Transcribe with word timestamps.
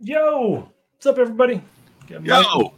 Yo, 0.00 0.70
what's 0.94 1.06
up, 1.06 1.18
everybody? 1.18 1.60
Got 2.06 2.24
Yo! 2.24 2.72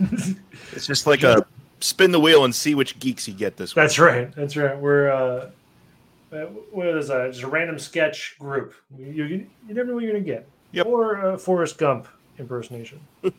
It's 0.72 0.86
just 0.86 1.06
like 1.06 1.22
a 1.22 1.46
spin 1.80 2.12
the 2.12 2.20
wheel 2.20 2.44
and 2.44 2.54
see 2.54 2.74
which 2.74 2.98
geeks 2.98 3.28
you 3.28 3.34
get 3.34 3.56
this 3.56 3.74
week. 3.74 3.82
That's 3.82 3.98
right. 3.98 4.34
That's 4.34 4.56
right. 4.56 4.78
We're 4.78 5.10
uh, 5.10 5.50
uh, 6.32 6.46
what 6.70 6.88
is 6.88 7.08
that? 7.08 7.30
Just 7.32 7.42
a 7.42 7.48
random 7.48 7.78
sketch 7.78 8.36
group. 8.38 8.74
You, 8.96 9.06
you, 9.06 9.24
you 9.68 9.74
never 9.74 9.88
know 9.88 9.94
what 9.94 10.04
you're 10.04 10.12
gonna 10.12 10.24
get. 10.24 10.48
Yep. 10.72 10.86
Or 10.86 11.32
a 11.32 11.38
Forrest 11.38 11.78
Gump 11.78 12.08
impersonation. 12.38 13.00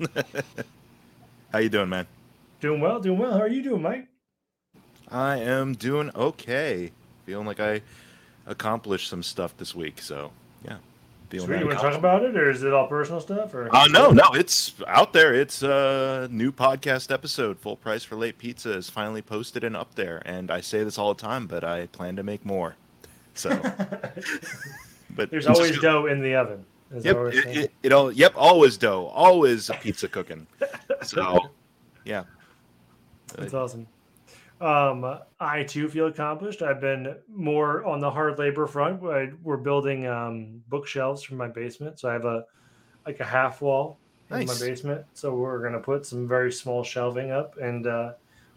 How 1.52 1.60
you 1.60 1.70
doing, 1.70 1.90
man? 1.90 2.06
Doing 2.62 2.82
well. 2.82 3.00
Doing 3.00 3.18
well. 3.18 3.34
How 3.34 3.42
are 3.42 3.48
you 3.48 3.64
doing, 3.64 3.82
Mike? 3.82 4.08
I 5.10 5.38
am 5.38 5.74
doing 5.74 6.12
okay. 6.16 6.92
Feeling 7.26 7.46
like 7.48 7.60
I 7.60 7.82
accomplished 8.48 9.10
some 9.10 9.24
stuff 9.24 9.56
this 9.58 9.74
week, 9.76 10.02
so 10.02 10.32
yeah. 10.66 10.78
Sweet. 11.32 11.62
You 11.62 11.66
want 11.66 11.80
to 11.80 11.84
talk 11.84 11.96
about 11.98 12.22
it, 12.24 12.38
or 12.38 12.52
is 12.52 12.62
it 12.62 12.72
all 12.74 12.86
personal 12.86 13.20
stuff? 13.20 13.56
Or 13.56 13.68
Uh, 13.76 13.88
no, 13.88 14.12
no, 14.12 14.34
it's 14.36 14.76
out 14.86 15.14
there. 15.14 15.34
It's 15.34 15.64
a 15.64 16.28
new 16.30 16.52
podcast 16.52 17.12
episode. 17.12 17.58
Full 17.58 17.76
price 17.76 18.04
for 18.04 18.16
late 18.16 18.38
pizza 18.38 18.72
is 18.74 18.88
finally 18.88 19.24
posted 19.24 19.64
and 19.64 19.76
up 19.76 19.96
there. 19.96 20.22
And 20.28 20.52
I 20.52 20.62
say 20.62 20.84
this 20.84 21.00
all 21.00 21.12
the 21.12 21.20
time, 21.20 21.48
but 21.48 21.64
I 21.64 21.88
plan 21.88 22.16
to 22.18 22.24
make 22.24 22.46
more. 22.46 22.76
So, 23.34 23.50
but 25.10 25.32
There's 25.32 25.48
always 25.48 25.72
just- 25.72 25.82
dough 25.82 26.06
in 26.06 26.22
the 26.22 26.36
oven. 26.36 26.64
is 26.94 27.04
Yep, 27.04 27.16
it, 27.34 27.58
it, 27.58 27.72
it 27.82 27.92
all. 27.92 28.12
Yep, 28.12 28.34
always 28.36 28.78
dough, 28.78 29.08
always 29.08 29.72
pizza 29.82 30.08
cooking. 30.08 30.46
So, 31.02 31.40
yeah, 32.06 32.26
That's 33.36 33.56
awesome. 33.56 33.88
Um, 34.62 35.20
I 35.40 35.64
too 35.64 35.90
feel 35.90 36.08
accomplished. 36.08 36.62
I've 36.62 36.80
been 36.80 37.16
more 37.28 37.84
on 37.86 38.00
the 38.00 38.10
hard 38.10 38.40
labor 38.40 38.66
front. 38.68 39.04
I, 39.04 39.30
we're 39.44 39.58
building 39.58 40.08
um, 40.08 40.62
bookshelves 40.70 41.22
from 41.24 41.38
my 41.38 41.48
basement, 41.48 42.00
so 42.00 42.10
I 42.10 42.14
have 42.14 42.26
a 42.26 42.46
like 43.06 43.20
a 43.20 43.26
half 43.26 43.62
wall 43.62 44.00
in 44.32 44.46
my 44.46 44.58
basement. 44.60 45.06
So 45.14 45.34
we're 45.36 45.62
gonna 45.62 45.80
put 45.82 46.06
some 46.06 46.28
very 46.28 46.52
small 46.52 46.84
shelving 46.84 47.32
up, 47.32 47.58
and 47.58 47.88
uh, 47.88 48.14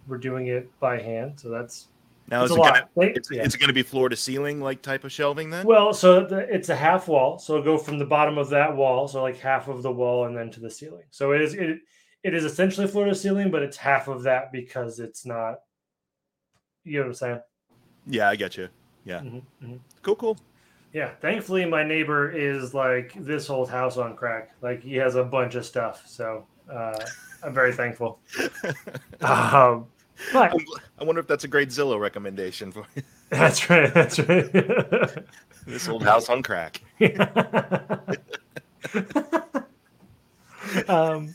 we're 0.07 0.19
doing 0.19 0.47
it 0.47 0.71
by 0.79 1.01
hand. 1.01 1.41
So 1.41 1.49
that's 1.49 1.89
now 2.29 2.43
it's 2.43 2.51
is 2.53 2.57
a 2.57 2.61
it 2.61 2.63
lot. 2.63 2.75
gonna? 2.75 2.89
Like, 2.95 3.17
It's, 3.17 3.31
yeah. 3.31 3.43
it's 3.43 3.57
going 3.57 3.69
to 3.69 3.75
be 3.75 3.83
floor 3.83 4.09
to 4.09 4.17
ceiling 4.17 4.61
like 4.61 4.83
type 4.83 5.05
of 5.05 5.13
shelving 5.13 5.51
then. 5.51 5.67
Well, 5.67 5.93
so 5.93 6.25
the, 6.27 6.39
it's 6.53 6.69
a 6.69 6.77
half 6.77 7.09
wall. 7.09 7.39
So 7.39 7.55
it'll 7.55 7.65
go 7.65 7.79
from 7.79 7.99
the 7.99 8.05
bottom 8.05 8.37
of 8.39 8.49
that 8.51 8.75
wall, 8.75 9.07
so 9.09 9.23
like 9.23 9.39
half 9.39 9.69
of 9.69 9.83
the 9.83 9.93
wall, 9.93 10.27
and 10.27 10.37
then 10.37 10.51
to 10.53 10.61
the 10.61 10.71
ceiling. 10.71 11.05
So 11.11 11.33
it 11.33 11.41
is 11.41 11.55
it 11.55 11.79
it 12.23 12.35
is 12.35 12.45
essentially 12.45 12.87
floor 12.87 13.07
to 13.07 13.15
ceiling, 13.15 13.51
but 13.51 13.63
it's 13.63 13.77
half 13.77 14.09
of 14.09 14.23
that 14.25 14.53
because 14.53 14.99
it's 14.99 15.25
not. 15.25 15.61
You 16.87 16.99
know 16.99 17.01
what 17.01 17.09
I'm 17.09 17.15
saying? 17.15 17.41
yeah, 18.07 18.29
I 18.31 18.37
get 18.37 18.57
you. 18.57 18.69
Yeah, 19.05 19.21
Mhm, 19.21 19.43
mhm. 19.63 19.79
cool, 20.03 20.17
cool. 20.17 20.39
Yeah. 20.93 21.11
Thankfully, 21.21 21.65
my 21.67 21.83
neighbor 21.85 22.31
is 22.31 22.73
like 22.73 23.13
this 23.17 23.51
old 23.51 23.69
house 23.69 23.97
on 23.99 24.17
crack. 24.17 24.55
Like 24.63 24.83
he 24.83 24.95
has 24.97 25.15
a 25.17 25.23
bunch 25.25 25.55
of 25.57 25.67
stuff. 25.67 26.05
So 26.07 26.47
uh, 26.73 26.99
I'm 27.43 27.53
very 27.53 27.73
thankful. 27.73 28.21
Um, 29.21 29.87
but 30.33 30.55
I 30.99 31.05
wonder 31.05 31.21
if 31.21 31.27
that's 31.27 31.45
a 31.45 31.49
great 31.49 31.69
Zillow 31.69 32.01
recommendation 32.01 32.73
for 32.73 32.87
that's 33.29 33.69
right. 33.69 33.93
That's 33.93 34.19
right. 34.21 34.51
this 35.67 35.89
old 35.89 36.03
house 36.03 36.29
on 36.31 36.43
crack. 36.43 36.81
um, 40.89 41.35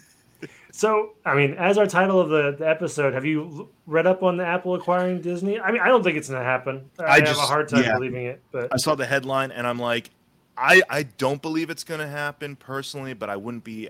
so, 0.71 1.11
I 1.25 1.35
mean, 1.35 1.53
as 1.55 1.77
our 1.77 1.85
title 1.85 2.19
of 2.19 2.29
the, 2.29 2.55
the 2.57 2.67
episode, 2.67 3.13
have 3.13 3.25
you 3.25 3.69
read 3.85 4.07
up 4.07 4.23
on 4.23 4.37
the 4.37 4.45
Apple 4.45 4.75
acquiring 4.75 5.21
Disney? 5.21 5.59
I 5.59 5.71
mean, 5.71 5.81
I 5.81 5.87
don't 5.87 6.03
think 6.03 6.17
it's 6.17 6.29
going 6.29 6.41
to 6.41 6.45
happen. 6.45 6.89
I, 6.99 7.03
I 7.03 7.19
have 7.19 7.37
a 7.37 7.41
hard 7.41 7.69
time 7.69 7.83
yeah. 7.83 7.93
believing 7.93 8.25
it, 8.25 8.41
but 8.51 8.69
I 8.71 8.77
saw 8.77 8.95
the 8.95 9.05
headline 9.05 9.51
and 9.51 9.67
I'm 9.67 9.79
like, 9.79 10.09
I 10.57 10.81
I 10.89 11.03
don't 11.03 11.41
believe 11.41 11.69
it's 11.69 11.83
going 11.83 11.99
to 12.01 12.07
happen 12.07 12.55
personally, 12.55 13.13
but 13.13 13.29
I 13.29 13.35
wouldn't 13.35 13.63
be 13.63 13.89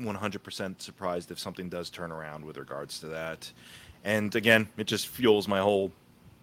100% 0.00 0.80
surprised 0.80 1.30
if 1.30 1.38
something 1.38 1.68
does 1.68 1.90
turn 1.90 2.12
around 2.12 2.44
with 2.44 2.56
regards 2.56 2.98
to 3.00 3.06
that. 3.08 3.50
And 4.04 4.34
again, 4.34 4.68
it 4.76 4.86
just 4.86 5.08
fuels 5.08 5.48
my 5.48 5.60
whole 5.60 5.92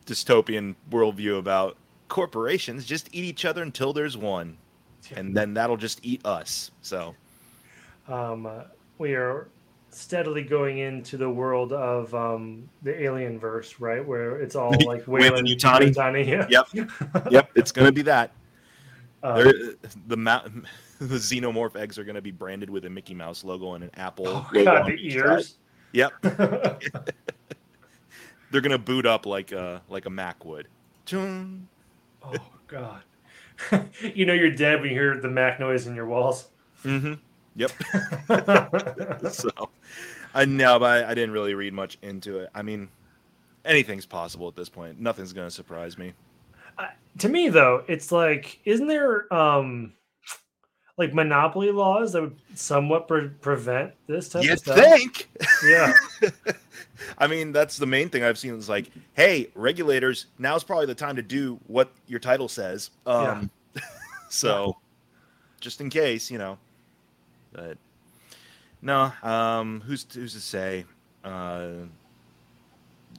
dystopian 0.05 0.75
worldview 0.91 1.39
about 1.39 1.77
corporations 2.09 2.85
just 2.85 3.09
eat 3.11 3.23
each 3.23 3.43
other 3.45 3.63
until 3.63 3.91
there's 3.91 4.15
one, 4.15 4.57
and 5.15 5.35
then 5.35 5.53
that'll 5.53 5.77
just 5.77 5.99
eat 6.03 6.23
us. 6.25 6.69
So 6.81 7.15
um, 8.07 8.45
uh, 8.45 8.63
we 9.03 9.15
are 9.15 9.49
steadily 9.89 10.43
going 10.43 10.77
into 10.77 11.17
the 11.17 11.29
world 11.29 11.73
of 11.73 12.15
um, 12.15 12.69
the 12.83 13.03
alien 13.03 13.37
verse, 13.37 13.81
right? 13.81 14.03
Where 14.03 14.39
it's 14.39 14.55
all 14.55 14.71
like 14.87 15.05
Weyland 15.07 15.45
Weyland 15.45 15.47
Yutani? 15.49 15.93
Yutani, 15.93 16.49
Yeah. 16.49 16.63
Yep. 16.73 16.89
yep, 17.31 17.51
it's 17.53 17.73
going 17.73 17.85
to 17.87 17.91
be 17.91 18.01
that. 18.03 18.31
Uh, 19.21 19.43
There, 19.43 19.53
the 20.07 20.15
ma- 20.17 20.43
the 20.99 21.15
xenomorph 21.17 21.75
eggs 21.75 21.99
are 21.99 22.05
going 22.05 22.15
to 22.15 22.21
be 22.21 22.31
branded 22.31 22.69
with 22.69 22.85
a 22.85 22.89
Mickey 22.89 23.13
Mouse 23.13 23.43
logo 23.43 23.73
and 23.73 23.83
an 23.83 23.91
apple. 23.95 24.25
oh, 24.27 24.49
logo 24.53 24.63
God, 24.63 24.87
the 24.87 24.97
ears. 25.13 25.47
side. 25.49 25.57
Yep, 25.91 26.13
they're 28.51 28.61
going 28.61 28.71
to 28.71 28.77
boot 28.79 29.05
up 29.05 29.25
like 29.27 29.51
a 29.51 29.81
like 29.89 30.05
a 30.05 30.09
Mac 30.09 30.43
would. 30.45 30.67
Chun. 31.05 31.67
oh, 32.23 32.33
God. 32.67 33.01
you 34.15 34.25
know 34.25 34.33
you're 34.33 34.49
dead 34.49 34.79
when 34.81 34.89
you 34.89 34.95
hear 34.95 35.19
the 35.19 35.27
Mac 35.27 35.59
noise 35.59 35.85
in 35.87 35.93
your 35.93 36.07
walls. 36.07 36.47
Mm-hmm. 36.83 37.13
Yep. 37.55 37.71
so 39.31 39.49
I 40.33 40.45
know, 40.45 40.79
but 40.79 41.05
I, 41.05 41.11
I 41.11 41.13
didn't 41.13 41.31
really 41.31 41.53
read 41.53 41.73
much 41.73 41.97
into 42.01 42.39
it. 42.39 42.49
I 42.55 42.61
mean, 42.61 42.89
anything's 43.65 44.05
possible 44.05 44.47
at 44.47 44.55
this 44.55 44.69
point. 44.69 44.99
Nothing's 44.99 45.33
going 45.33 45.47
to 45.47 45.51
surprise 45.51 45.97
me. 45.97 46.13
to 47.19 47.29
me 47.29 47.49
though 47.49 47.83
it's 47.87 48.11
like 48.11 48.59
isn't 48.65 48.87
there 48.87 49.31
um 49.31 49.93
like 50.97 51.13
monopoly 51.13 51.71
laws 51.71 52.13
that 52.13 52.21
would 52.21 52.35
somewhat 52.55 53.07
pre- 53.07 53.29
prevent 53.29 53.91
this 54.07 54.29
type 54.29 54.43
You 54.43 54.53
of 54.53 54.59
stuff 54.59 54.77
think? 54.77 55.29
yeah 55.67 55.93
I 57.17 57.27
mean, 57.27 57.51
that's 57.51 57.77
the 57.77 57.85
main 57.85 58.09
thing 58.09 58.23
I've 58.23 58.37
seen. 58.37 58.55
Is 58.55 58.69
like, 58.69 58.89
hey, 59.13 59.49
regulators, 59.55 60.27
now's 60.39 60.63
probably 60.63 60.85
the 60.85 60.95
time 60.95 61.15
to 61.15 61.21
do 61.21 61.59
what 61.67 61.91
your 62.07 62.19
title 62.19 62.47
says. 62.47 62.91
Um, 63.05 63.49
so, 64.29 64.77
just 65.59 65.81
in 65.81 65.89
case, 65.89 66.31
you 66.31 66.37
know. 66.37 66.57
But 67.53 67.77
no, 68.81 69.11
um, 69.23 69.81
who's 69.81 70.05
who's 70.13 70.33
to 70.33 70.39
say? 70.41 70.85
Uh, 71.23 71.85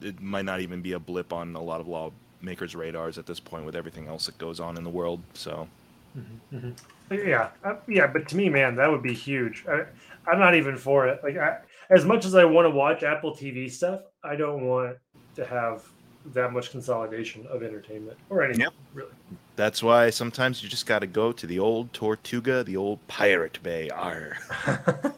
it 0.02 0.20
might 0.20 0.44
not 0.44 0.60
even 0.60 0.82
be 0.82 0.92
a 0.92 0.98
blip 0.98 1.32
on 1.32 1.54
a 1.56 1.62
lot 1.62 1.80
of 1.80 1.88
lawmakers' 1.88 2.74
radars 2.74 3.16
at 3.16 3.26
this 3.26 3.40
point 3.40 3.64
with 3.64 3.76
everything 3.76 4.08
else 4.08 4.26
that 4.26 4.36
goes 4.38 4.60
on 4.60 4.76
in 4.76 4.84
the 4.84 4.90
world. 4.90 5.20
So, 5.34 5.68
Mhm. 6.16 6.76
yeah 7.10 7.50
uh, 7.64 7.74
yeah 7.88 8.06
but 8.06 8.28
to 8.28 8.36
me 8.36 8.48
man 8.48 8.76
that 8.76 8.90
would 8.90 9.02
be 9.02 9.12
huge 9.12 9.64
I, 9.68 9.82
i'm 10.26 10.38
not 10.38 10.54
even 10.54 10.76
for 10.76 11.06
it 11.06 11.20
like 11.22 11.36
I, 11.36 11.58
as 11.90 12.04
much 12.04 12.24
as 12.24 12.34
i 12.34 12.44
want 12.44 12.66
to 12.66 12.70
watch 12.70 13.02
apple 13.02 13.36
tv 13.36 13.70
stuff 13.70 14.00
i 14.22 14.36
don't 14.36 14.66
want 14.66 14.96
to 15.34 15.44
have 15.44 15.84
that 16.26 16.52
much 16.52 16.70
consolidation 16.70 17.46
of 17.48 17.62
entertainment 17.62 18.16
or 18.30 18.42
anything 18.42 18.62
Yep. 18.62 18.72
really 18.94 19.10
that's 19.56 19.82
why 19.82 20.10
sometimes 20.10 20.62
you 20.62 20.68
just 20.68 20.86
got 20.86 21.00
to 21.00 21.06
go 21.06 21.32
to 21.32 21.46
the 21.46 21.58
old 21.58 21.92
Tortuga, 21.92 22.64
the 22.64 22.76
old 22.76 23.06
Pirate 23.08 23.58
Bay. 23.62 23.88
Arr. 23.90 24.36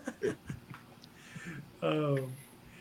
Um, 1.82 2.32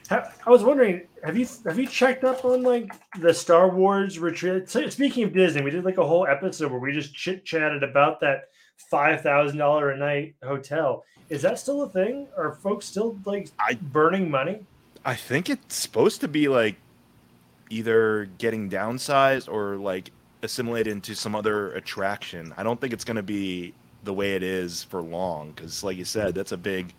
ha- 0.09 0.31
I 0.45 0.49
was 0.49 0.63
wondering, 0.63 1.01
have 1.23 1.37
you 1.37 1.47
have 1.65 1.77
you 1.77 1.85
checked 1.85 2.23
up 2.23 2.43
on 2.45 2.63
like 2.63 2.91
the 3.19 3.33
Star 3.33 3.69
Wars 3.69 4.17
retreat? 4.19 4.69
Speaking 4.69 5.25
of 5.25 5.33
Disney, 5.33 5.61
we 5.61 5.69
did 5.69 5.83
like 5.85 5.97
a 5.97 6.05
whole 6.05 6.25
episode 6.25 6.71
where 6.71 6.79
we 6.79 6.91
just 6.91 7.13
chit 7.13 7.45
chatted 7.45 7.83
about 7.83 8.19
that 8.21 8.45
five 8.89 9.21
thousand 9.21 9.57
dollar 9.57 9.91
a 9.91 9.97
night 9.97 10.35
hotel. 10.43 11.03
Is 11.29 11.41
that 11.41 11.59
still 11.59 11.83
a 11.83 11.89
thing? 11.89 12.27
Are 12.37 12.53
folks 12.53 12.85
still 12.85 13.19
like 13.25 13.49
I- 13.59 13.75
burning 13.75 14.31
money? 14.31 14.61
I 15.03 15.13
think 15.15 15.49
it's 15.49 15.75
supposed 15.75 16.21
to 16.21 16.27
be 16.27 16.47
like 16.47 16.77
either 17.69 18.25
getting 18.37 18.69
downsized 18.69 19.51
or 19.51 19.75
like 19.75 20.09
assimilated 20.45 20.93
into 20.93 21.13
some 21.15 21.35
other 21.35 21.73
attraction. 21.73 22.53
I 22.57 22.63
don't 22.63 22.79
think 22.79 22.93
it's 22.93 23.03
going 23.03 23.17
to 23.17 23.23
be 23.23 23.73
the 24.03 24.13
way 24.13 24.35
it 24.35 24.43
is 24.43 24.83
for 24.83 25.01
long 25.01 25.51
because, 25.51 25.83
like 25.83 25.97
you 25.97 26.05
said, 26.05 26.35
that's 26.35 26.51
a 26.53 26.57
big, 26.57 26.93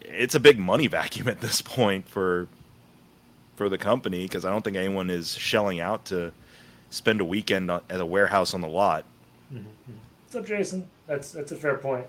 it's 0.00 0.34
a 0.34 0.40
big 0.40 0.58
money 0.58 0.86
vacuum 0.86 1.28
at 1.28 1.40
this 1.40 1.60
point 1.60 2.08
for 2.08 2.48
for 3.56 3.68
the 3.68 3.76
company 3.76 4.22
because 4.22 4.46
I 4.46 4.50
don't 4.50 4.62
think 4.62 4.78
anyone 4.78 5.10
is 5.10 5.34
shelling 5.34 5.80
out 5.80 6.06
to 6.06 6.32
spend 6.88 7.20
a 7.20 7.24
weekend 7.26 7.70
at 7.70 8.00
a 8.00 8.06
warehouse 8.06 8.54
on 8.54 8.62
the 8.62 8.68
lot. 8.68 9.04
Mm-hmm. 9.52 9.92
What's 10.24 10.36
up, 10.36 10.46
Jason? 10.46 10.88
That's 11.06 11.32
that's 11.32 11.52
a 11.52 11.56
fair 11.56 11.76
point. 11.76 12.06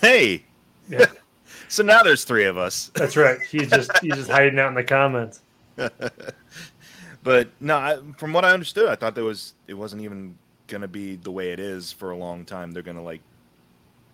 Hey, 0.00 0.44
Yeah, 0.88 1.06
so 1.68 1.82
now 1.82 2.02
there's 2.02 2.24
three 2.24 2.44
of 2.44 2.56
us. 2.56 2.90
that's 2.94 3.16
right. 3.16 3.40
He's 3.42 3.68
just 3.68 3.90
he's 3.98 4.14
just 4.14 4.30
hiding 4.30 4.58
out 4.58 4.68
in 4.68 4.74
the 4.74 4.84
comments. 4.84 5.42
but 7.22 7.48
no, 7.60 7.76
I, 7.76 7.98
from 8.16 8.32
what 8.32 8.44
I 8.44 8.52
understood, 8.52 8.88
I 8.88 8.96
thought 8.96 9.14
there 9.14 9.24
was 9.24 9.54
it 9.66 9.74
wasn't 9.74 10.02
even 10.02 10.36
gonna 10.66 10.88
be 10.88 11.16
the 11.16 11.30
way 11.30 11.52
it 11.52 11.60
is 11.60 11.92
for 11.92 12.10
a 12.10 12.16
long 12.16 12.44
time. 12.44 12.70
They're 12.70 12.82
gonna 12.82 13.02
like 13.02 13.20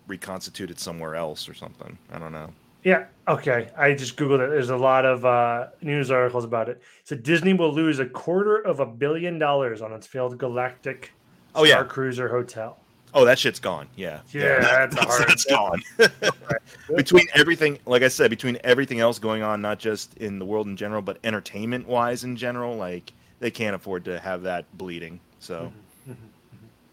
reconstitute 0.06 0.70
it 0.70 0.78
somewhere 0.78 1.14
else 1.14 1.48
or 1.48 1.54
something. 1.54 1.98
I 2.12 2.18
don't 2.18 2.32
know. 2.32 2.52
Yeah. 2.84 3.06
Okay. 3.26 3.68
I 3.76 3.94
just 3.94 4.16
googled 4.16 4.44
it. 4.44 4.50
There's 4.50 4.70
a 4.70 4.76
lot 4.76 5.04
of 5.04 5.24
uh, 5.24 5.66
news 5.82 6.10
articles 6.10 6.44
about 6.44 6.68
it. 6.68 6.80
So 7.02 7.16
Disney 7.16 7.52
will 7.52 7.72
lose 7.74 7.98
a 7.98 8.06
quarter 8.06 8.58
of 8.58 8.78
a 8.78 8.86
billion 8.86 9.40
dollars 9.40 9.82
on 9.82 9.92
its 9.92 10.06
failed 10.06 10.38
Galactic 10.38 11.12
Oh 11.56 11.64
Star 11.64 11.82
yeah. 11.82 11.88
Cruiser 11.88 12.28
hotel. 12.28 12.78
Oh, 13.16 13.24
that 13.24 13.38
shit's 13.38 13.58
gone. 13.58 13.88
Yeah. 13.96 14.20
Yeah, 14.30 14.60
that- 14.60 14.90
that's 14.90 15.04
a 15.04 15.08
hard- 15.08 15.28
that's 15.28 15.44
gone. 15.46 15.82
between 16.96 17.26
everything, 17.34 17.78
like 17.86 18.02
I 18.02 18.08
said, 18.08 18.28
between 18.30 18.58
everything 18.62 19.00
else 19.00 19.18
going 19.18 19.42
on, 19.42 19.62
not 19.62 19.78
just 19.78 20.16
in 20.18 20.38
the 20.38 20.44
world 20.44 20.66
in 20.66 20.76
general, 20.76 21.00
but 21.02 21.18
entertainment 21.24 21.88
wise 21.88 22.24
in 22.24 22.36
general, 22.36 22.76
like 22.76 23.12
they 23.40 23.50
can't 23.50 23.74
afford 23.74 24.04
to 24.04 24.20
have 24.20 24.42
that 24.42 24.64
bleeding. 24.76 25.18
So, 25.40 25.72
Mhm, 26.08 26.14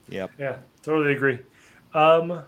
yep. 0.08 0.31
Yeah, 0.40 0.56
totally 0.81 1.14
agree. 1.14 1.40
Um, 1.94 2.42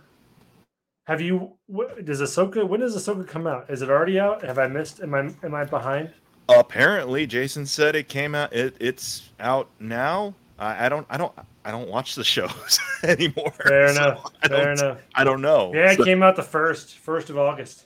have 1.07 1.19
you? 1.21 1.51
wh- 1.71 2.01
Does 2.03 2.21
Ahsoka? 2.21 2.67
When 2.67 2.79
does 2.79 2.95
Ahsoka 2.95 3.27
come 3.27 3.45
out? 3.45 3.69
Is 3.69 3.81
it 3.81 3.89
already 3.89 4.19
out? 4.19 4.41
Have 4.43 4.57
I 4.57 4.67
missed? 4.67 5.01
Am 5.01 5.13
I 5.13 5.29
am 5.43 5.53
I 5.53 5.65
behind? 5.65 6.11
Apparently, 6.47 7.27
Jason 7.27 7.65
said 7.65 7.95
it 7.95 8.07
came 8.07 8.33
out. 8.35 8.53
It, 8.53 8.75
it's 8.79 9.29
out 9.39 9.67
now. 9.79 10.33
I, 10.57 10.85
I 10.85 10.89
don't. 10.89 11.05
I 11.09 11.17
don't. 11.17 11.33
I 11.65 11.71
don't 11.71 11.89
watch 11.89 12.15
the 12.15 12.23
shows 12.23 12.79
anymore. 13.03 13.51
Fair 13.51 13.89
so 13.93 14.01
enough. 14.03 14.31
I 14.43 14.47
Fair 14.47 14.71
enough. 14.71 14.97
I 15.15 15.23
don't 15.23 15.41
know. 15.41 15.71
Yeah, 15.73 15.91
it 15.91 15.97
So- 15.97 16.03
came 16.05 16.23
out 16.23 16.35
the 16.35 16.43
first 16.43 16.97
first 16.99 17.29
of 17.29 17.37
August. 17.37 17.85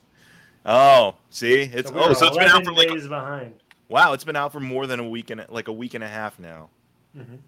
oh, 0.66 1.16
see, 1.30 1.62
it's 1.62 1.90
So 1.90 1.96
oh, 1.98 2.14
so 2.14 2.28
it's 2.28 2.38
been 2.38 2.48
out 2.50 2.64
for 2.66 2.74
like 2.74 2.90
days 2.90 3.08
behind. 3.08 3.54
wow, 3.88 4.14
it's 4.14 4.24
been 4.24 4.36
out 4.36 4.52
for 4.52 4.60
more 4.60 4.86
than 4.88 5.00
a 5.00 5.08
week 5.08 5.30
and 5.32 5.46
like 5.50 5.68
a 5.68 5.74
week 5.74 5.94
and 5.96 6.04
a 6.04 6.08
half 6.08 6.38
now. 6.40 6.70
Mhm, 7.18 7.40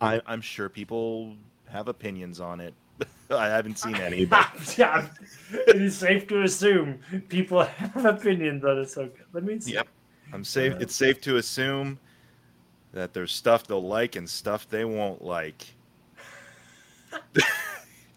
I, 0.00 0.22
I'm 0.26 0.40
sure 0.40 0.68
people 0.70 1.34
have 1.68 1.88
opinions 1.88 2.40
on 2.40 2.60
it. 2.60 2.72
I 3.30 3.46
haven't 3.46 3.78
seen 3.78 3.96
any. 3.96 4.24
But 4.24 4.74
yeah, 4.78 5.06
it 5.52 5.76
is 5.76 5.96
safe 5.98 6.26
to 6.28 6.42
assume 6.42 7.00
people 7.28 7.62
have 7.62 8.04
opinions 8.06 8.64
on 8.64 8.76
Ahsoka. 8.76 9.20
Let 9.34 9.44
me 9.44 9.60
see. 9.60 9.74
Yep. 9.74 9.88
I'm 10.32 10.44
safe. 10.44 10.74
Uh, 10.74 10.78
it's 10.80 10.94
safe 10.96 11.20
to 11.22 11.36
assume 11.36 11.98
that 12.92 13.12
there's 13.12 13.32
stuff 13.32 13.66
they'll 13.66 13.86
like 13.86 14.16
and 14.16 14.28
stuff 14.28 14.68
they 14.68 14.84
won't 14.84 15.22
like. 15.22 15.74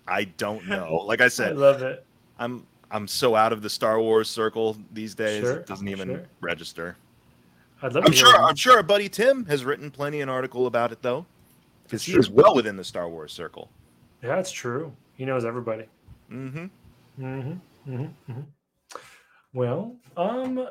I 0.08 0.26
don't 0.26 0.68
know. 0.68 1.04
Like 1.06 1.22
I 1.22 1.28
said, 1.28 1.46
I 1.46 1.50
said, 1.50 1.58
love 1.58 1.82
it. 1.82 2.06
I'm 2.40 2.66
I'm 2.92 3.08
so 3.08 3.36
out 3.36 3.54
of 3.54 3.62
the 3.62 3.70
Star 3.70 4.00
Wars 4.00 4.30
circle 4.30 4.78
these 4.92 5.16
days. 5.16 5.42
Sure, 5.42 5.58
it 5.58 5.68
doesn't 5.68 5.88
even 5.88 6.10
sure. 6.10 6.24
register. 6.42 6.96
I'd 7.82 7.94
love 7.94 8.06
I'm 8.06 8.12
to 8.12 8.18
sure. 8.18 8.36
I'm 8.36 8.56
sure 8.56 8.78
our 8.78 8.84
buddy 8.84 9.10
Tim 9.10 9.46
has 9.46 9.66
written 9.66 9.92
plenty 9.92 10.22
an 10.22 10.30
article 10.30 10.68
about 10.68 10.92
it 10.92 11.02
though, 11.02 11.26
because 11.84 12.04
he 12.04 12.14
is 12.18 12.30
well 12.30 12.56
within 12.56 12.78
the 12.78 12.84
Star 12.84 13.10
Wars 13.10 13.34
circle. 13.34 13.70
Yeah, 14.22 14.40
it's 14.40 14.52
true. 14.52 14.94
He 15.16 15.26
knows 15.26 15.46
everybody. 15.46 15.86
Mm-hmm. 16.32 16.66
Mm-hmm. 17.24 17.92
Mm-hmm. 17.92 18.32
hmm 18.32 18.42
Well, 19.54 19.96
um, 20.18 20.68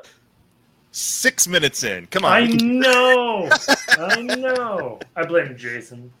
Six 0.95 1.47
minutes 1.47 1.83
in. 1.83 2.05
Come 2.07 2.23
on. 2.23 2.31
I 2.31 2.45
know, 2.45 3.49
I 3.97 4.21
know. 4.21 4.99
I 5.15 5.25
blame 5.25 5.57
Jason 5.57 6.13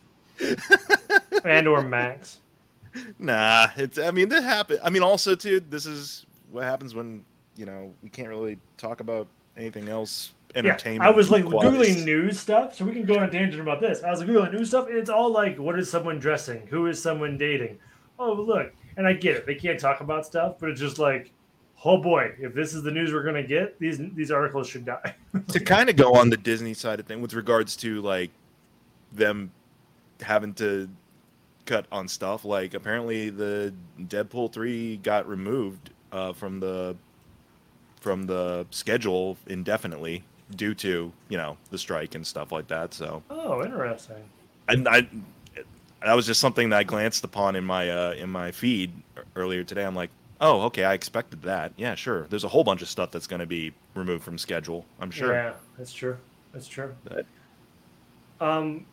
and 1.45 1.67
or 1.67 1.83
Max. 1.83 2.39
Nah, 3.19 3.67
it's. 3.75 3.97
I 3.99 4.11
mean, 4.11 4.29
that 4.29 4.43
happened. 4.43 4.79
I 4.83 4.89
mean, 4.89 5.03
also 5.03 5.35
too. 5.35 5.59
This 5.59 5.85
is 5.85 6.25
what 6.51 6.63
happens 6.63 6.95
when 6.95 7.23
you 7.55 7.65
know 7.65 7.93
we 8.01 8.09
can't 8.09 8.29
really 8.29 8.57
talk 8.77 8.99
about 8.99 9.27
anything 9.57 9.89
else. 9.89 10.33
Yeah, 10.53 10.59
Entertainment. 10.59 11.01
I 11.03 11.09
was 11.09 11.31
like 11.31 11.45
googling 11.45 12.03
news 12.03 12.39
stuff, 12.39 12.75
so 12.75 12.85
we 12.85 12.93
can 12.93 13.05
go 13.05 13.17
on 13.17 13.23
a 13.23 13.29
tangent 13.29 13.61
about 13.61 13.81
this. 13.81 14.03
I 14.03 14.11
was 14.11 14.19
like, 14.19 14.29
googling 14.29 14.53
news 14.53 14.69
stuff, 14.69 14.87
and 14.87 14.97
it's 14.97 15.09
all 15.09 15.31
like, 15.31 15.57
what 15.57 15.79
is 15.79 15.89
someone 15.89 16.19
dressing? 16.19 16.67
Who 16.67 16.85
is 16.85 17.01
someone 17.01 17.37
dating? 17.37 17.79
Oh, 18.19 18.33
look, 18.33 18.71
and 18.97 19.07
I 19.07 19.13
get 19.13 19.35
it. 19.35 19.45
They 19.47 19.55
can't 19.55 19.79
talk 19.79 20.01
about 20.01 20.27
stuff, 20.27 20.55
but 20.59 20.69
it's 20.69 20.79
just 20.79 20.99
like, 20.99 21.31
oh 21.85 21.97
boy, 21.97 22.33
if 22.39 22.53
this 22.53 22.73
is 22.73 22.83
the 22.83 22.91
news 22.91 23.13
we're 23.13 23.23
gonna 23.23 23.43
get, 23.43 23.79
these 23.79 23.99
these 24.13 24.31
articles 24.31 24.67
should 24.67 24.85
die. 24.85 25.15
to 25.47 25.59
kind 25.59 25.89
of 25.89 25.95
go 25.95 26.13
on 26.13 26.29
the 26.29 26.37
Disney 26.37 26.73
side 26.73 26.99
of 26.99 27.05
thing 27.05 27.21
with 27.21 27.33
regards 27.33 27.75
to 27.77 28.01
like 28.01 28.31
them 29.11 29.51
having 30.21 30.53
to 30.55 30.89
cut 31.65 31.85
on 31.91 32.07
stuff. 32.07 32.45
Like 32.45 32.73
apparently 32.73 33.29
the 33.29 33.73
Deadpool 34.01 34.51
three 34.51 34.97
got 34.97 35.27
removed 35.27 35.91
uh, 36.11 36.33
from 36.33 36.59
the 36.59 36.95
from 37.99 38.23
the 38.23 38.65
schedule 38.69 39.37
indefinitely 39.47 40.23
due 40.55 40.73
to 40.75 41.11
you 41.29 41.37
know 41.37 41.57
the 41.71 41.77
strike 41.77 42.15
and 42.15 42.25
stuff 42.25 42.51
like 42.51 42.67
that. 42.67 42.93
So 42.93 43.23
oh, 43.29 43.63
interesting. 43.63 44.23
and 44.67 44.87
I 44.87 45.07
that 46.03 46.13
was 46.13 46.25
just 46.25 46.41
something 46.41 46.69
that 46.69 46.77
I 46.77 46.83
glanced 46.83 47.23
upon 47.23 47.55
in 47.55 47.63
my 47.63 47.89
uh, 47.89 48.11
in 48.13 48.29
my 48.29 48.51
feed 48.51 48.91
earlier 49.35 49.63
today. 49.63 49.85
I'm 49.85 49.95
like, 49.95 50.09
oh, 50.43 50.61
okay, 50.63 50.83
I 50.83 50.93
expected 50.93 51.41
that. 51.43 51.73
Yeah, 51.77 51.95
sure. 51.95 52.27
There's 52.29 52.43
a 52.43 52.47
whole 52.47 52.63
bunch 52.63 52.81
of 52.83 52.87
stuff 52.89 53.09
that's 53.09 53.25
going 53.27 53.39
to 53.39 53.45
be 53.47 53.73
removed 53.95 54.23
from 54.23 54.37
schedule. 54.37 54.85
I'm 54.99 55.09
sure. 55.09 55.33
Yeah, 55.33 55.53
that's 55.77 55.91
true. 55.93 56.17
That's 56.53 56.67
true. 56.67 56.93
But- 57.05 57.25
Um, 58.39 58.85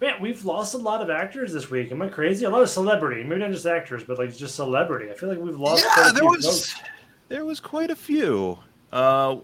man, 0.00 0.20
we've 0.20 0.44
lost 0.44 0.74
a 0.74 0.78
lot 0.78 1.00
of 1.00 1.10
actors 1.10 1.52
this 1.52 1.70
week. 1.70 1.90
Am 1.92 2.02
I 2.02 2.08
crazy? 2.08 2.44
A 2.44 2.50
lot 2.50 2.62
of 2.62 2.68
celebrity, 2.68 3.22
maybe 3.24 3.40
not 3.40 3.50
just 3.50 3.66
actors, 3.66 4.04
but 4.04 4.18
like 4.18 4.36
just 4.36 4.54
celebrity. 4.54 5.10
I 5.10 5.14
feel 5.14 5.28
like 5.28 5.38
we've 5.38 5.58
lost. 5.58 5.84
Yeah, 5.96 6.10
a 6.10 6.12
there 6.12 6.24
was 6.24 6.44
folks. 6.70 6.80
there 7.28 7.44
was 7.44 7.58
quite 7.60 7.90
a 7.90 7.96
few. 7.96 8.58
Uh, 8.92 9.36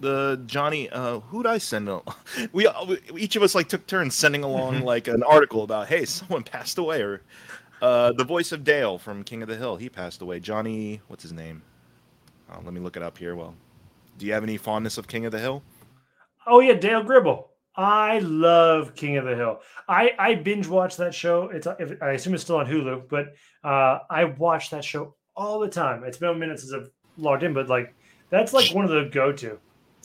the 0.00 0.40
Johnny, 0.46 0.88
uh, 0.90 1.20
who'd 1.20 1.46
I 1.46 1.58
send? 1.58 1.88
al- 1.88 2.04
We, 2.52 2.66
we 2.86 3.20
each 3.20 3.36
of 3.36 3.42
us 3.42 3.54
like 3.54 3.68
took 3.68 3.86
turns 3.86 4.14
sending 4.14 4.42
along 4.44 4.80
like 4.92 5.06
an 5.08 5.22
article 5.22 5.62
about, 5.62 5.88
hey, 5.88 6.04
someone 6.04 6.42
passed 6.42 6.78
away, 6.78 7.02
or 7.02 7.22
uh, 7.82 8.12
the 8.12 8.24
voice 8.24 8.52
of 8.52 8.64
Dale 8.64 8.98
from 8.98 9.24
King 9.24 9.42
of 9.42 9.48
the 9.48 9.56
Hill, 9.56 9.76
he 9.76 9.88
passed 9.88 10.20
away. 10.22 10.40
Johnny, 10.40 11.00
what's 11.08 11.22
his 11.22 11.32
name? 11.32 11.62
Oh, 12.52 12.60
let 12.64 12.72
me 12.72 12.80
look 12.80 12.96
it 12.96 13.02
up 13.02 13.18
here. 13.18 13.36
Well, 13.36 13.54
do 14.18 14.26
you 14.26 14.32
have 14.32 14.42
any 14.42 14.56
fondness 14.56 14.98
of 14.98 15.06
King 15.06 15.26
of 15.26 15.32
the 15.32 15.38
Hill? 15.38 15.62
Oh 16.46 16.60
yeah, 16.60 16.74
Dale 16.74 17.02
Gribble. 17.02 17.50
I 17.76 18.18
love 18.20 18.94
King 18.96 19.18
of 19.18 19.24
the 19.26 19.36
Hill. 19.36 19.60
I 19.88 20.12
I 20.18 20.34
binge 20.34 20.66
watch 20.66 20.96
that 20.96 21.14
show. 21.14 21.44
It's 21.50 21.66
I 21.66 22.12
assume 22.12 22.34
it's 22.34 22.42
still 22.42 22.56
on 22.56 22.66
Hulu, 22.66 23.08
but 23.08 23.34
uh, 23.62 24.00
I 24.10 24.24
watch 24.24 24.70
that 24.70 24.84
show 24.84 25.14
all 25.36 25.60
the 25.60 25.68
time. 25.68 26.02
It's 26.04 26.18
been 26.18 26.30
a 26.30 26.34
minute 26.34 26.58
since 26.58 26.72
I've 26.72 26.90
logged 27.16 27.42
in, 27.42 27.52
but 27.54 27.68
like 27.68 27.94
that's 28.30 28.52
like 28.52 28.74
one 28.74 28.84
of 28.84 28.90
the 28.90 29.08
go 29.12 29.30
to. 29.32 29.58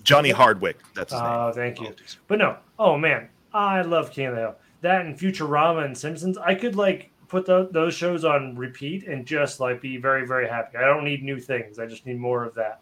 Johnny 0.04 0.32
Hardwick. 0.32 0.78
That's 0.94 1.14
his 1.14 1.22
Oh, 1.22 1.46
name. 1.46 1.54
thank 1.56 1.80
you. 1.80 1.86
Apologies. 1.88 2.18
But 2.28 2.40
no, 2.40 2.58
oh 2.78 2.98
man, 2.98 3.30
I 3.54 3.82
love 3.82 4.12
King 4.12 4.28
of 4.28 4.36
the 4.36 4.42
Hill. 4.42 4.56
That 4.82 5.06
and 5.06 5.18
Futurama 5.18 5.86
and 5.86 5.98
Simpsons. 5.98 6.38
I 6.38 6.56
could 6.56 6.76
like 6.76 7.10
put 7.34 7.46
tho- 7.48 7.68
those 7.72 7.94
shows 7.96 8.24
on 8.24 8.56
repeat 8.56 9.08
and 9.08 9.26
just 9.26 9.60
like 9.60 9.82
be 9.82 9.98
very 9.98 10.26
very 10.26 10.48
happy. 10.48 10.78
I 10.78 10.86
don't 10.86 11.04
need 11.04 11.24
new 11.24 11.40
things. 11.40 11.80
I 11.80 11.86
just 11.88 12.06
need 12.06 12.20
more 12.20 12.44
of 12.46 12.54
that. 12.56 12.80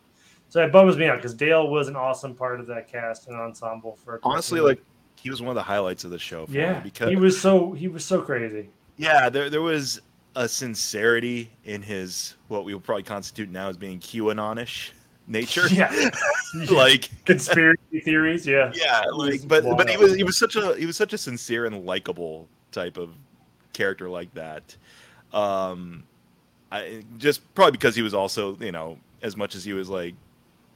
So 0.50 0.62
it 0.62 0.72
bums 0.72 0.98
me 0.98 1.08
out 1.08 1.16
because 1.16 1.34
Dale 1.34 1.70
was 1.70 1.88
an 1.88 1.96
awesome 1.96 2.36
part 2.36 2.60
of 2.60 2.68
that 2.68 2.92
cast 2.92 3.28
and 3.30 3.38
ensemble 3.38 3.96
for 4.04 4.20
Honestly, 4.24 4.60
some- 4.60 4.68
like 4.68 4.84
he 5.16 5.30
was 5.30 5.42
one 5.42 5.50
of 5.50 5.56
the 5.56 5.64
highlights 5.64 6.04
of 6.04 6.12
the 6.12 6.20
show. 6.20 6.46
For 6.46 6.52
yeah, 6.52 6.80
because 6.82 7.10
he 7.10 7.16
was 7.16 7.40
so 7.40 7.72
he 7.72 7.88
was 7.88 8.04
so 8.04 8.22
crazy. 8.22 8.70
Yeah, 8.98 9.30
there 9.30 9.50
there 9.50 9.62
was 9.62 10.02
a 10.36 10.48
sincerity 10.48 11.50
in 11.66 11.82
his 11.82 12.36
what 12.50 12.66
we 12.66 12.74
would 12.74 12.84
probably 12.84 13.04
constitute 13.04 13.50
now 13.50 13.70
as 13.70 13.78
being 13.78 14.00
QAnonish 14.00 14.92
nature. 15.28 15.68
Yeah, 15.72 16.10
like 16.70 17.10
conspiracy 17.24 18.02
theories. 18.04 18.46
Yeah, 18.46 18.74
yeah, 18.76 19.04
like 19.14 19.48
but 19.48 19.64
but 19.78 19.90
he 19.90 19.96
was 19.96 20.14
he 20.16 20.24
was 20.26 20.38
such 20.38 20.58
a 20.58 20.76
he 20.76 20.86
was 20.86 20.98
such 20.98 21.14
a 21.14 21.18
sincere 21.18 21.66
and 21.66 21.86
likable 21.86 22.50
type 22.74 22.98
of 22.98 23.12
character 23.74 24.10
like 24.10 24.34
that. 24.34 24.76
Um 25.34 26.04
I 26.72 27.04
just 27.18 27.54
probably 27.54 27.74
because 27.74 27.96
he 27.96 28.02
was 28.02 28.14
also, 28.14 28.56
you 28.58 28.72
know, 28.72 28.98
as 29.22 29.36
much 29.36 29.56
as 29.56 29.64
he 29.64 29.74
was 29.74 29.90
like 29.90 30.16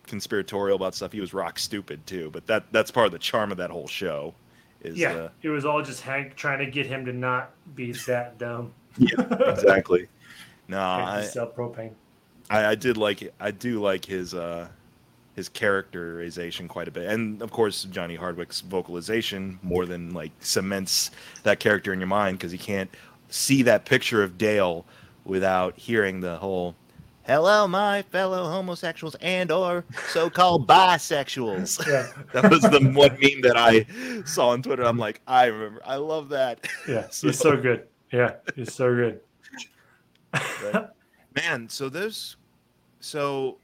conspiratorial 0.08 0.76
about 0.76 0.94
stuff, 0.94 1.12
he 1.12 1.22
was 1.22 1.34
rock 1.34 1.58
stupid 1.58 2.06
too. 2.06 2.30
But 2.32 2.48
that 2.48 2.66
that's 2.72 2.92
part 2.92 3.06
of 3.06 3.12
the 3.12 3.20
charm 3.20 3.52
of 3.52 3.58
that 3.58 3.70
whole 3.72 3.88
show. 3.88 4.34
Is 4.82 4.98
yeah. 4.98 5.14
uh, 5.14 5.30
It 5.42 5.50
was 5.50 5.66
all 5.66 5.82
just 5.82 6.02
Hank 6.02 6.36
trying 6.36 6.60
to 6.60 6.68
get 6.68 6.86
him 6.86 7.06
to 7.06 7.14
not 7.14 7.52
be 7.76 7.92
that 8.08 8.38
dumb. 8.38 8.74
yeah, 8.98 9.22
exactly. 9.50 10.08
No, 10.68 10.80
I, 10.82 11.22
sell 11.22 11.46
propane. 11.46 11.92
I, 12.50 12.66
I 12.66 12.76
did 12.76 12.98
like 12.98 13.32
I 13.40 13.52
do 13.52 13.80
like 13.80 14.04
his 14.04 14.34
uh 14.34 14.68
his 15.36 15.50
characterization 15.50 16.68
quite 16.68 16.88
a 16.88 16.92
bit, 16.92 17.10
and 17.10 17.42
of 17.42 17.52
course 17.52 17.84
Johnny 17.86 18.16
Hardwick's 18.16 18.62
vocalization 18.62 19.60
more 19.62 19.86
than 19.86 20.14
like 20.14 20.32
cements 20.40 21.12
that 21.44 21.60
character 21.60 21.92
in 21.94 22.00
your 22.00 22.08
mind 22.08 22.38
because 22.38 22.54
you 22.54 22.60
can't 22.60 22.90
see 23.30 23.62
that 23.64 23.86
picture 23.86 24.24
of 24.24 24.38
Dale 24.38 24.86
without 25.26 25.78
hearing 25.78 26.22
the 26.22 26.38
whole 26.38 26.76
"Hello, 27.24 27.68
my 27.68 28.02
fellow 28.04 28.46
homosexuals 28.50 29.16
and 29.16 29.52
or 29.52 29.84
so-called 30.10 30.68
bisexuals." 30.70 31.86
Yeah, 31.88 32.08
that 32.42 32.50
was 32.50 32.62
the 32.62 32.80
one 32.94 33.18
meme 33.22 33.42
that 33.42 33.58
I 33.58 33.86
saw 34.26 34.50
on 34.50 34.62
Twitter. 34.62 34.84
I'm 34.84 34.98
like, 34.98 35.20
I 35.28 35.46
remember, 35.48 35.82
I 35.86 35.96
love 35.98 36.30
that. 36.30 36.66
yeah. 36.88 37.10
So- 37.10 37.28
He's 37.28 37.40
so 37.40 37.58
good. 37.58 37.88
Yeah, 38.14 38.36
he's 38.56 38.74
so 38.74 38.96
good. 38.96 39.20
Man, 41.36 41.68
so 41.68 41.90
there's 41.90 42.38
so 43.02 43.58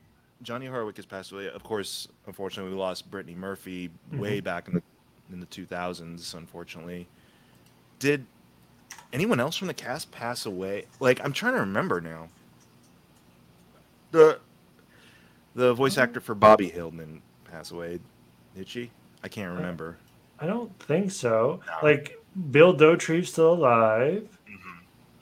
Johnny 0.43 0.65
Hardwick 0.65 0.95
has 0.97 1.05
passed 1.05 1.31
away. 1.31 1.49
Of 1.49 1.63
course, 1.63 2.07
unfortunately, 2.27 2.71
we 2.73 2.77
lost 2.79 3.09
Brittany 3.11 3.35
Murphy 3.35 3.89
way 4.11 4.39
Mhm. 4.41 4.43
back 4.43 4.67
in 4.67 4.75
the 4.75 4.83
in 5.31 5.39
the 5.39 5.45
2000s. 5.45 6.33
Unfortunately, 6.33 7.07
did 7.99 8.25
anyone 9.13 9.39
else 9.39 9.55
from 9.55 9.67
the 9.67 9.73
cast 9.73 10.11
pass 10.11 10.45
away? 10.45 10.85
Like, 10.99 11.23
I'm 11.23 11.31
trying 11.31 11.53
to 11.53 11.59
remember 11.61 12.01
now. 12.01 12.29
The 14.11 14.39
The 15.53 15.73
voice 15.73 15.97
actor 15.97 16.21
for 16.21 16.33
Bobby 16.33 16.69
Hill 16.69 16.91
didn't 16.91 17.21
pass 17.43 17.71
away, 17.71 17.99
did 18.55 18.67
she? 18.69 18.89
I 19.23 19.27
can't 19.27 19.53
remember. 19.55 19.97
I 20.39 20.47
don't 20.47 20.77
think 20.79 21.11
so. 21.11 21.59
No. 21.67 21.73
Like 21.83 22.17
Bill 22.51 22.73
Dauterive's 22.73 23.31
still 23.31 23.53
alive. 23.53 24.27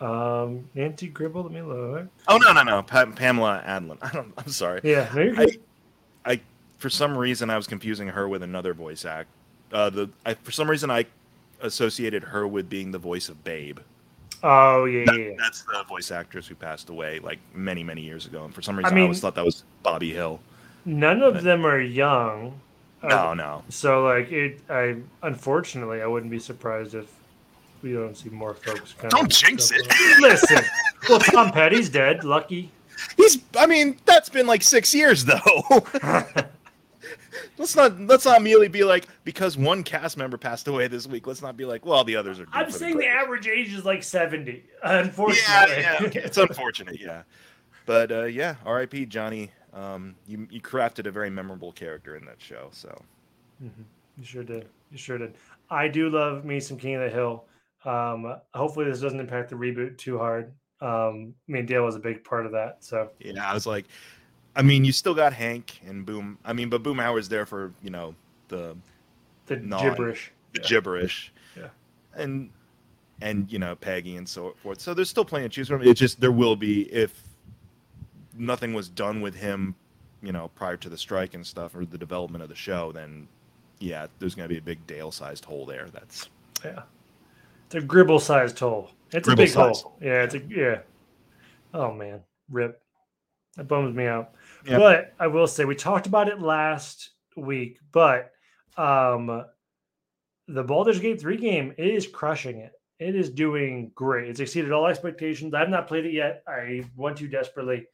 Um, 0.02 0.70
Nancy 0.76 1.08
Gribble, 1.08 1.44
let 1.44 1.52
me 1.52 1.62
look. 1.62 2.08
Oh 2.28 2.38
no 2.38 2.54
no 2.54 2.64
no, 2.64 2.82
pa- 2.84 3.06
Pamela 3.08 3.62
Adlon. 3.66 3.98
I 4.02 4.12
don't. 4.12 4.34
I'm 4.38 4.50
sorry. 4.50 4.82
Yeah, 4.84 5.10
I. 5.16 5.48
I 6.26 6.42
for 6.78 6.90
some 6.90 7.18
reason 7.18 7.50
I 7.50 7.58
was 7.58 7.68
confusing 7.68 8.08
her 8.10 8.28
with 8.28 8.44
another 8.44 8.74
voice 8.74 9.04
act. 9.06 9.30
Uh, 9.72 9.90
the 9.90 10.10
I, 10.26 10.34
for 10.36 10.52
some 10.52 10.70
reason 10.70 10.90
I 10.90 11.06
associated 11.62 12.24
her 12.24 12.48
with 12.48 12.70
being 12.70 12.92
the 12.92 12.98
voice 12.98 13.28
of 13.30 13.44
Babe. 13.44 13.80
oh 14.44 14.86
yeah, 14.86 15.04
That- 15.06 15.18
yeah, 15.20 15.26
yeah. 15.30 15.36
That's 15.38 15.64
the 15.64 15.84
voice 15.88 16.12
actress 16.12 16.48
who 16.48 16.56
passed 16.56 16.90
away 16.90 17.20
like 17.20 17.40
many 17.54 17.84
many 17.84 18.02
years 18.02 18.26
ago, 18.26 18.46
and 18.46 18.54
for 18.54 18.62
some 18.62 18.78
reason 18.78 18.92
I, 18.94 18.96
mean- 18.96 19.04
always 19.06 19.20
thought 19.20 19.36
that 19.36 19.46
was 19.46 19.64
Bobby 19.84 20.12
Hill. 20.12 20.40
None 20.86 21.22
of 21.22 21.44
them 21.44 21.66
are 21.66 21.80
young. 21.82 22.60
Uh, 23.04 23.08
No 23.10 23.34
no. 23.34 23.64
So 23.70 24.04
like 24.06 24.32
it, 24.32 24.62
I 24.70 24.96
unfortunately 25.24 26.02
I 26.02 26.08
wouldn't 26.08 26.32
be 26.32 26.40
surprised 26.40 26.96
if 26.96 27.08
we 27.82 27.94
don't 27.94 28.16
see 28.16 28.30
more 28.30 28.54
folks. 28.54 28.94
Kind 28.94 29.12
Don't 29.12 29.32
jinx 29.32 29.72
it. 29.72 29.88
Listen, 30.20 30.64
well 31.08 31.20
Tom 31.20 31.52
Petty's 31.52 31.90
dead. 31.90 32.24
Lucky. 32.24 32.72
He's. 33.18 33.40
I 33.58 33.66
mean, 33.66 33.98
that's 34.06 34.30
been 34.30 34.46
like 34.48 34.62
six 34.62 34.94
years 34.94 35.26
though. 35.26 35.86
let's 37.58 37.76
not. 37.76 38.00
Let's 38.00 38.26
not 38.26 38.40
immediately 38.42 38.68
be 38.68 38.84
like 38.84 39.08
because 39.24 39.58
one 39.58 39.84
cast 39.84 40.18
member 40.18 40.38
passed 40.38 40.68
away 40.68 40.88
this 40.88 41.08
week. 41.08 41.28
Let's 41.28 41.42
not 41.42 41.56
be 41.56 41.66
like, 41.66 41.86
well, 41.86 42.04
the 42.04 42.16
others 42.16 42.40
are. 42.40 42.48
I'm 42.52 42.72
saying 42.72 42.98
the 42.98 43.04
grave. 43.06 43.16
average 43.16 43.48
age 43.48 43.74
is 43.74 43.86
like 43.86 44.04
seventy. 44.04 44.64
Unfortunately, 44.84 45.78
yeah. 45.82 45.98
okay, 46.02 46.22
It's 46.22 46.38
unfortunate, 46.38 47.00
yeah. 47.00 47.24
But 47.86 48.12
uh, 48.12 48.24
yeah, 48.26 48.56
R.I.P. 48.66 49.06
Johnny. 49.06 49.52
Um, 49.74 50.16
you 50.28 50.48
you 50.50 50.62
crafted 50.62 51.06
a 51.06 51.12
very 51.12 51.30
memorable 51.30 51.72
character 51.72 52.16
in 52.16 52.26
that 52.26 52.42
show. 52.42 52.70
So 52.72 53.02
Mhm. 53.64 53.70
You 54.18 54.26
sure 54.26 54.44
did. 54.44 54.68
You 54.92 54.98
sure 54.98 55.18
did. 55.18 55.36
I 55.70 55.88
do 55.88 56.10
love 56.10 56.44
me 56.44 56.60
some 56.60 56.78
King 56.78 56.96
of 56.96 57.02
the 57.02 57.10
Hill. 57.10 57.46
Um, 57.86 58.36
hopefully 58.54 58.86
this 58.86 59.00
doesn't 59.00 59.20
impact 59.20 59.50
the 59.50 59.56
reboot 59.56 59.98
too 59.98 60.18
hard. 60.18 60.52
Um, 60.82 61.34
I 61.48 61.52
mean 61.52 61.66
Dale 61.66 61.84
was 61.84 61.96
a 61.96 62.00
big 62.00 62.24
part 62.24 62.46
of 62.46 62.52
that. 62.54 62.78
So 62.84 63.10
yeah, 63.20 63.50
I 63.50 63.54
was 63.54 63.66
like, 63.68 63.86
I 64.56 64.62
mean, 64.62 64.84
you 64.86 64.92
still 64.92 65.14
got 65.14 65.34
Hank 65.34 65.80
and 65.86 66.06
Boom. 66.06 66.38
I 66.44 66.54
mean, 66.54 66.70
but 66.70 66.84
Boomhauer's 66.84 67.30
there 67.30 67.46
for 67.46 67.74
you 67.82 67.90
know 67.90 68.16
the 68.48 68.76
the 69.46 69.58
No, 69.58 69.80
gibberish. 69.80 70.32
the 70.54 70.62
Yeah. 70.62 70.68
gibberish. 70.68 71.34
Yeah. 71.58 71.70
And 72.16 72.50
and 73.22 73.52
you 73.52 73.60
know 73.60 73.76
Peggy 73.76 74.16
and 74.18 74.28
so 74.28 74.56
forth. 74.64 74.80
So 74.80 74.94
there's 74.94 75.10
still 75.10 75.26
plenty 75.26 75.46
to 75.46 75.50
choose 75.50 75.68
from. 75.68 75.82
It's 75.84 76.00
just 76.00 76.20
there 76.22 76.32
will 76.32 76.56
be 76.56 76.84
if 76.94 77.24
nothing 78.38 78.74
was 78.74 78.88
done 78.90 79.22
with 79.22 79.36
him, 79.36 79.76
you 80.22 80.32
know, 80.32 80.50
prior 80.56 80.78
to 80.78 80.90
the 80.90 80.98
strike 80.98 81.34
and 81.34 81.46
stuff 81.46 81.76
or 81.76 81.86
the 81.86 81.98
development 81.98 82.42
of 82.42 82.50
the 82.50 82.56
show, 82.56 82.92
then 82.92 83.28
yeah, 83.80 84.08
there's 84.20 84.36
going 84.36 84.48
to 84.48 84.54
be 84.54 84.58
a 84.58 84.62
big 84.62 84.86
Dale-sized 84.88 85.46
hole 85.46 85.66
there. 85.66 85.88
That's 85.92 86.30
Yeah. 86.64 86.84
It's 87.70 87.76
a 87.76 87.82
gribble 87.82 88.20
sized 88.20 88.58
hole. 88.58 88.90
It's 89.12 89.28
a 89.28 89.36
big 89.36 89.54
Gribble-sized 89.54 89.84
hole. 89.84 89.98
Yeah, 90.02 90.24
it's 90.24 90.34
a 90.34 90.42
yeah. 90.50 90.80
Oh 91.72 91.94
man, 91.94 92.22
rip. 92.50 92.82
That 93.58 93.68
bums 93.68 93.96
me 93.96 94.08
out. 94.08 94.32
But 94.66 95.14
I 95.20 95.28
will 95.28 95.46
say 95.46 95.66
we 95.66 95.76
talked 95.76 96.08
about 96.08 96.28
it 96.28 96.42
last 96.42 97.12
week, 97.38 97.78
but 97.92 98.32
um 98.76 99.46
the 100.48 100.64
Baldur's 100.64 101.00
Gate 101.00 101.22
3 101.22 101.38
game 101.38 101.76
is 101.78 102.08
crushing 102.08 102.58
it. 102.58 102.72
It 102.98 103.16
is 103.16 103.30
doing 103.30 103.92
great. 103.94 104.30
It's 104.30 104.40
exceeded 104.40 104.72
all 104.72 104.88
expectations. 104.88 105.54
I've 105.54 105.70
not 105.70 105.88
played 105.88 106.06
it 106.06 106.14
yet. 106.14 106.42
I 106.48 106.84
want 106.96 107.18
to 107.18 107.28
desperately. 107.28 107.86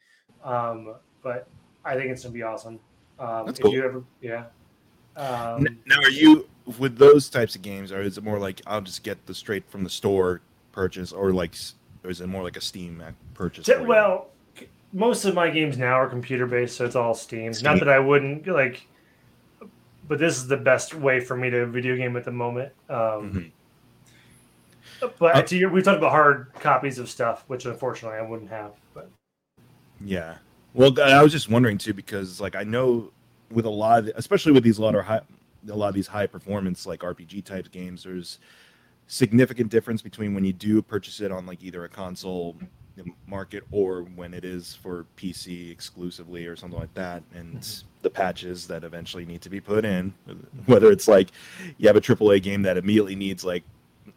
Um, 0.42 0.96
but 1.22 1.50
I 1.84 1.96
think 1.96 2.12
it's 2.12 2.24
gonna 2.24 2.34
be 2.34 2.44
awesome. 2.44 2.80
Um 3.20 3.46
That's 3.46 3.60
if 3.60 3.64
cool. 3.64 3.74
you 3.74 3.84
ever 3.84 4.04
yeah. 4.22 4.46
Um, 5.18 5.66
now, 5.86 6.00
are 6.02 6.10
you 6.10 6.48
with 6.80 6.98
those 6.98 7.30
types 7.30 7.56
of 7.56 7.62
games, 7.62 7.92
or 7.92 8.02
is 8.02 8.18
it 8.18 8.24
more 8.24 8.40
like 8.40 8.62
I'll 8.68 8.82
just 8.82 9.04
get 9.04 9.26
the 9.26 9.34
straight 9.34 9.70
from 9.70 9.84
the 9.84 9.90
store 9.90 10.42
purchase, 10.72 11.12
or 11.12 11.32
like, 11.32 11.56
or 12.04 12.10
is 12.10 12.22
it 12.22 12.28
more 12.28 12.44
like 12.44 12.58
a 12.58 12.62
Steam 12.62 13.02
purchase? 13.34 13.66
T- 13.66 13.78
well, 13.78 14.28
most 14.94 15.26
of 15.26 15.36
my 15.36 15.50
games 15.50 15.78
now 15.78 15.94
are 15.94 16.08
computer 16.08 16.46
based, 16.46 16.76
so 16.78 16.86
it's 16.86 16.96
all 16.96 17.14
Steam. 17.14 17.54
Not 17.62 17.80
that 17.80 17.90
I 17.90 18.00
wouldn't 18.00 18.48
like, 18.48 18.88
but 20.08 20.20
this 20.20 20.36
is 20.38 20.48
the 20.48 20.58
best 20.58 20.94
way 20.96 21.20
for 21.20 21.38
me 21.38 21.50
to 21.50 21.66
video 21.66 21.96
game 21.96 22.16
at 22.18 22.26
the 22.26 22.32
moment. 22.32 22.72
Um, 22.90 23.32
Mhm. 25.02 25.12
But 25.20 25.36
Uh, 25.36 25.42
to 25.44 25.58
your, 25.58 25.70
we've 25.70 25.84
talked 25.84 25.98
about 25.98 26.12
hard 26.12 26.48
copies 26.60 27.00
of 27.00 27.10
stuff, 27.10 27.44
which 27.48 27.66
unfortunately 27.66 28.18
I 28.18 28.22
wouldn't 28.22 28.50
have. 28.50 28.72
But 28.94 29.10
Yeah. 30.02 30.38
Well, 30.74 31.00
I 31.02 31.22
was 31.22 31.32
just 31.32 31.50
wondering 31.50 31.78
too 31.78 31.94
because 31.94 32.40
like 32.42 32.56
I 32.56 32.64
know 32.64 33.12
with 33.52 33.66
a 33.66 33.70
lot, 33.70 34.00
of, 34.08 34.12
especially 34.16 34.52
with 34.52 34.64
these 34.64 34.80
lot 34.80 34.96
of 34.96 35.06
high, 35.06 35.22
a 35.70 35.76
lot 35.76 35.90
of 35.90 35.96
these 35.96 36.08
high 36.08 36.28
performance 36.28 36.86
like 36.86 37.00
RPG 37.02 37.44
type 37.46 37.72
games, 37.72 38.04
there's 38.04 38.40
significant 39.08 39.70
difference 39.70 40.02
between 40.02 40.34
when 40.34 40.44
you 40.46 40.54
do 40.54 40.82
purchase 40.82 41.22
it 41.22 41.32
on 41.32 41.46
like 41.46 41.64
either 41.64 41.84
a 41.84 41.90
console 41.90 42.56
market 43.28 43.64
or 43.72 44.04
when 44.16 44.34
it 44.34 44.46
is 44.46 44.74
for 44.82 45.06
PC 45.18 45.70
exclusively 45.70 46.46
or 46.46 46.56
something 46.56 46.80
like 46.80 46.94
that, 46.94 47.22
and 47.34 47.56
Mhm. 47.60 47.84
the 48.04 48.10
patches 48.10 48.68
that 48.68 48.84
eventually 48.84 49.26
need 49.26 49.42
to 49.42 49.50
be 49.50 49.60
put 49.60 49.84
in. 49.86 50.14
Whether 50.66 50.92
it's 50.92 51.08
like 51.08 51.30
you 51.78 51.88
have 51.88 51.98
a 51.98 52.02
AAA 52.02 52.42
game 52.42 52.62
that 52.64 52.78
immediately 52.78 53.16
needs 53.16 53.44
like 53.44 53.64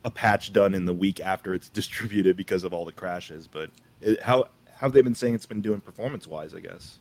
a 0.04 0.10
patch 0.10 0.52
done 0.52 0.74
in 0.74 0.84
the 0.84 0.94
week 0.94 1.18
after 1.20 1.54
it's 1.54 1.68
distributed 1.80 2.36
because 2.36 2.62
of 2.64 2.72
all 2.72 2.84
the 2.84 2.92
crashes, 2.92 3.46
but 3.48 3.70
it, 4.00 4.22
how 4.22 4.44
how 4.74 4.86
have 4.86 4.92
they 4.92 5.02
been 5.02 5.14
saying 5.14 5.34
it's 5.34 5.44
been 5.46 5.60
doing 5.60 5.80
performance 5.80 6.26
wise? 6.28 6.54
I 6.54 6.60
guess. 6.60 7.00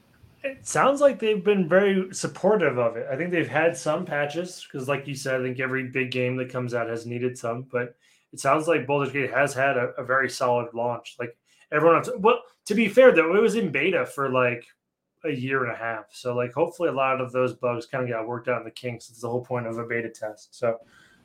It 0.52 0.68
sounds 0.68 1.02
like 1.02 1.20
they've 1.20 1.44
been 1.44 1.68
very 1.68 2.14
supportive 2.14 2.78
of 2.78 2.96
it. 2.98 3.08
I 3.12 3.16
think 3.16 3.32
they've 3.32 3.48
had 3.48 3.76
some 3.78 4.06
patches 4.06 4.66
because, 4.72 4.88
like 4.88 5.08
you 5.08 5.16
said, 5.16 5.40
I 5.40 5.44
think 5.44 5.60
every 5.60 5.84
big 5.88 6.12
game 6.12 6.36
that 6.38 6.50
comes 6.52 6.74
out 6.74 6.90
has 6.90 7.06
needed 7.06 7.38
some. 7.38 7.64
But 7.64 7.96
it 8.34 8.40
sounds 8.40 8.68
like 8.68 8.88
Baldur's 8.88 9.12
Gate 9.14 9.32
has 9.32 9.54
had 9.54 9.78
a, 9.78 9.90
a 9.98 10.04
very 10.04 10.30
solid 10.30 10.74
launch. 10.74 11.16
Like 11.20 11.36
everyone, 11.72 11.98
else, 11.98 12.10
well, 12.18 12.42
to 12.66 12.76
be 12.76 12.88
fair 12.90 13.12
though, 13.14 13.36
it 13.36 13.42
was 13.42 13.56
in 13.56 13.72
beta 13.72 14.06
for 14.06 14.30
like 14.30 14.66
a 15.24 15.32
year 15.32 15.64
and 15.64 15.74
a 15.74 15.78
half. 15.78 16.06
So 16.12 16.36
like, 16.36 16.54
hopefully, 16.54 16.90
a 16.90 16.94
lot 16.94 17.22
of 17.22 17.32
those 17.32 17.54
bugs 17.54 17.86
kind 17.86 18.04
of 18.04 18.10
got 18.10 18.28
worked 18.28 18.48
out 18.48 18.60
in 18.60 18.66
the 18.66 18.72
kinks. 18.72 19.10
It's 19.10 19.22
the 19.22 19.30
whole 19.30 19.44
point 19.44 19.68
of 19.68 19.78
a 19.78 19.86
beta 19.86 20.10
test. 20.10 20.56
So 20.56 20.78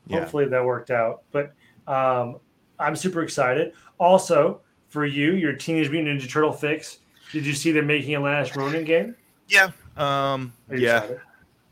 Yeah. 0.07 0.19
hopefully 0.19 0.45
that 0.45 0.63
worked 0.65 0.91
out. 0.91 1.23
But 1.31 1.53
um, 1.87 2.37
I'm 2.79 2.95
super 2.95 3.21
excited. 3.21 3.73
Also, 3.99 4.61
for 4.89 5.05
you, 5.05 5.33
your 5.33 5.53
Teenage 5.53 5.89
Mutant 5.89 6.21
Ninja 6.21 6.29
Turtle 6.29 6.53
fix. 6.53 6.99
Did 7.33 7.45
you 7.45 7.53
see 7.53 7.71
they're 7.73 7.83
making 7.83 8.15
a 8.15 8.19
Last 8.21 8.55
Ronin 8.55 8.85
game? 8.85 9.15
Yeah. 9.49 9.71
Um. 9.97 10.53
Yeah. 10.71 11.05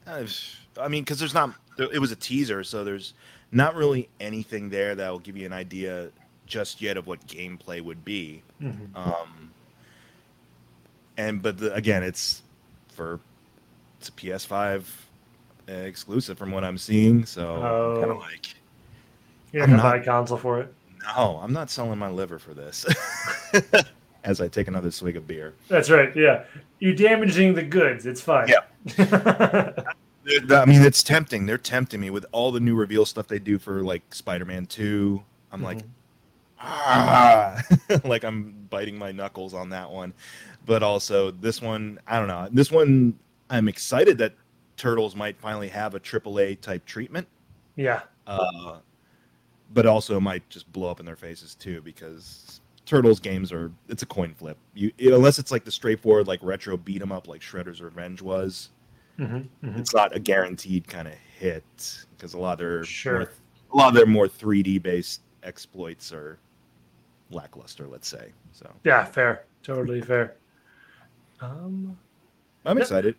I've- 0.06 0.34
mean, 0.90 1.04
because 1.04 1.20
there's 1.20 1.34
not. 1.34 1.54
It 1.78 2.00
was 2.00 2.12
a 2.12 2.16
teaser, 2.16 2.64
so 2.66 2.84
there's 2.84 3.14
not 3.52 3.76
really 3.76 4.10
anything 4.20 4.70
there 4.70 4.94
that 4.96 5.10
will 5.10 5.20
give 5.20 5.38
you 5.38 5.46
an 5.46 5.54
idea 5.54 6.10
just 6.48 6.82
yet 6.82 6.98
of 6.98 7.08
what 7.08 7.26
gameplay 7.28 7.82
would 7.82 8.04
be. 8.04 8.42
Mhm. 8.62 8.96
Um. 8.96 9.52
And 11.18 11.42
but 11.42 11.58
the, 11.60 11.74
again, 11.74 12.04
it's 12.04 12.42
for 12.96 13.20
it's 14.00 14.10
a 14.10 14.12
PS5 14.14 14.84
uh, 15.70 15.72
exclusive 15.74 16.38
from 16.38 16.52
what 16.52 16.64
I'm 16.64 16.78
seeing, 16.78 17.26
so 17.26 17.56
I'm 17.56 17.62
kind 18.00 18.12
Oh. 18.12 18.16
of 18.16 18.18
like, 18.20 18.56
You're 19.54 19.62
not 19.68 19.78
gonna 19.78 19.84
not- 19.84 19.92
buy 19.92 19.98
a 20.02 20.04
console 20.06 20.38
for 20.38 20.60
it. 20.62 20.74
no, 21.16 21.40
I'm 21.44 21.54
not 21.54 21.70
selling 21.70 22.00
my 22.00 22.10
liver 22.10 22.40
for 22.40 22.54
this. 22.56 22.86
As 24.24 24.40
I 24.42 24.48
take 24.48 24.68
another 24.68 24.92
swig 24.92 25.18
of 25.18 25.26
beer. 25.28 25.54
That's 25.68 25.90
right. 25.90 26.16
Yeah, 26.16 26.44
you're 26.80 26.94
damaging 26.96 27.56
the 27.56 27.64
goods. 27.64 28.06
It's 28.06 28.22
fine. 28.22 28.48
Yeah. 28.50 28.62
I 30.52 30.66
mean, 30.66 30.84
it's 30.84 31.02
tempting. 31.02 31.46
They're 31.48 31.58
tempting 31.58 32.00
me 32.00 32.10
with 32.12 32.26
all 32.32 32.52
the 32.52 32.60
new 32.60 32.76
reveal 32.76 33.06
stuff 33.06 33.28
they 33.28 33.40
do 33.40 33.58
for 33.58 33.82
like 33.84 34.04
Spider-Man 34.14 34.68
Two. 34.68 35.24
I'm 35.52 35.64
like, 35.64 35.80
Mhm. 35.80 35.88
ah, 36.60 37.62
like 38.04 38.24
I'm 38.24 38.68
biting 38.70 38.98
my 38.98 39.12
knuckles 39.12 39.54
on 39.54 39.70
that 39.70 39.90
one. 39.90 40.14
But 40.66 40.84
also 40.84 41.32
this 41.32 41.62
one, 41.62 42.00
I 42.08 42.20
don't 42.20 42.28
know. 42.28 42.48
This 42.52 42.72
one, 42.72 43.18
I'm 43.50 43.68
excited 43.68 44.20
that 44.20 44.34
Turtles 44.78 45.16
might 45.16 45.38
finally 45.40 45.70
have 45.70 45.96
a 45.96 46.00
AAA 46.00 46.62
type 46.62 46.86
treatment. 46.86 47.28
yeah, 47.76 48.02
Uh, 48.28 48.78
but 49.74 49.86
also 49.88 50.20
might 50.20 50.48
just 50.50 50.72
blow 50.72 50.90
up 50.92 51.00
in 51.00 51.06
their 51.06 51.16
faces 51.16 51.56
too 51.56 51.82
because 51.82 52.61
Turtles 52.86 53.20
games 53.20 53.52
are 53.52 53.72
it's 53.88 54.04
a 54.04 54.06
coin 54.06 54.34
flip. 54.34 54.58
You 54.74 54.92
unless 55.00 55.40
it's 55.40 55.52
like 55.52 55.64
the 55.64 55.72
straightforward 55.72 56.28
like 56.28 56.40
retro 56.42 56.78
beat 56.78 57.02
'em 57.02 57.12
up 57.12 57.28
like 57.28 57.42
Shredder's 57.42 57.82
Revenge 57.82 58.22
was 58.22 58.70
Mhm, 59.20 59.48
mhm. 59.64 59.78
it's 59.80 59.94
not 59.94 60.16
a 60.16 60.20
guaranteed 60.20 60.88
kind 60.88 61.08
of 61.08 61.14
hit 61.14 61.64
because 62.18 62.34
a 62.34 62.40
lot 62.40 62.54
of 62.54 62.60
their 62.60 62.84
Sure. 62.84 63.20
more, 63.20 63.32
a 63.74 63.76
lot 63.78 63.88
of 63.90 63.94
their 63.94 64.06
more 64.08 64.28
3D 64.28 64.78
based 64.80 65.22
exploits 65.44 66.12
are 66.12 66.40
lackluster, 67.30 67.88
let's 67.88 68.08
say. 68.08 68.32
So 68.52 68.72
yeah, 68.84 69.06
fair, 69.06 69.46
totally 69.64 70.02
fair. 70.02 70.36
Um, 71.40 71.98
I'm 72.66 72.78
Yeah. 72.78 72.84
excited. 72.84 73.16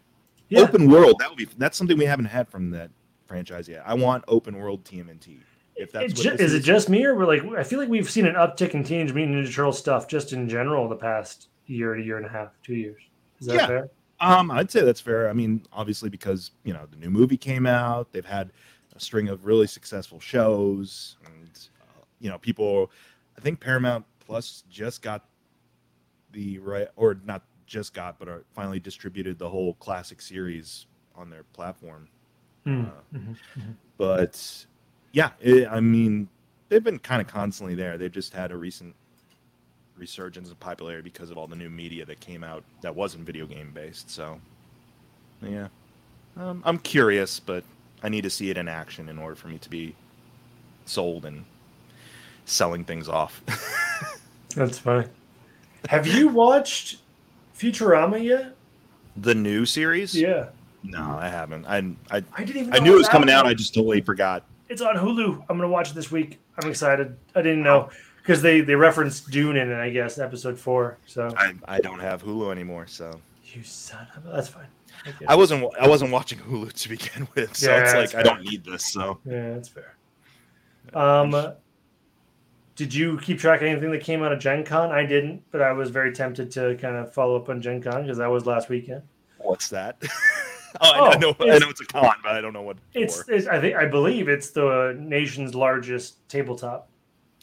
yeah, 0.48 0.60
Open 0.60 0.90
world 0.90 1.16
that 1.20 1.28
would 1.30 1.38
be 1.38 1.46
that's 1.56 1.76
something 1.78 1.96
we 1.96 2.04
haven't 2.04 2.26
had 2.26 2.46
from 2.48 2.70
that 2.70 2.90
franchise 3.26 3.68
yet. 3.68 3.82
I 3.86 3.94
want 3.94 4.22
open 4.28 4.58
world 4.58 4.84
TMNT. 4.84 5.40
If 5.76 5.92
that's 5.92 6.12
It 6.12 6.16
what 6.18 6.22
ju- 6.22 6.30
this 6.36 6.40
is 6.40 6.54
it 6.54 6.60
just 6.60 6.88
me 6.88 7.04
or 7.04 7.14
we're 7.14 7.26
like 7.26 7.42
I 7.58 7.62
feel 7.64 7.78
like 7.78 7.88
we've 7.88 8.10
seen 8.10 8.26
an 8.26 8.34
uptick 8.34 8.74
in 8.74 8.84
Teenage 8.84 9.12
Mutant 9.12 9.36
Ninja 9.46 9.54
Turtle 9.54 9.72
stuff 9.72 10.06
just 10.06 10.32
in 10.32 10.48
general 10.48 10.88
the 10.88 10.96
past 10.96 11.48
year, 11.66 11.94
a 11.94 12.02
year 12.02 12.16
and 12.18 12.26
a 12.26 12.28
half, 12.28 12.50
two 12.62 12.74
years. 12.74 13.00
Is 13.40 13.46
that 13.46 13.54
Yeah. 13.56 13.66
fair? 13.66 13.90
Um, 14.20 14.50
I'd 14.50 14.70
say 14.70 14.82
that's 14.84 15.00
fair. 15.00 15.28
I 15.28 15.32
mean, 15.32 15.64
obviously 15.72 16.08
because 16.10 16.50
you 16.64 16.72
know 16.72 16.86
the 16.90 16.96
new 16.98 17.10
movie 17.10 17.36
came 17.38 17.66
out, 17.66 18.12
they've 18.12 18.24
had 18.24 18.52
a 18.94 19.00
string 19.00 19.28
of 19.28 19.46
really 19.46 19.66
successful 19.66 20.20
shows, 20.20 21.16
and 21.24 21.48
uh, 21.80 22.02
you 22.20 22.28
know 22.30 22.38
people. 22.38 22.90
I 23.36 23.40
think 23.40 23.58
Paramount 23.60 24.04
Plus 24.20 24.62
just 24.70 25.00
got 25.02 25.24
the 26.32 26.58
right, 26.58 26.88
or 26.96 27.18
not 27.24 27.42
just 27.66 27.94
got, 27.94 28.18
but 28.18 28.28
are 28.28 28.44
finally 28.52 28.78
distributed 28.78 29.38
the 29.38 29.48
whole 29.48 29.74
classic 29.74 30.20
series 30.20 30.86
on 31.14 31.30
their 31.30 31.42
platform. 31.54 32.08
Hmm. 32.64 32.82
Uh, 32.84 32.90
Mhm, 33.14 33.36
mhm. 33.56 33.74
but 33.96 34.66
yeah, 35.12 35.30
it, 35.40 35.68
I 35.68 35.80
mean, 35.80 36.28
they've 36.68 36.82
been 36.82 36.98
kind 36.98 37.20
of 37.20 37.28
constantly 37.28 37.74
there. 37.74 37.98
They've 37.98 38.12
just 38.12 38.32
had 38.32 38.50
a 38.52 38.56
recent 38.56 38.94
resurgence 39.96 40.50
of 40.50 40.58
popularity 40.58 41.10
because 41.10 41.30
of 41.30 41.38
all 41.38 41.46
the 41.46 41.56
new 41.56 41.70
media 41.70 42.04
that 42.06 42.20
came 42.20 42.42
out 42.42 42.64
that 42.80 42.94
wasn't 42.94 43.24
video 43.24 43.46
game 43.46 43.70
based. 43.72 44.10
So, 44.10 44.40
yeah, 45.42 45.68
um, 46.36 46.62
I'm 46.64 46.78
curious, 46.78 47.38
but 47.40 47.64
I 48.02 48.08
need 48.08 48.22
to 48.22 48.30
see 48.30 48.50
it 48.50 48.58
in 48.58 48.68
action 48.68 49.08
in 49.08 49.18
order 49.18 49.34
for 49.34 49.48
me 49.48 49.58
to 49.58 49.70
be 49.70 49.94
sold 50.86 51.24
and 51.24 51.44
selling 52.44 52.84
things 52.84 53.08
off. 53.08 53.42
That's 54.56 54.78
funny. 54.78 55.06
Have 55.88 56.06
you 56.06 56.28
watched 56.28 56.98
Futurama 57.56 58.22
yet? 58.22 58.56
the 59.16 59.34
new 59.34 59.64
series? 59.64 60.14
Yeah. 60.14 60.48
No, 60.82 61.16
I 61.18 61.28
haven't. 61.28 61.66
I 61.66 61.78
I, 62.10 62.22
I 62.34 62.44
didn't 62.44 62.62
even. 62.62 62.74
I 62.74 62.78
knew 62.78 62.94
it 62.94 62.98
was 62.98 63.08
coming 63.08 63.30
out. 63.30 63.46
I 63.46 63.54
just 63.54 63.74
totally 63.74 64.00
forgot. 64.00 64.44
It's 64.72 64.80
on 64.80 64.96
Hulu. 64.96 65.44
I'm 65.50 65.58
gonna 65.58 65.68
watch 65.68 65.90
it 65.90 65.94
this 65.94 66.10
week. 66.10 66.40
I'm 66.58 66.70
excited. 66.70 67.14
I 67.34 67.42
didn't 67.42 67.62
know 67.62 67.90
because 68.22 68.40
they 68.40 68.62
they 68.62 68.74
referenced 68.74 69.30
Dune 69.30 69.58
in 69.58 69.70
it. 69.70 69.76
I 69.76 69.90
guess 69.90 70.18
episode 70.18 70.58
four. 70.58 70.96
So 71.04 71.30
I, 71.36 71.52
I 71.66 71.78
don't 71.78 71.98
have 71.98 72.22
Hulu 72.22 72.50
anymore, 72.50 72.86
so 72.86 73.20
you 73.44 73.62
son 73.64 74.06
of 74.16 74.24
a. 74.24 74.30
That's 74.30 74.48
fine. 74.48 74.68
I 75.04 75.12
I 75.28 75.34
wasn't 75.34 75.70
I 75.78 75.86
wasn't 75.86 76.10
watching 76.10 76.38
Hulu 76.38 76.72
to 76.72 76.88
begin 76.88 77.28
with, 77.34 77.54
so 77.54 77.70
Yeah, 77.70 77.82
it's 77.82 78.14
like 78.14 78.14
I 78.14 78.22
don't 78.22 78.40
need 78.40 78.64
this. 78.64 78.86
So 78.90 79.18
Yeah, 79.26 79.50
that's 79.52 79.68
fair. 79.68 79.94
Um, 80.94 81.52
did 82.74 82.94
you 82.94 83.18
keep 83.18 83.40
track 83.40 83.60
of 83.60 83.66
anything 83.66 83.90
that 83.90 84.02
came 84.02 84.22
out 84.22 84.32
of 84.32 84.38
Gen 84.38 84.64
Con? 84.64 84.90
I 84.90 85.04
didn't, 85.04 85.42
but 85.50 85.60
I 85.60 85.72
was 85.72 85.90
very 85.90 86.14
tempted 86.14 86.50
to 86.52 86.78
kind 86.80 86.96
of 86.96 87.12
follow 87.12 87.36
up 87.36 87.50
on 87.50 87.60
Gen 87.60 87.82
Con 87.82 88.04
because 88.04 88.16
that 88.16 88.30
was 88.30 88.46
last 88.46 88.70
weekend. 88.70 89.02
what's 89.36 89.68
that? 89.68 90.02
oh, 90.80 90.90
I, 90.92 90.98
Oh, 90.98 91.04
I 91.10 91.16
know 91.18 91.30
I 91.40 91.44
it's- 91.44 91.60
know 91.60 91.68
it's 91.70 91.80
a 91.80 91.86
con, 91.86 92.14
but 92.22 92.32
I 92.32 92.40
don't 92.40 92.52
know 92.52 92.62
what 92.62 92.76
It's, 92.94 93.28
it's 93.28 93.46
I 93.46 93.60
think 93.60 93.76
I 93.76 93.86
believe 93.86 94.28
it's 94.28 94.50
the 94.50 94.96
nation's 94.98 95.54
largest 95.54 96.26
tabletop 96.28 96.88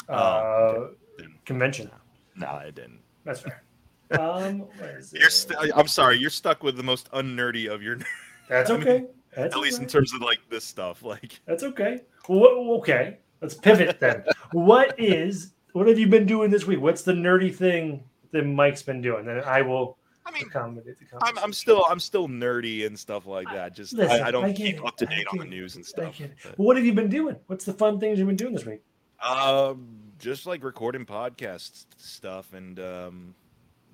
uh, 0.07 0.13
Oh, 0.13 0.89
Then- 1.17 1.35
convention. 1.45 1.89
No, 2.35 2.47
I 2.47 2.71
didn't. 2.71 2.99
That's 3.25 3.41
fair. 3.41 3.63
Um, 4.19 4.65
You're 5.13 5.29
st- 5.29 5.71
I'm 5.75 5.87
sorry, 5.87 6.17
you're 6.17 6.31
stuck 6.31 6.63
with 6.63 6.75
the 6.77 6.81
most 6.81 7.09
unnerdy 7.13 7.67
of 7.67 7.83
your 7.83 7.99
That's 8.49 8.71
I 8.71 8.73
mean, 8.77 8.81
okay. 8.87 9.05
That's 9.35 9.53
at 9.53 9.61
least 9.61 9.79
in 9.79 9.85
terms 9.85 10.15
of 10.15 10.21
like 10.21 10.39
this 10.49 10.65
stuff. 10.65 11.03
Like 11.03 11.39
That's 11.45 11.61
okay. 11.61 12.01
Well, 12.27 12.71
okay, 12.79 13.17
let's 13.39 13.53
pivot 13.53 13.99
then. 13.99 14.23
what 14.51 14.99
is 14.99 15.51
what 15.73 15.87
have 15.87 15.99
you 15.99 16.07
been 16.07 16.25
doing 16.25 16.49
this 16.49 16.65
week? 16.65 16.81
What's 16.81 17.03
the 17.03 17.11
nerdy 17.13 17.53
thing 17.55 18.03
that 18.31 18.47
Mike's 18.47 18.81
been 18.81 18.99
doing? 18.99 19.27
And 19.27 19.41
I 19.41 19.61
will 19.61 19.95
I 20.29 20.31
mean 20.31 20.47
accommodate 20.47 20.97
the 20.99 21.17
I'm. 21.25 21.37
I'm 21.39 21.53
still 21.53 21.83
I'm 21.89 21.99
still 21.99 22.27
nerdy 22.27 22.85
and 22.85 22.97
stuff 22.97 23.25
like 23.25 23.47
that. 23.47 23.75
Just 23.75 23.93
Listen, 23.93 24.21
I, 24.23 24.27
I 24.27 24.31
don't 24.31 24.45
I 24.45 24.53
keep 24.53 24.85
up 24.85 24.95
to 24.97 25.05
date 25.05 25.25
on 25.31 25.39
the 25.39 25.45
news 25.45 25.75
and 25.75 25.85
stuff. 25.85 26.15
but- 26.19 26.57
Well, 26.57 26.67
what 26.67 26.77
have 26.77 26.85
you 26.85 26.93
been 26.93 27.09
doing? 27.09 27.35
What's 27.47 27.65
the 27.65 27.73
fun 27.73 27.99
things 27.99 28.19
you've 28.19 28.27
been 28.27 28.35
doing 28.35 28.53
this 28.53 28.65
week? 28.65 28.81
Um, 29.21 29.87
just 30.19 30.45
like 30.45 30.63
recording 30.63 31.05
podcast 31.05 31.85
stuff 31.97 32.53
and 32.53 32.79
um, 32.79 33.35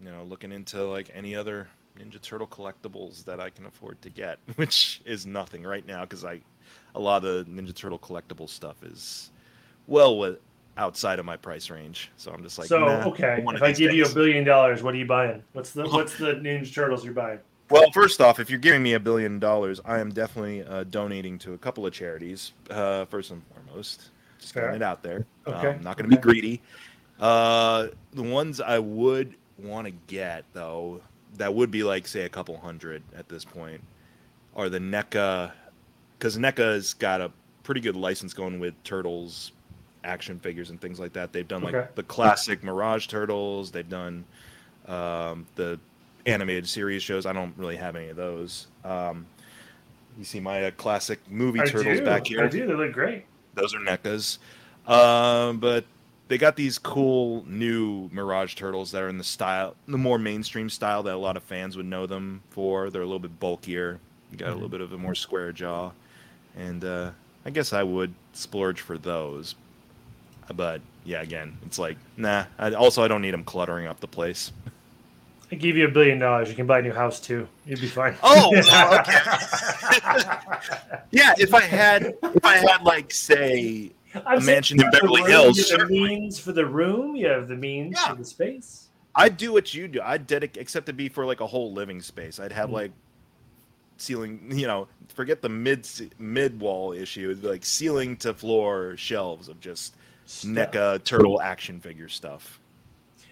you 0.03 0.11
know, 0.11 0.23
looking 0.23 0.51
into 0.51 0.83
like 0.85 1.09
any 1.13 1.35
other 1.35 1.67
Ninja 1.97 2.21
Turtle 2.21 2.47
collectibles 2.47 3.23
that 3.25 3.39
I 3.39 3.49
can 3.49 3.65
afford 3.65 4.01
to 4.01 4.09
get, 4.09 4.37
which 4.55 5.01
is 5.05 5.25
nothing 5.25 5.63
right 5.63 5.85
now 5.87 6.01
because 6.01 6.25
I 6.25 6.41
a 6.93 6.99
lot 6.99 7.23
of 7.25 7.45
the 7.45 7.51
Ninja 7.51 7.73
Turtle 7.73 7.99
collectible 7.99 8.49
stuff 8.49 8.83
is 8.83 9.31
well 9.87 10.17
with 10.17 10.39
outside 10.77 11.19
of 11.19 11.25
my 11.25 11.37
price 11.37 11.69
range. 11.69 12.11
So 12.17 12.31
I'm 12.31 12.43
just 12.43 12.57
like, 12.57 12.67
so 12.67 12.79
nah, 12.79 13.07
okay, 13.07 13.43
if 13.47 13.61
I 13.61 13.71
give 13.71 13.93
you 13.93 14.05
a 14.05 14.09
billion 14.09 14.43
dollars, 14.43 14.83
what 14.83 14.93
are 14.93 14.97
you 14.97 15.05
buying? 15.05 15.43
What's 15.53 15.71
the 15.71 15.83
what's 15.89 16.17
the 16.17 16.33
Ninja 16.35 16.73
Turtles 16.73 17.03
you're 17.03 17.13
buying? 17.13 17.39
Well, 17.69 17.91
first 17.91 18.21
off, 18.21 18.39
if 18.39 18.49
you're 18.49 18.59
giving 18.59 18.83
me 18.83 18.93
a 18.93 18.99
billion 18.99 19.39
dollars, 19.39 19.81
I 19.85 19.99
am 19.99 20.11
definitely 20.11 20.63
uh, 20.63 20.83
donating 20.83 21.39
to 21.39 21.53
a 21.53 21.57
couple 21.57 21.85
of 21.85 21.93
charities. 21.93 22.53
Uh, 22.69 23.05
first 23.05 23.31
and 23.31 23.41
foremost, 23.47 24.11
just 24.39 24.53
Fair. 24.53 24.65
getting 24.65 24.81
it 24.81 24.83
out 24.83 25.01
there. 25.01 25.25
Okay. 25.47 25.69
Um, 25.69 25.81
not 25.81 25.97
going 25.97 26.09
to 26.09 26.15
be 26.15 26.21
greedy. 26.21 26.61
Uh, 27.19 27.87
the 28.13 28.21
ones 28.21 28.61
I 28.61 28.77
would 28.77 29.35
want 29.57 29.87
to 29.87 29.93
get 30.07 30.43
though, 30.53 31.01
that 31.37 31.53
would 31.53 31.71
be 31.71 31.83
like 31.83 32.07
say 32.07 32.21
a 32.21 32.29
couple 32.29 32.57
hundred 32.57 33.01
at 33.15 33.29
this 33.29 33.43
point, 33.43 33.81
are 34.55 34.69
the 34.69 34.79
NECA, 34.79 35.51
because 36.17 36.37
NECA's 36.37 36.93
got 36.93 37.19
a 37.19 37.31
pretty 37.63 37.81
good 37.81 37.95
license 37.95 38.33
going 38.33 38.59
with 38.59 38.75
turtles, 38.83 39.51
action 40.05 40.39
figures 40.39 40.69
and 40.69 40.79
things 40.79 40.99
like 40.99 41.13
that. 41.13 41.33
They've 41.33 41.47
done 41.47 41.63
Okay. 41.65 41.77
like 41.79 41.95
the 41.95 42.03
classic 42.03 42.63
Mirage 42.63 43.07
turtles. 43.07 43.71
They've 43.71 43.87
done 43.89 44.23
um, 44.87 45.45
the 45.55 45.79
animated 46.25 46.67
series 46.67 47.03
shows. 47.03 47.25
I 47.25 47.33
don't 47.33 47.53
really 47.57 47.75
have 47.75 47.95
any 47.95 48.09
of 48.09 48.15
those. 48.15 48.67
Um, 48.83 49.25
you 50.17 50.23
see 50.23 50.39
my 50.39 50.65
uh, 50.65 50.71
classic 50.71 51.19
movie 51.29 51.59
I 51.61 51.65
turtles 51.65 51.99
do. 51.99 52.05
back 52.05 52.27
here. 52.27 52.43
I 52.43 52.47
do. 52.47 52.65
They 52.65 52.73
look 52.73 52.93
great. 52.93 53.25
Those 53.55 53.73
are 53.75 53.79
NECAs. 53.79 54.37
Um, 54.87 55.57
but 55.59 55.85
they 56.27 56.37
got 56.37 56.55
these 56.55 56.77
cool 56.77 57.43
new 57.47 58.09
Mirage 58.11 58.55
turtles 58.55 58.91
that 58.91 59.01
are 59.01 59.09
in 59.09 59.17
the 59.17 59.23
style, 59.23 59.75
the 59.87 59.97
more 59.97 60.17
mainstream 60.17 60.69
style 60.69 61.03
that 61.03 61.13
a 61.13 61.17
lot 61.17 61.37
of 61.37 61.43
fans 61.43 61.75
would 61.77 61.85
know 61.85 62.05
them 62.05 62.41
for. 62.51 62.89
They're 62.89 63.01
a 63.01 63.05
little 63.05 63.19
bit 63.19 63.39
bulkier. 63.39 63.99
You 64.31 64.37
got 64.37 64.49
a 64.49 64.53
little 64.53 64.69
bit 64.69 64.81
of 64.81 64.91
a 64.91 64.97
more 64.97 65.15
square 65.15 65.51
jaw, 65.51 65.91
and 66.57 66.83
uh, 66.83 67.11
I 67.45 67.51
guess 67.51 67.73
I 67.73 67.83
would 67.83 68.13
splurge 68.33 68.81
for 68.81 68.97
those. 68.97 69.55
But 70.53 70.81
yeah, 71.03 71.21
again, 71.21 71.57
it's 71.65 71.79
like 71.79 71.97
nah. 72.17 72.45
I, 72.57 72.73
also, 72.73 73.03
I 73.03 73.07
don't 73.07 73.21
need 73.21 73.33
them 73.33 73.43
cluttering 73.43 73.87
up 73.87 73.99
the 73.99 74.07
place. 74.07 74.51
I 75.51 75.55
give 75.55 75.77
you 75.77 75.85
a 75.85 75.91
billion 75.91 76.17
dollars, 76.19 76.49
you 76.49 76.55
can 76.55 76.65
buy 76.65 76.79
a 76.79 76.81
new 76.81 76.91
house 76.91 77.19
too. 77.19 77.47
You'd 77.65 77.79
be 77.79 77.87
fine. 77.87 78.15
Oh, 78.23 78.49
okay. 78.57 79.19
Yeah, 81.11 81.33
if 81.37 81.53
I 81.53 81.61
had, 81.61 82.15
if 82.23 82.43
I 82.45 82.57
had 82.57 82.81
like 82.83 83.13
say 83.13 83.91
I'm 84.25 84.39
a 84.39 84.41
mansion 84.41 84.77
in 84.77 84.79
you 84.79 84.85
have 84.85 84.93
the 84.93 84.99
Beverly 85.01 85.21
room, 85.21 85.29
Hills, 85.29 85.57
You 85.69 85.77
have 85.77 85.87
the 85.87 85.93
means 85.93 86.39
for 86.39 86.51
the 86.51 86.65
room. 86.65 87.15
You 87.15 87.27
have 87.27 87.47
the 87.47 87.55
means 87.55 87.95
Yeah. 87.99 88.09
for 88.09 88.15
the 88.15 88.25
space. 88.25 88.87
I'd 89.15 89.37
do 89.37 89.53
what 89.53 89.73
you 89.73 89.87
do. 89.87 90.01
I'd 90.03 90.27
dedicate, 90.27 90.61
except 90.61 90.87
to 90.87 90.93
be 90.93 91.09
for 91.09 91.25
like 91.25 91.39
a 91.41 91.47
whole 91.47 91.71
living 91.71 92.01
space. 92.01 92.39
I'd 92.39 92.51
have 92.51 92.69
Mhm. 92.69 92.73
like 92.73 92.91
ceiling, 93.97 94.51
you 94.53 94.67
know, 94.67 94.87
forget 95.13 95.41
the 95.41 95.49
mid 95.49 95.87
mid 96.19 96.59
wall 96.59 96.91
issue. 96.91 97.25
It'd 97.29 97.41
be 97.41 97.47
like 97.47 97.63
ceiling 97.65 98.17
to 98.17 98.33
floor 98.33 98.95
shelves 98.97 99.47
of 99.47 99.59
just 99.61 99.85
Stuff. 99.85 99.99
NECA 100.27 101.03
turtle 101.03 101.41
action 101.41 101.79
figure 101.79 102.09
stuff. 102.09 102.59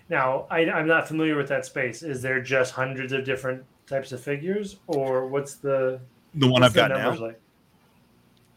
Now, 0.10 0.46
I, 0.50 0.70
I'm 0.70 0.88
not 0.88 1.08
familiar 1.08 1.36
with 1.36 1.48
that 1.50 1.66
space. 1.66 2.04
Is 2.04 2.22
there 2.22 2.42
just 2.42 2.74
hundreds 2.74 3.14
of 3.14 3.26
different 3.26 3.64
types 3.88 4.12
of 4.12 4.22
figures, 4.22 4.78
or 4.88 5.28
what's 5.28 5.56
the 5.56 6.00
The 6.36 6.48
one 6.48 6.64
I've 6.64 6.74
the 6.74 6.80
got 6.82 6.90
now. 6.90 7.16
like? 7.16 7.40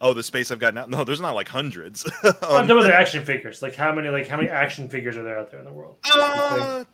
Oh, 0.01 0.13
the 0.13 0.23
space 0.23 0.51
I've 0.51 0.59
got 0.59 0.75
now. 0.75 0.87
No, 0.87 1.05
there's 1.05 1.21
not 1.21 1.35
like 1.35 1.49
hundreds. 1.49 2.05
I'm 2.23 2.31
Um, 2.43 2.69
talking 2.69 2.71
about 2.71 2.91
action 2.91 3.25
figures. 3.25 3.63
Like 3.63 3.75
how 3.75 3.95
many 3.95 4.09
like 4.09 4.29
how 4.29 4.37
many 4.37 4.49
action 4.49 4.89
figures 4.89 5.17
are 5.17 5.23
there 5.23 5.39
out 5.39 5.51
there 5.51 5.61
in 5.61 5.67
the 5.67 5.73
world? 5.73 5.97
Uh, 6.05 6.85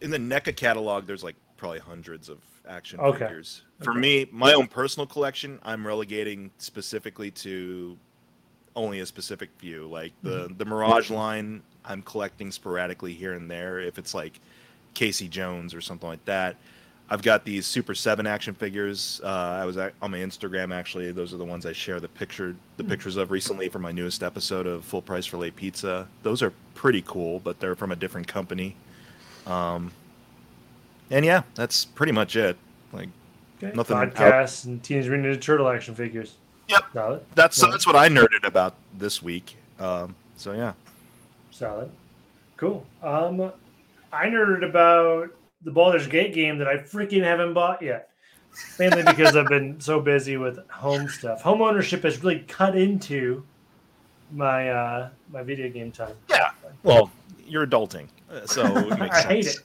in 0.00 0.10
the 0.10 0.18
NECA 0.18 0.54
catalog, 0.54 1.06
there's 1.06 1.24
like 1.24 1.34
probably 1.56 1.80
hundreds 1.80 2.28
of 2.28 2.38
action 2.68 3.00
Okay. 3.00 3.24
figures. 3.26 3.62
For 3.80 3.90
Okay. 3.92 4.00
me, 4.00 4.28
my 4.30 4.52
own 4.54 4.68
personal 4.68 5.06
collection, 5.06 5.58
I'm 5.64 5.86
relegating 5.86 6.50
specifically 6.58 7.30
to 7.32 7.98
only 8.76 9.00
a 9.00 9.06
specific 9.06 9.50
few. 9.58 9.88
Like 9.88 10.12
the 10.22 10.44
Mm-hmm. 10.46 10.56
the 10.58 10.64
Mirage 10.64 11.10
line, 11.10 11.62
I'm 11.84 12.02
collecting 12.02 12.52
sporadically 12.52 13.14
here 13.14 13.32
and 13.32 13.50
there. 13.50 13.80
If 13.80 13.98
it's 13.98 14.14
like 14.14 14.38
Casey 14.94 15.28
Jones 15.28 15.74
or 15.74 15.80
something 15.80 16.08
like 16.08 16.24
that. 16.26 16.56
I've 17.08 17.22
got 17.22 17.44
these 17.44 17.66
Super 17.66 17.94
Seven 17.94 18.26
action 18.26 18.52
figures. 18.52 19.20
Uh, 19.22 19.28
I 19.28 19.64
was 19.64 19.76
at, 19.76 19.92
on 20.02 20.10
my 20.10 20.18
Instagram 20.18 20.74
actually. 20.74 21.12
Those 21.12 21.32
are 21.32 21.36
the 21.36 21.44
ones 21.44 21.64
I 21.64 21.72
share 21.72 22.00
the 22.00 22.08
picture, 22.08 22.56
the 22.78 22.82
Hmm. 22.82 22.88
pictures 22.90 23.16
of 23.16 23.30
recently 23.30 23.68
for 23.68 23.78
my 23.78 23.92
newest 23.92 24.22
episode 24.24 24.66
of 24.66 24.84
Full 24.84 25.02
Price 25.02 25.24
for 25.26 25.36
Late 25.36 25.54
Pizza. 25.54 26.08
Those 26.24 26.42
are 26.42 26.52
pretty 26.74 27.02
cool, 27.06 27.38
but 27.40 27.60
they're 27.60 27.76
from 27.76 27.92
a 27.92 27.96
different 27.96 28.26
company. 28.26 28.74
Um, 29.46 29.92
and 31.10 31.24
yeah, 31.24 31.42
that's 31.54 31.84
pretty 31.84 32.12
much 32.12 32.34
it. 32.36 32.56
Like 32.92 33.08
Okay. 33.62 33.74
Nothing 33.74 33.96
out- 33.98 34.14
Podcasts 34.14 34.64
and 34.66 34.82
Teenage 34.82 35.08
Mutant 35.08 35.36
Ninja 35.36 35.40
Turtle 35.40 35.68
action 35.68 35.94
figures. 35.94 36.34
Yep. 36.68 36.84
Solid. 36.92 37.24
that's 37.34 37.60
that's 37.60 37.86
what 37.86 37.96
I 37.96 38.08
nerded 38.08 38.44
about 38.44 38.74
this 38.96 39.22
week. 39.22 39.56
Um, 39.78 40.14
so 40.36 40.52
yeah, 40.52 40.72
Solid. 41.50 41.90
Cool. 42.56 42.86
Um, 43.02 43.52
I 44.12 44.26
nerded 44.26 44.64
about 44.68 45.30
the 45.62 45.70
Baldur's 45.70 46.06
Gate 46.06 46.32
game 46.34 46.58
that 46.58 46.68
I 46.68 46.76
freaking 46.78 47.22
haven't 47.22 47.54
bought 47.54 47.82
yet. 47.82 48.10
Mainly 48.78 49.02
because 49.06 49.36
I've 49.36 49.48
been 49.48 49.80
so 49.80 50.00
busy 50.00 50.36
with 50.38 50.58
home 50.70 51.08
stuff. 51.08 51.42
Home 51.42 51.60
ownership 51.62 52.02
has 52.04 52.22
really 52.22 52.40
cut 52.40 52.76
into 52.76 53.44
my 54.32 54.70
uh, 54.70 55.08
my 55.30 55.42
video 55.42 55.68
game 55.68 55.92
time. 55.92 56.14
yeah. 56.30 56.50
Well, 56.82 57.10
you're 57.46 57.66
adulting, 57.66 58.08
uh, 58.30 58.46
so 58.46 58.64
it 58.64 58.98
makes 58.98 59.16
I 59.16 59.20
sense. 59.20 59.24
hate 59.26 59.46
it. 59.46 59.58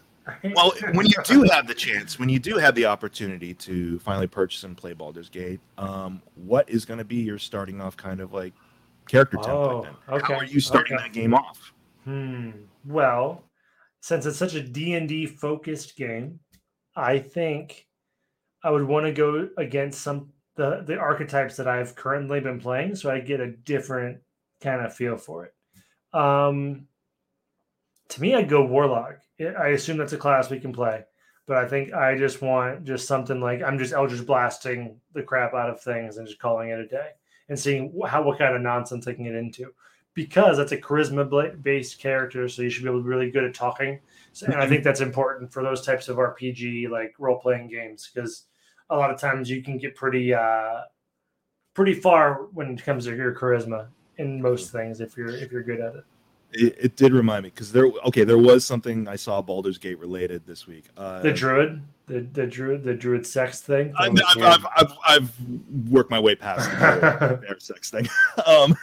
Well, 0.55 0.73
when 0.93 1.05
you 1.05 1.15
do 1.25 1.43
have 1.43 1.67
the 1.67 1.73
chance, 1.73 2.19
when 2.19 2.29
you 2.29 2.39
do 2.39 2.57
have 2.57 2.75
the 2.75 2.85
opportunity 2.85 3.53
to 3.55 3.99
finally 3.99 4.27
purchase 4.27 4.63
and 4.63 4.77
play 4.77 4.93
Baldur's 4.93 5.29
Gate, 5.29 5.59
um, 5.77 6.21
what 6.35 6.69
is 6.69 6.85
going 6.85 6.99
to 6.99 7.05
be 7.05 7.17
your 7.17 7.37
starting 7.37 7.81
off 7.81 7.97
kind 7.97 8.19
of 8.19 8.33
like 8.33 8.53
character 9.07 9.37
template? 9.37 9.49
Oh, 9.49 9.81
Then? 9.83 9.93
okay, 10.09 10.33
How 10.33 10.39
are 10.39 10.45
you 10.45 10.59
starting 10.59 10.95
okay. 10.95 11.03
that 11.03 11.13
game 11.13 11.33
off? 11.33 11.73
Hmm. 12.05 12.51
Well, 12.85 13.43
since 14.01 14.25
it's 14.25 14.37
such 14.37 14.55
a 14.55 14.61
D&D 14.61 15.27
focused 15.27 15.95
game, 15.95 16.39
I 16.95 17.19
think 17.19 17.87
I 18.63 18.69
would 18.69 18.83
want 18.83 19.05
to 19.05 19.11
go 19.11 19.49
against 19.57 20.01
some 20.01 20.29
the 20.55 20.83
the 20.85 20.97
archetypes 20.97 21.55
that 21.57 21.67
I've 21.67 21.95
currently 21.95 22.39
been 22.41 22.59
playing 22.59 22.95
so 22.95 23.09
I 23.09 23.19
get 23.19 23.39
a 23.39 23.51
different 23.51 24.19
kind 24.61 24.85
of 24.85 24.93
feel 24.93 25.17
for 25.17 25.45
it. 25.45 25.53
Um 26.13 26.87
to 28.09 28.21
me 28.21 28.35
I'd 28.35 28.49
go 28.49 28.65
warlock. 28.65 29.19
I- 29.47 29.69
assume 29.69 29.97
that's 29.97 30.13
a 30.13 30.17
class 30.17 30.49
we 30.49 30.59
can 30.59 30.73
play, 30.73 31.03
but 31.47 31.57
I 31.57 31.67
think 31.67 31.93
I 31.93 32.17
just 32.17 32.41
want 32.41 32.83
just 32.83 33.07
something 33.07 33.39
like 33.39 33.61
I'm 33.61 33.77
just 33.77 33.93
Eldritch 33.93 34.25
blasting 34.25 34.99
the 35.13 35.23
crap 35.23 35.53
out 35.53 35.69
of 35.69 35.81
things 35.81 36.17
and 36.17 36.27
just 36.27 36.39
calling 36.39 36.69
it 36.69 36.79
a 36.79 36.87
day 36.87 37.09
and 37.49 37.59
seeing 37.59 37.93
how 38.07 38.23
what 38.23 38.37
kind 38.37 38.55
of 38.55 38.61
nonsense 38.61 39.07
I 39.07 39.13
can 39.13 39.25
get 39.25 39.35
into 39.35 39.73
because 40.13 40.57
that's 40.57 40.71
a 40.71 40.77
charisma 40.77 41.61
based 41.61 41.99
character, 41.99 42.47
so 42.47 42.61
you 42.61 42.69
should 42.69 42.83
be 42.83 42.89
able 42.89 42.99
to 42.99 43.03
be 43.03 43.09
really 43.09 43.31
good 43.31 43.43
at 43.43 43.53
talking. 43.53 43.99
So, 44.33 44.45
and 44.45 44.55
I 44.55 44.67
think 44.67 44.83
that's 44.83 45.01
important 45.01 45.51
for 45.51 45.63
those 45.63 45.85
types 45.85 46.09
of 46.09 46.17
RPG 46.17 46.89
like 46.89 47.13
role 47.19 47.39
playing 47.39 47.69
games 47.69 48.09
because 48.13 48.45
a 48.89 48.95
lot 48.95 49.11
of 49.11 49.19
times 49.19 49.49
you 49.49 49.61
can 49.63 49.77
get 49.77 49.95
pretty 49.95 50.33
uh, 50.33 50.81
pretty 51.73 51.93
far 51.93 52.45
when 52.53 52.71
it 52.71 52.83
comes 52.83 53.05
to 53.05 53.15
your 53.15 53.33
charisma 53.33 53.87
in 54.17 54.41
most 54.41 54.71
things 54.71 55.01
if 55.01 55.15
you're 55.17 55.29
if 55.29 55.51
you're 55.51 55.63
good 55.63 55.79
at 55.79 55.95
it. 55.95 56.03
It, 56.53 56.75
it 56.79 56.95
did 56.95 57.13
remind 57.13 57.43
me 57.43 57.49
because 57.49 57.71
there, 57.71 57.85
okay, 58.05 58.23
there 58.23 58.37
was 58.37 58.65
something 58.65 59.07
I 59.07 59.15
saw 59.15 59.41
Baldur's 59.41 59.77
Gate 59.77 59.99
related 59.99 60.45
this 60.45 60.67
week. 60.67 60.85
Uh, 60.97 61.21
The 61.21 61.31
druid, 61.31 61.81
the 62.07 62.21
the 62.21 62.45
druid, 62.45 62.83
the 62.83 62.93
druid 62.93 63.25
sex 63.25 63.61
thing. 63.61 63.93
I've, 63.97 64.11
I've, 64.27 64.37
I've, 64.43 64.65
I've, 64.77 64.93
I've 65.07 65.31
worked 65.89 66.11
my 66.11 66.19
way 66.19 66.35
past 66.35 66.69
the 66.71 67.55
sex 67.59 67.89
thing. 67.89 68.07
um, 68.45 68.75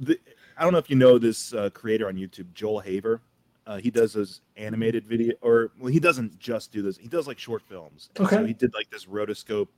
the, 0.00 0.18
I 0.56 0.62
don't 0.62 0.72
know 0.72 0.78
if 0.78 0.88
you 0.90 0.96
know 0.96 1.18
this 1.18 1.52
uh, 1.54 1.70
creator 1.70 2.08
on 2.08 2.14
YouTube, 2.16 2.52
Joel 2.54 2.80
Haver. 2.80 3.20
Uh, 3.66 3.76
he 3.76 3.90
does 3.90 4.14
those 4.14 4.40
animated 4.56 5.06
video, 5.06 5.34
or 5.42 5.70
well, 5.78 5.92
he 5.92 6.00
doesn't 6.00 6.38
just 6.38 6.72
do 6.72 6.82
this. 6.82 6.96
He 6.96 7.08
does 7.08 7.26
like 7.28 7.38
short 7.38 7.62
films. 7.62 8.08
And 8.16 8.28
So 8.28 8.36
Okay. 8.38 8.46
he 8.48 8.54
did 8.54 8.72
like 8.74 8.90
this 8.90 9.04
rotoscope 9.04 9.68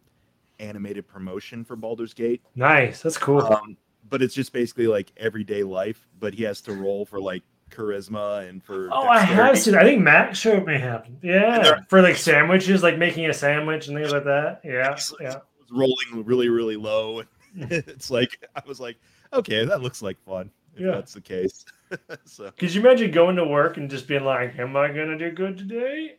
animated 0.60 1.06
promotion 1.08 1.64
for 1.64 1.74
Baldur's 1.76 2.14
Gate. 2.14 2.40
nice. 2.54 3.02
That's 3.02 3.18
cool. 3.18 3.42
Um, 3.42 3.76
but 4.08 4.22
it's 4.22 4.34
just 4.34 4.52
basically 4.52 4.86
like 4.86 5.12
everyday 5.16 5.62
life. 5.62 6.06
But 6.18 6.34
he 6.34 6.42
has 6.44 6.60
to 6.62 6.72
roll 6.74 7.04
for 7.04 7.20
like 7.20 7.42
charisma 7.70 8.48
and 8.48 8.62
for. 8.62 8.88
Oh, 8.92 9.08
I 9.08 9.20
have 9.20 9.58
seen. 9.58 9.74
I 9.74 9.82
think 9.82 10.02
Matt 10.02 10.36
showed 10.36 10.66
me 10.66 10.78
happened. 10.78 11.18
Yeah, 11.22 11.80
for 11.88 12.02
like 12.02 12.16
sandwiches, 12.16 12.82
like 12.82 12.98
making 12.98 13.26
a 13.26 13.34
sandwich 13.34 13.88
and 13.88 13.96
things 13.96 14.12
like 14.12 14.24
that. 14.24 14.60
Yeah, 14.64 14.96
yeah. 15.20 15.40
rolling 15.70 16.24
really, 16.24 16.48
really 16.48 16.76
low. 16.76 17.22
Mm-hmm. 17.52 17.90
it's 17.90 18.10
like 18.10 18.42
I 18.56 18.62
was 18.66 18.80
like, 18.80 18.96
okay, 19.30 19.66
that 19.66 19.82
looks 19.82 20.00
like 20.00 20.18
fun. 20.24 20.50
If 20.74 20.80
Yeah. 20.80 20.92
that's 20.92 21.12
the 21.12 21.20
case. 21.20 21.66
so 22.24 22.50
Could 22.52 22.72
you 22.72 22.80
imagine 22.80 23.10
going 23.10 23.36
to 23.36 23.44
work 23.44 23.76
and 23.76 23.90
just 23.90 24.08
being 24.08 24.24
like, 24.24 24.58
"Am 24.58 24.74
I 24.74 24.88
gonna 24.88 25.18
do 25.18 25.30
good 25.30 25.58
today?" 25.58 26.16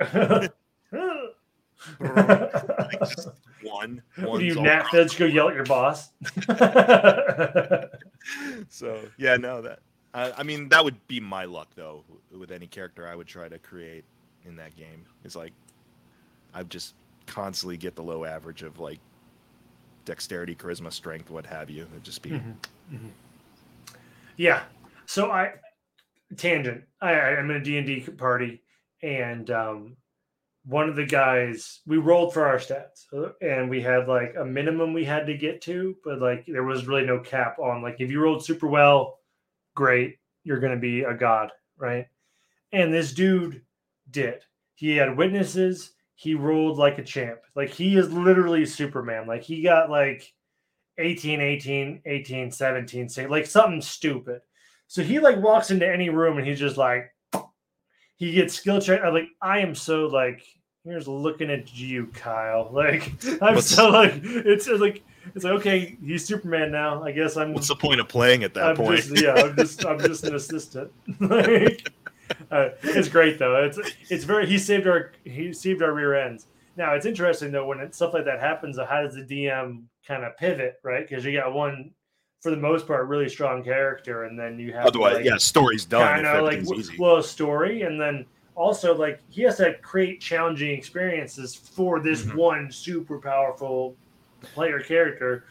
like 2.00 3.00
just 3.00 3.28
one, 3.62 4.02
do 4.16 4.44
you 4.44 4.54
nap? 4.60 4.92
Let's 4.92 5.16
go 5.16 5.24
yell 5.24 5.48
at 5.48 5.54
your 5.54 5.64
boss. 5.64 6.10
So 8.68 9.00
yeah, 9.16 9.36
no, 9.36 9.62
that 9.62 9.80
I, 10.14 10.32
I 10.38 10.42
mean 10.44 10.68
that 10.68 10.84
would 10.84 11.06
be 11.08 11.18
my 11.20 11.44
luck 11.44 11.68
though 11.74 12.04
with 12.30 12.50
any 12.52 12.66
character 12.66 13.06
I 13.08 13.16
would 13.16 13.26
try 13.26 13.48
to 13.48 13.58
create 13.58 14.04
in 14.44 14.56
that 14.56 14.76
game. 14.76 15.04
It's 15.24 15.34
like 15.36 15.52
I 16.54 16.62
just 16.62 16.94
constantly 17.26 17.76
get 17.76 17.96
the 17.96 18.02
low 18.02 18.24
average 18.24 18.62
of 18.62 18.78
like 18.78 18.98
dexterity, 20.04 20.54
charisma, 20.54 20.92
strength, 20.92 21.30
what 21.30 21.46
have 21.46 21.68
you. 21.70 21.86
It'd 21.92 22.04
just 22.04 22.22
be 22.22 22.30
Mhm, 22.30 22.54
mhm. 22.92 23.10
Yeah. 24.36 24.62
So 25.06 25.30
I 25.30 25.54
tangent. 26.36 26.84
I, 27.00 27.12
I- 27.12 27.36
I'm 27.38 27.50
in 27.50 27.56
a 27.56 27.60
D 27.64 27.76
and 27.78 27.86
D 27.86 28.00
party, 28.00 28.62
and 29.02 29.50
um, 29.50 29.96
one 30.64 30.88
of 30.88 30.96
the 30.96 31.06
guys 31.06 31.80
we 31.86 31.96
rolled 31.96 32.32
for 32.32 32.46
our 32.46 32.56
stats, 32.56 33.06
uh, 33.12 33.32
and 33.40 33.68
we 33.68 33.80
had 33.80 34.08
like 34.08 34.34
a 34.38 34.44
minimum 34.44 34.92
we 34.92 35.04
had 35.04 35.26
to 35.26 35.36
get 35.36 35.60
to, 35.62 35.96
but 36.04 36.20
like 36.20 36.44
there 36.46 36.64
was 36.64 36.86
really 36.86 37.04
no 37.04 37.18
cap 37.18 37.58
on 37.58 37.82
like 37.82 37.96
if 38.00 38.10
you 38.10 38.20
rolled 38.20 38.44
super 38.44 38.68
well, 38.68 39.18
great, 39.74 40.18
you're 40.44 40.60
gonna 40.60 40.76
be 40.76 41.02
a 41.02 41.14
god, 41.14 41.50
right? 41.76 42.06
And 42.72 42.92
this 42.92 43.12
dude 43.12 43.62
did. 44.10 44.44
He 44.74 44.96
had 44.96 45.16
witnesses. 45.16 45.92
He 46.14 46.34
rolled 46.34 46.78
like 46.78 46.98
a 46.98 47.04
champ. 47.04 47.40
Like 47.54 47.70
he 47.70 47.96
is 47.96 48.12
literally 48.12 48.64
Superman. 48.64 49.26
Like 49.26 49.42
he 49.42 49.62
got 49.62 49.90
like 49.90 50.32
18, 50.98 51.40
18, 51.40 52.02
18, 52.04 52.50
17, 52.50 53.08
say 53.08 53.26
like 53.26 53.46
something 53.46 53.80
stupid. 53.80 54.40
So 54.86 55.02
he 55.02 55.18
like 55.18 55.38
walks 55.38 55.70
into 55.70 55.88
any 55.88 56.10
room 56.10 56.38
and 56.38 56.46
he's 56.46 56.58
just 56.58 56.76
like, 56.76 57.11
he 58.22 58.32
gets 58.32 58.54
skill 58.54 58.80
check. 58.80 59.00
I'm 59.04 59.12
like, 59.14 59.28
I 59.40 59.58
am 59.58 59.74
so 59.74 60.06
like, 60.06 60.44
here's 60.84 61.08
looking 61.08 61.50
at 61.50 61.74
you, 61.74 62.06
Kyle. 62.14 62.70
Like, 62.72 63.10
I'm 63.42 63.56
What's- 63.56 63.66
so 63.74 63.88
like, 63.90 64.20
it's 64.22 64.68
like, 64.68 65.02
it's 65.34 65.44
like, 65.44 65.54
okay, 65.54 65.96
he's 66.04 66.24
Superman 66.24 66.70
now. 66.70 67.02
I 67.02 67.10
guess 67.10 67.36
I'm. 67.36 67.52
what's 67.52 67.66
the 67.66 67.74
point 67.74 68.00
of 68.00 68.06
playing 68.08 68.44
at 68.44 68.54
that 68.54 68.64
I'm 68.64 68.76
point? 68.76 68.98
just 69.00 69.20
yeah, 69.20 69.34
I'm 69.34 69.56
just 69.56 69.84
I'm 69.84 69.98
just 69.98 70.22
an 70.24 70.36
assistant. 70.36 70.92
like, 71.20 71.88
uh, 72.52 72.70
it's 72.82 73.08
great 73.08 73.40
though. 73.40 73.64
It's 73.64 73.78
it's 74.08 74.22
very 74.24 74.46
he 74.46 74.56
saved 74.58 74.86
our 74.86 75.10
he 75.24 75.52
saved 75.52 75.82
our 75.82 75.92
rear 75.92 76.14
ends. 76.14 76.46
Now 76.76 76.94
it's 76.94 77.06
interesting 77.06 77.50
though 77.50 77.66
when 77.66 77.80
it, 77.80 77.92
stuff 77.94 78.14
like 78.14 78.24
that 78.26 78.38
happens. 78.40 78.78
How 78.78 79.02
does 79.02 79.14
the 79.14 79.22
DM 79.22 79.82
kind 80.06 80.22
of 80.24 80.36
pivot, 80.36 80.76
right? 80.84 81.08
Because 81.08 81.24
you 81.24 81.32
got 81.36 81.52
one 81.52 81.90
for 82.42 82.50
the 82.50 82.56
most 82.56 82.86
part 82.88 83.06
really 83.06 83.28
strong 83.28 83.62
character, 83.62 84.24
and 84.24 84.36
then 84.38 84.58
you 84.58 84.72
have 84.72 84.86
Otherwise, 84.86 85.14
like, 85.16 85.24
yeah, 85.24 85.36
story's 85.36 85.84
done. 85.84 86.22
kind 86.24 86.26
of 86.26 86.44
like 86.44 86.58
easy. 86.78 86.96
well 86.98 87.18
a 87.18 87.22
story, 87.22 87.82
and 87.82 88.00
then 88.00 88.26
also 88.56 88.94
like 88.94 89.20
he 89.30 89.42
has 89.42 89.56
to 89.58 89.74
create 89.78 90.20
challenging 90.20 90.76
experiences 90.76 91.54
for 91.54 92.00
this 92.00 92.24
Mhm. 92.24 92.34
one 92.34 92.70
super 92.72 93.18
powerful 93.20 93.94
player 94.54 94.80
character. 94.80 95.44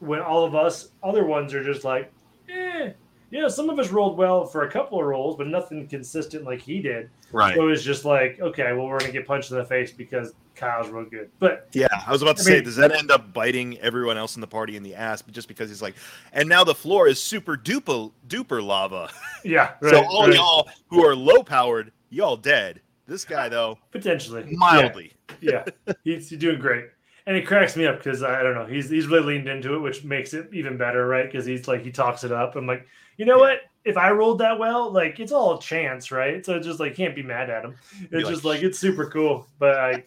When 0.00 0.20
all 0.20 0.42
of 0.44 0.54
us 0.54 0.90
other 1.02 1.24
ones 1.26 1.52
are 1.52 1.62
just 1.62 1.84
like, 1.84 2.10
eh, 2.48 2.92
yeah, 3.30 3.48
some 3.48 3.68
of 3.70 3.78
us 3.78 3.90
rolled 3.90 4.16
well 4.16 4.46
for 4.46 4.62
a 4.64 4.70
couple 4.70 4.98
of 5.00 5.06
rolls, 5.06 5.36
but 5.36 5.46
nothing 5.46 5.86
consistent 5.86 6.44
like 6.44 6.60
he 6.60 6.80
did. 6.80 7.10
right. 7.32 7.54
So 7.54 7.62
it 7.62 7.66
was 7.66 7.84
just 7.84 8.04
like, 8.04 8.40
okay, 8.40 8.72
well, 8.72 8.86
we're 8.86 8.98
gonna 8.98 9.12
get 9.12 9.26
punched 9.26 9.50
in 9.50 9.58
the 9.58 9.64
face 9.64 9.92
because 9.92 10.34
Kyle's 10.54 10.88
real 10.88 11.04
good. 11.04 11.30
But 11.38 11.68
Yeah, 11.72 11.86
I 12.06 12.10
was 12.10 12.22
about 12.22 12.36
to 12.38 12.42
I 12.42 12.44
say, 12.44 12.54
mean- 12.56 12.64
does 12.64 12.76
that 12.76 12.92
end 12.92 13.10
up 13.10 13.32
biting 13.32 13.78
everyone 13.78 14.16
else 14.16 14.34
in 14.36 14.40
the 14.40 14.46
party 14.46 14.76
in 14.76 14.82
the 14.82 14.94
ass? 14.94 15.22
But 15.22 15.34
just 15.34 15.46
because 15.48 15.68
he's 15.68 15.82
like, 15.82 15.94
and 16.32 16.48
now 16.48 16.64
the 16.64 16.74
floor 16.74 17.06
is 17.06 17.22
super 17.22 17.56
duper 17.56 18.10
duper 18.28 18.62
lava. 18.64 19.10
yeah, 19.44 19.72
so 19.82 19.90
right, 19.90 20.06
all 20.06 20.26
right. 20.26 20.34
y'all 20.34 20.68
who 20.88 21.04
are 21.04 21.14
low 21.14 21.42
powered, 21.42 21.92
y'all 22.10 22.36
dead. 22.36 22.80
This 23.06 23.24
guy 23.24 23.48
though, 23.48 23.78
potentially 23.90 24.44
mildly. 24.56 25.12
yeah, 25.40 25.64
he's, 26.04 26.28
he's 26.28 26.38
doing 26.38 26.58
great. 26.58 26.86
And 27.26 27.36
it 27.36 27.46
cracks 27.46 27.76
me 27.76 27.86
up 27.86 27.98
because 27.98 28.22
I, 28.22 28.40
I 28.40 28.42
don't 28.42 28.54
know, 28.54 28.64
he's 28.66 28.88
he's 28.90 29.06
really 29.06 29.34
leaned 29.34 29.48
into 29.48 29.74
it, 29.74 29.80
which 29.80 30.02
makes 30.02 30.32
it 30.34 30.48
even 30.52 30.76
better, 30.78 31.06
right? 31.06 31.24
Because 31.30 31.44
he's 31.46 31.68
like 31.68 31.82
he 31.82 31.90
talks 31.90 32.24
it 32.24 32.32
up. 32.32 32.56
I'm 32.56 32.66
like, 32.66 32.86
you 33.18 33.26
know 33.26 33.36
Yeah. 33.36 33.40
what? 33.50 33.58
If 33.84 33.96
I 33.96 34.10
rolled 34.10 34.38
that 34.40 34.58
well, 34.58 34.90
like 34.90 35.18
it's 35.20 35.32
all 35.32 35.58
chance, 35.58 36.10
right? 36.10 36.44
So 36.44 36.56
it's 36.56 36.66
just 36.66 36.80
like 36.80 36.94
can't 36.94 37.14
be 37.14 37.22
mad 37.22 37.48
at 37.50 37.64
him. 37.64 37.76
It's 38.10 38.28
just 38.28 38.44
like 38.44 38.62
it's 38.62 38.78
super 38.78 39.08
cool. 39.10 39.46
But 39.58 39.76
I 39.78 40.04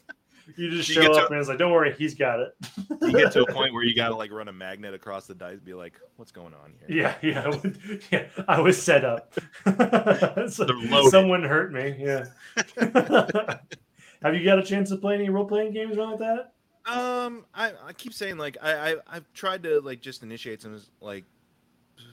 you 0.58 0.69
just 0.69 0.89
You 0.89 0.95
show 0.95 1.02
get 1.04 1.13
to- 1.13 1.19
up 1.21 1.32
and 1.32 1.39
it's 1.39 1.47
like, 1.47 1.58
don't 1.58 1.71
worry, 1.71 1.93
he's 1.97 2.13
got 2.13 2.39
it. 2.41 2.54
You 3.02 3.12
get 3.13 3.32
to 3.34 3.43
a 3.43 3.52
point 3.54 3.74
where 3.74 3.84
you 3.84 3.95
gotta 3.95 4.15
like 4.15 4.32
run 4.32 4.47
a 4.50 4.54
magnet 4.54 4.93
across 4.93 5.26
the 5.26 5.34
dice, 5.34 5.60
be 5.60 5.74
like, 5.74 5.93
what's 6.17 6.32
going 6.32 6.54
on 6.54 6.74
here? 6.88 7.15
Yeah, 7.24 7.52
yeah, 7.62 7.62
yeah. 8.12 8.26
I 8.47 8.60
was 8.60 8.82
set 8.82 9.06
up. 9.06 9.34
So- 10.50 10.67
someone 11.10 11.43
hurt 11.43 11.71
me. 11.71 11.95
Yeah. 11.97 12.26
Have 14.21 14.36
you 14.36 14.43
got 14.43 14.60
a 14.60 14.63
chance 14.63 14.89
to 14.89 14.97
play 14.97 15.15
any 15.15 15.30
role 15.30 15.45
playing 15.45 15.74
games 15.74 15.97
or 15.97 16.06
like 16.06 16.19
that? 16.19 16.54
Um, 16.86 17.45
I, 17.54 17.71
I 17.88 17.93
keep 17.93 18.13
saying 18.13 18.38
like 18.38 18.58
I, 18.62 18.91
I 18.91 18.95
I've 19.08 19.34
tried 19.34 19.63
to 19.63 19.80
like 19.82 20.02
just 20.02 20.21
initiate 20.24 20.62
some 20.62 20.80
like 21.00 21.26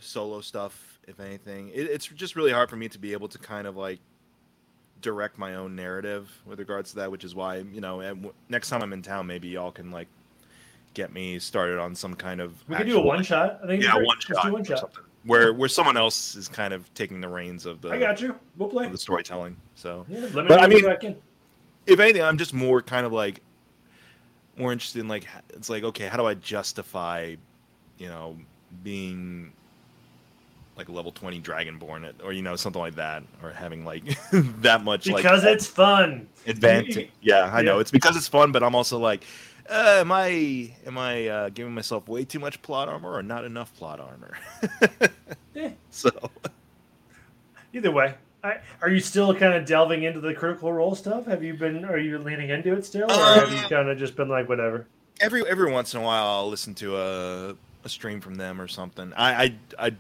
solo 0.01 0.41
stuff, 0.41 0.99
if 1.07 1.21
anything. 1.21 1.69
It, 1.71 1.83
it's 1.91 2.07
just 2.07 2.37
really 2.37 2.53
hard 2.53 2.71
for 2.71 2.77
me 2.77 2.89
to 2.89 2.99
be 2.99 3.13
able 3.13 3.29
to 3.29 3.39
kind 3.39 3.67
of 3.67 3.77
like 3.77 4.01
direct 5.01 5.39
my 5.39 5.55
own 5.55 5.77
narrative 5.77 6.31
with 6.45 6.59
regards 6.59 6.91
to 6.91 6.97
that, 6.97 7.11
which 7.11 7.25
is 7.25 7.35
why 7.35 7.59
you 7.59 7.81
know 7.81 8.01
and 8.01 8.17
w- 8.23 8.35
next 8.49 8.69
time 8.69 8.83
I'm 8.83 8.93
in 8.93 9.03
town, 9.03 9.27
maybe 9.27 9.49
y'all 9.49 9.71
can 9.73 9.91
like 9.91 10.09
get 10.95 11.13
me 11.13 11.39
started 11.39 11.79
on 11.79 11.95
some 11.95 12.15
kind 12.15 12.41
of 12.41 12.55
We 12.69 12.75
could 12.77 12.87
do 12.87 12.99
a 12.99 13.03
one 13.03 13.23
shot. 13.23 13.61
I 13.63 13.67
think. 13.67 13.83
yeah 13.83 13.95
one 13.95 14.19
shot, 14.21 14.53
one 14.53 14.65
shot. 14.65 14.79
something, 14.81 15.05
where 15.25 15.53
where 15.53 15.69
someone 15.69 15.97
else 15.97 16.35
is 16.35 16.49
kind 16.49 16.73
of 16.75 16.93
taking 16.95 17.21
the 17.21 17.29
reins 17.29 17.67
of 17.67 17.81
the 17.81 17.91
I 17.91 17.99
got 17.99 18.21
you. 18.21 18.35
We'll 18.57 18.69
play. 18.69 18.89
the 18.89 18.99
storytelling. 18.99 19.57
So 19.75 20.05
Yeah, 20.09 20.21
let 20.21 20.35
me 20.35 20.43
But 20.49 20.53
I 20.53 20.57
know 20.57 20.63
when 20.63 20.71
you 20.73 20.77
mean- 20.83 20.85
back 21.13 21.17
if 21.87 22.01
anything, 22.01 22.23
I'm 22.23 22.37
just 22.37 22.53
more 22.53 22.83
kind 22.83 23.07
of 23.07 23.13
like 23.13 23.41
more 24.57 24.73
interested 24.73 24.99
in 25.01 25.09
like 25.09 25.27
it's 25.51 25.71
like 25.71 25.85
okay, 25.85 26.07
how 26.09 26.17
do 26.17 26.27
I 26.27 26.35
justify, 26.35 27.37
you 27.99 28.09
know, 28.09 28.37
being 28.83 29.53
like 30.79 30.89
level 30.89 31.11
20 31.11 31.41
dragonborn 31.41 32.05
it 32.05 32.15
or 32.23 32.33
you 32.33 32.41
know 32.41 32.55
something 32.55 32.81
like 32.81 32.95
that 32.95 33.25
or 33.43 33.51
having 33.51 33.85
like 33.85 34.05
that 34.63 34.85
much 34.85 35.05
because 35.05 35.43
like 35.43 35.55
it's 35.55 35.67
fun. 35.67 36.29
advantage 36.47 37.11
yeah 37.21 37.51
i 37.53 37.61
know. 37.61 37.81
It's 37.81 37.91
because 37.91 38.17
it's 38.17 38.29
fun 38.29 38.53
but 38.53 38.63
i'm 38.63 38.75
also 38.77 38.97
like 38.99 39.25
uh, 39.69 39.97
am 39.99 40.13
i 40.13 40.73
am 40.87 40.97
i 40.97 41.27
uh, 41.27 41.49
giving 41.51 41.75
myself 41.75 42.09
way 42.09 42.25
too 42.25 42.39
much 42.39 42.63
plot 42.63 42.89
armor 42.89 43.13
or 43.13 43.23
not 43.23 43.45
enough 43.45 43.75
plot 43.75 44.01
armor? 44.01 44.33
Yeah. 45.53 45.71
so. 45.91 46.11
Either 47.75 47.91
way 47.91 48.15
I, 48.45 48.59
are 48.81 48.89
you 48.89 49.01
still 49.01 49.35
kind 49.35 49.55
of 49.55 49.67
delving 49.67 50.05
into 50.05 50.21
the 50.21 50.33
critical 50.33 50.73
role 50.73 50.95
stuff? 50.95 51.27
Have 51.27 51.43
you 51.43 51.55
been 51.55 51.85
are 51.85 51.99
you 51.99 52.19
leaning 52.19 52.51
into 52.51 52.73
it 52.75 52.87
still 52.87 53.11
or 53.11 53.13
uh, 53.13 53.41
have 53.41 53.53
you 53.53 53.69
kind 53.69 53.89
of 53.89 53.99
just 53.99 54.17
been 54.17 54.29
like 54.29 54.49
whatever? 54.49 54.87
every 55.21 55.45
every 55.49 55.69
once 55.73 55.95
in 55.95 56.01
a 56.01 56.05
while 56.05 56.25
i'll 56.29 56.49
listen 56.49 56.73
to 56.73 56.97
a 56.97 57.57
a 57.85 57.89
stream 57.89 58.21
from 58.21 58.35
them 58.35 58.61
or 58.61 58.69
something. 58.69 59.13
I 59.15 59.45
I, 59.45 59.55
I 59.79 59.97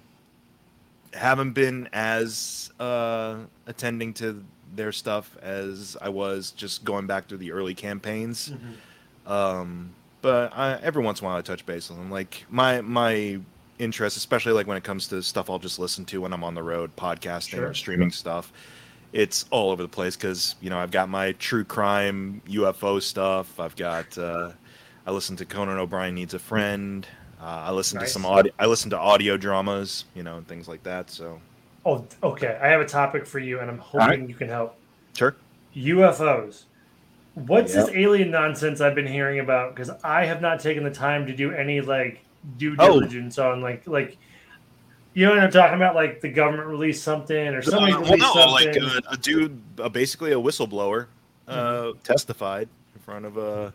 haven't 1.14 1.53
been 1.53 1.88
as 1.92 2.71
uh, 2.79 3.37
attending 3.66 4.12
to 4.14 4.44
their 4.75 4.92
stuff 4.92 5.37
as 5.42 5.97
I 6.01 6.09
was 6.09 6.51
just 6.53 6.85
going 6.85 7.07
back 7.07 7.29
through 7.29 7.38
the 7.38 7.53
early 7.53 7.75
campaigns. 7.75 8.51
Mm-hmm. 8.51 9.33
Um, 9.33 9.94
but 10.23 10.53
I, 10.57 10.79
every 10.83 11.03
once 11.03 11.21
in 11.21 11.27
a 11.27 11.29
while 11.29 11.38
I 11.38 11.42
touch 11.42 11.64
base 11.64 11.88
with 11.88 11.99
them. 11.99 12.11
Like 12.11 12.44
my 12.49 12.81
my 12.81 13.40
interest, 13.79 14.16
especially 14.16 14.53
like 14.53 14.66
when 14.66 14.77
it 14.77 14.85
comes 14.85 15.07
to 15.09 15.23
stuff 15.23 15.49
I'll 15.51 15.59
just 15.59 15.79
listen 15.79 16.05
to 16.07 16.21
when 16.21 16.33
I'm 16.33 16.44
on 16.44 16.55
the 16.55 16.62
road, 16.62 16.94
podcasting 16.97 17.51
sure. 17.51 17.68
or 17.68 17.75
streaming 17.75 18.11
stuff. 18.11 18.53
It's 19.12 19.47
all 19.51 19.71
over 19.71 19.83
the 19.83 19.88
place 19.88 20.16
because 20.16 20.57
you 20.61 20.71
know 20.71 20.79
I've 20.79 20.90
got 20.90 21.09
my 21.09 21.33
true 21.33 21.64
crime 21.64 22.42
UFO 22.49 23.01
stuff. 23.01 23.59
I've 23.59 23.77
got 23.77 24.16
uh, 24.18 24.53
I 25.07 25.11
listen 25.11 25.37
to 25.37 25.44
Conan 25.44 25.79
O'Brien 25.79 26.14
Needs 26.14 26.35
a 26.35 26.38
Friend. 26.38 27.07
Uh, 27.40 27.44
I 27.44 27.70
listen 27.70 27.98
nice. 27.98 28.09
to 28.09 28.12
some 28.12 28.27
audio. 28.27 28.53
I 28.59 28.66
listen 28.66 28.90
to 28.90 28.98
audio 28.98 29.37
dramas, 29.37 30.05
you 30.14 30.22
know, 30.22 30.38
and 30.38 30.48
things 30.48 30.68
like 30.68 30.83
that. 30.83 31.11
So. 31.11 31.40
Oh, 31.87 32.05
okay. 32.22 32.59
I 32.61 32.68
have 32.68 32.81
a 32.81 32.87
topic 32.87 33.27
for 33.27 33.38
you, 33.38 33.61
and 33.61 33.70
I'm 33.70 33.79
hoping 33.79 34.20
right. 34.20 34.29
you 34.29 34.35
can 34.35 34.48
help. 34.48 34.77
Sure. 35.16 35.37
UFOs. 35.77 36.64
What's 37.35 37.74
yep. 37.74 37.87
this 37.87 37.94
alien 37.94 38.31
nonsense 38.31 38.81
I've 38.81 38.96
been 38.96 39.07
hearing 39.07 39.38
about? 39.38 39.74
Because 39.74 39.90
I 40.03 40.24
have 40.24 40.40
not 40.40 40.59
taken 40.59 40.83
the 40.83 40.90
time 40.90 41.27
to 41.27 41.35
do 41.35 41.53
any 41.53 41.81
like 41.81 42.24
due 42.57 42.74
oh. 42.79 42.87
diligence 42.87 43.38
oh. 43.38 43.53
on 43.53 43.61
like 43.61 43.87
like. 43.87 44.16
You 45.14 45.27
know 45.27 45.33
what 45.33 45.40
I'm 45.40 45.51
talking 45.51 45.74
about? 45.74 45.94
Like 45.96 46.20
the 46.20 46.29
government 46.29 46.68
released 46.68 47.03
something 47.03 47.48
or 47.48 47.62
somebody 47.62 47.92
uh, 47.92 48.01
well, 48.01 48.11
released 48.12 48.35
no, 48.35 48.51
something. 48.51 48.83
Like 48.83 49.05
a, 49.05 49.14
a 49.14 49.16
dude, 49.16 49.61
uh, 49.81 49.88
basically 49.88 50.31
a 50.33 50.37
whistleblower, 50.37 51.07
uh, 51.48 51.57
mm-hmm. 51.57 51.98
testified 52.01 52.68
in 52.94 53.01
front 53.01 53.24
of 53.24 53.37
a 53.37 53.72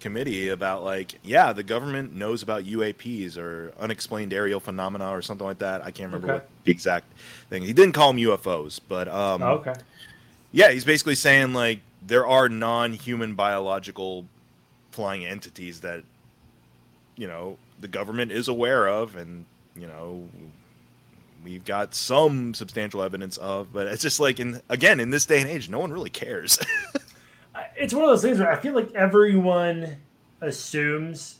committee 0.00 0.48
about 0.48 0.82
like, 0.82 1.18
yeah, 1.22 1.52
the 1.52 1.62
government 1.62 2.14
knows 2.14 2.42
about 2.42 2.64
UAPs 2.64 3.36
or 3.36 3.72
unexplained 3.78 4.32
aerial 4.32 4.60
phenomena 4.60 5.10
or 5.10 5.22
something 5.22 5.46
like 5.46 5.58
that. 5.58 5.82
I 5.82 5.90
can't 5.90 6.12
remember 6.12 6.26
okay. 6.26 6.34
what 6.34 6.48
the 6.64 6.70
exact 6.72 7.06
thing. 7.48 7.62
He 7.62 7.72
didn't 7.72 7.92
call 7.92 8.12
them 8.12 8.22
UFOs, 8.22 8.80
but 8.88 9.08
um, 9.08 9.42
oh, 9.42 9.52
okay. 9.54 9.74
Yeah, 10.52 10.70
he's 10.72 10.84
basically 10.84 11.14
saying 11.14 11.52
like 11.52 11.80
there 12.04 12.26
are 12.26 12.48
non-human 12.48 13.34
biological 13.34 14.26
flying 14.90 15.24
entities 15.24 15.80
that 15.80 16.02
you 17.16 17.28
know 17.28 17.58
the 17.80 17.88
government 17.88 18.32
is 18.32 18.48
aware 18.48 18.88
of, 18.88 19.16
and 19.16 19.44
you 19.76 19.86
know 19.86 20.28
we've 21.44 21.64
got 21.64 21.94
some 21.94 22.54
substantial 22.54 23.02
evidence 23.02 23.36
of, 23.36 23.72
but 23.72 23.86
it's 23.86 24.02
just 24.02 24.20
like 24.20 24.40
in 24.40 24.60
again 24.68 25.00
in 25.00 25.10
this 25.10 25.26
day 25.26 25.40
and 25.40 25.48
age, 25.48 25.68
no 25.68 25.78
one 25.78 25.92
really 25.92 26.10
cares. 26.10 26.58
it's 27.80 27.94
one 27.94 28.04
of 28.04 28.10
those 28.10 28.22
things 28.22 28.38
where 28.38 28.50
I 28.50 28.56
feel 28.56 28.74
like 28.74 28.92
everyone 28.94 29.96
assumes 30.40 31.38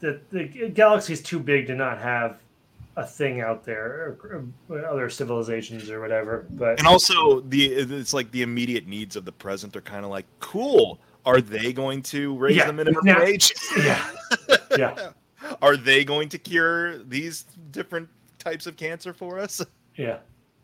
that 0.00 0.30
the 0.30 0.44
galaxy 0.70 1.12
is 1.12 1.22
too 1.22 1.38
big 1.38 1.66
to 1.66 1.74
not 1.74 1.98
have 1.98 2.40
a 2.96 3.06
thing 3.06 3.40
out 3.40 3.64
there 3.64 4.16
or, 4.24 4.44
other 4.88 5.08
civilizations 5.08 5.88
or 5.88 6.00
whatever 6.00 6.46
but 6.50 6.80
and 6.80 6.88
also 6.88 7.40
the 7.42 7.66
it's 7.66 8.12
like 8.12 8.28
the 8.32 8.42
immediate 8.42 8.88
needs 8.88 9.14
of 9.14 9.24
the 9.24 9.30
present 9.30 9.76
are 9.76 9.80
kind 9.80 10.04
of 10.04 10.10
like 10.10 10.26
cool 10.40 10.98
are 11.28 11.42
they 11.42 11.74
going 11.74 12.00
to 12.02 12.36
raise 12.38 12.56
yeah. 12.56 12.66
the 12.66 12.72
minimum 12.72 13.04
now, 13.04 13.18
wage? 13.20 13.52
Yeah. 13.76 14.10
Yeah. 14.76 15.10
Are 15.60 15.76
they 15.76 16.04
going 16.04 16.28
to 16.28 16.38
cure 16.38 16.98
these 16.98 17.44
different 17.70 18.08
types 18.38 18.66
of 18.66 18.76
cancer 18.76 19.12
for 19.12 19.38
us? 19.38 19.64
Yeah. 19.96 20.18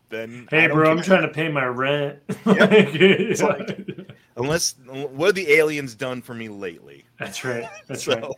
Then 0.09 0.47
hey 0.49 0.67
bro 0.67 0.89
i'm 0.89 1.01
trying 1.01 1.23
to 1.23 1.27
pay 1.27 1.49
my 1.49 1.65
rent. 1.65 2.19
Yep. 2.45 3.41
like, 3.41 3.89
unless 4.37 4.75
what 4.87 5.27
have 5.27 5.35
the 5.35 5.53
aliens 5.53 5.95
done 5.95 6.21
for 6.21 6.33
me 6.33 6.49
lately 6.49 7.05
that's 7.19 7.43
right 7.43 7.69
that's 7.87 8.03
so. 8.05 8.13
right 8.13 8.31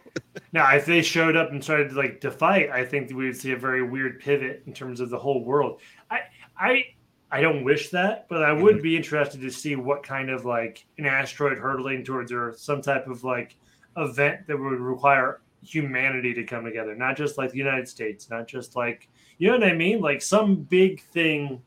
now 0.53 0.75
if 0.75 0.85
they 0.85 1.01
showed 1.01 1.35
up 1.35 1.51
and 1.51 1.63
started 1.63 1.93
like 1.93 2.21
to 2.21 2.31
fight 2.31 2.69
i 2.71 2.85
think 2.85 3.09
we 3.09 3.25
would 3.25 3.37
see 3.37 3.51
a 3.51 3.57
very 3.57 3.83
weird 3.83 4.19
pivot 4.19 4.63
in 4.67 4.73
terms 4.73 4.99
of 4.99 5.09
the 5.09 5.17
whole 5.17 5.43
world 5.43 5.79
i 6.11 6.19
i 6.59 6.83
i 7.31 7.41
don't 7.41 7.63
wish 7.63 7.89
that 7.89 8.27
but 8.29 8.43
i 8.43 8.51
would 8.51 8.75
mm-hmm. 8.75 8.83
be 8.83 8.95
interested 8.95 9.41
to 9.41 9.49
see 9.49 9.75
what 9.75 10.03
kind 10.03 10.29
of 10.29 10.45
like 10.45 10.85
an 10.97 11.05
asteroid 11.05 11.57
hurtling 11.57 12.03
towards 12.03 12.31
earth 12.31 12.59
some 12.59 12.81
type 12.81 13.07
of 13.07 13.23
like 13.23 13.57
event 13.97 14.45
that 14.47 14.57
would 14.57 14.79
require 14.79 15.41
humanity 15.63 16.33
to 16.33 16.43
come 16.43 16.63
together 16.63 16.95
not 16.95 17.17
just 17.17 17.37
like 17.37 17.51
the 17.51 17.57
united 17.57 17.87
states 17.87 18.29
not 18.29 18.47
just 18.47 18.75
like 18.75 19.09
you 19.37 19.47
know 19.47 19.57
what 19.57 19.67
I 19.67 19.73
mean? 19.73 20.01
Like 20.01 20.21
some 20.21 20.55
big 20.55 21.01
thing 21.01 21.61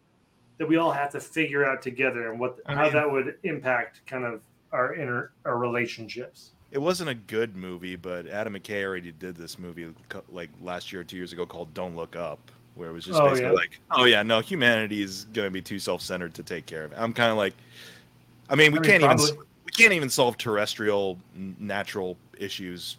that 0.61 0.69
we 0.69 0.77
all 0.77 0.93
have 0.93 1.11
to 1.11 1.19
figure 1.19 1.65
out 1.65 1.81
together 1.81 2.31
and 2.31 2.39
what 2.39 2.59
I 2.67 2.75
how 2.75 2.83
mean, 2.83 2.93
that 2.93 3.11
would 3.11 3.37
impact 3.45 4.03
kind 4.07 4.27
of 4.27 4.43
our 4.73 4.95
inner 4.95 5.33
our 5.47 5.57
relationships. 5.57 6.51
It 6.71 6.79
wasn't 6.79 7.09
a 7.09 7.15
good 7.15 7.57
movie, 7.57 7.97
but 7.97 8.29
Adam 8.29 8.53
McKay 8.53 8.85
already 8.85 9.11
did 9.11 9.37
this 9.37 9.59
movie 9.59 9.89
like 10.29 10.51
last 10.61 10.93
year 10.93 11.01
or 11.01 11.05
two 11.05 11.17
years 11.17 11.33
ago 11.33 11.47
called 11.47 11.73
Don't 11.73 11.97
Look 11.97 12.15
Up, 12.15 12.39
where 12.75 12.91
it 12.91 12.93
was 12.93 13.07
just 13.07 13.19
oh, 13.19 13.31
basically 13.31 13.47
yeah. 13.47 13.57
like, 13.57 13.81
oh 13.91 14.05
yeah, 14.05 14.23
no, 14.23 14.41
humanity 14.41 15.03
is 15.03 15.25
going 15.33 15.47
to 15.47 15.51
be 15.51 15.63
too 15.63 15.79
self-centered 15.79 16.35
to 16.35 16.43
take 16.43 16.67
care 16.67 16.85
of. 16.85 16.93
It. 16.93 16.99
I'm 16.99 17.15
kind 17.15 17.31
of 17.31 17.39
like, 17.39 17.55
I 18.51 18.55
mean, 18.55 18.71
we 18.71 18.81
I 18.81 18.83
mean, 18.83 18.91
can't 18.91 19.03
probably. 19.03 19.29
even 19.29 19.39
we 19.65 19.73
can't 19.73 19.95
even 19.95 20.11
solve 20.11 20.37
terrestrial 20.37 21.19
natural 21.35 22.19
issues 22.39 22.99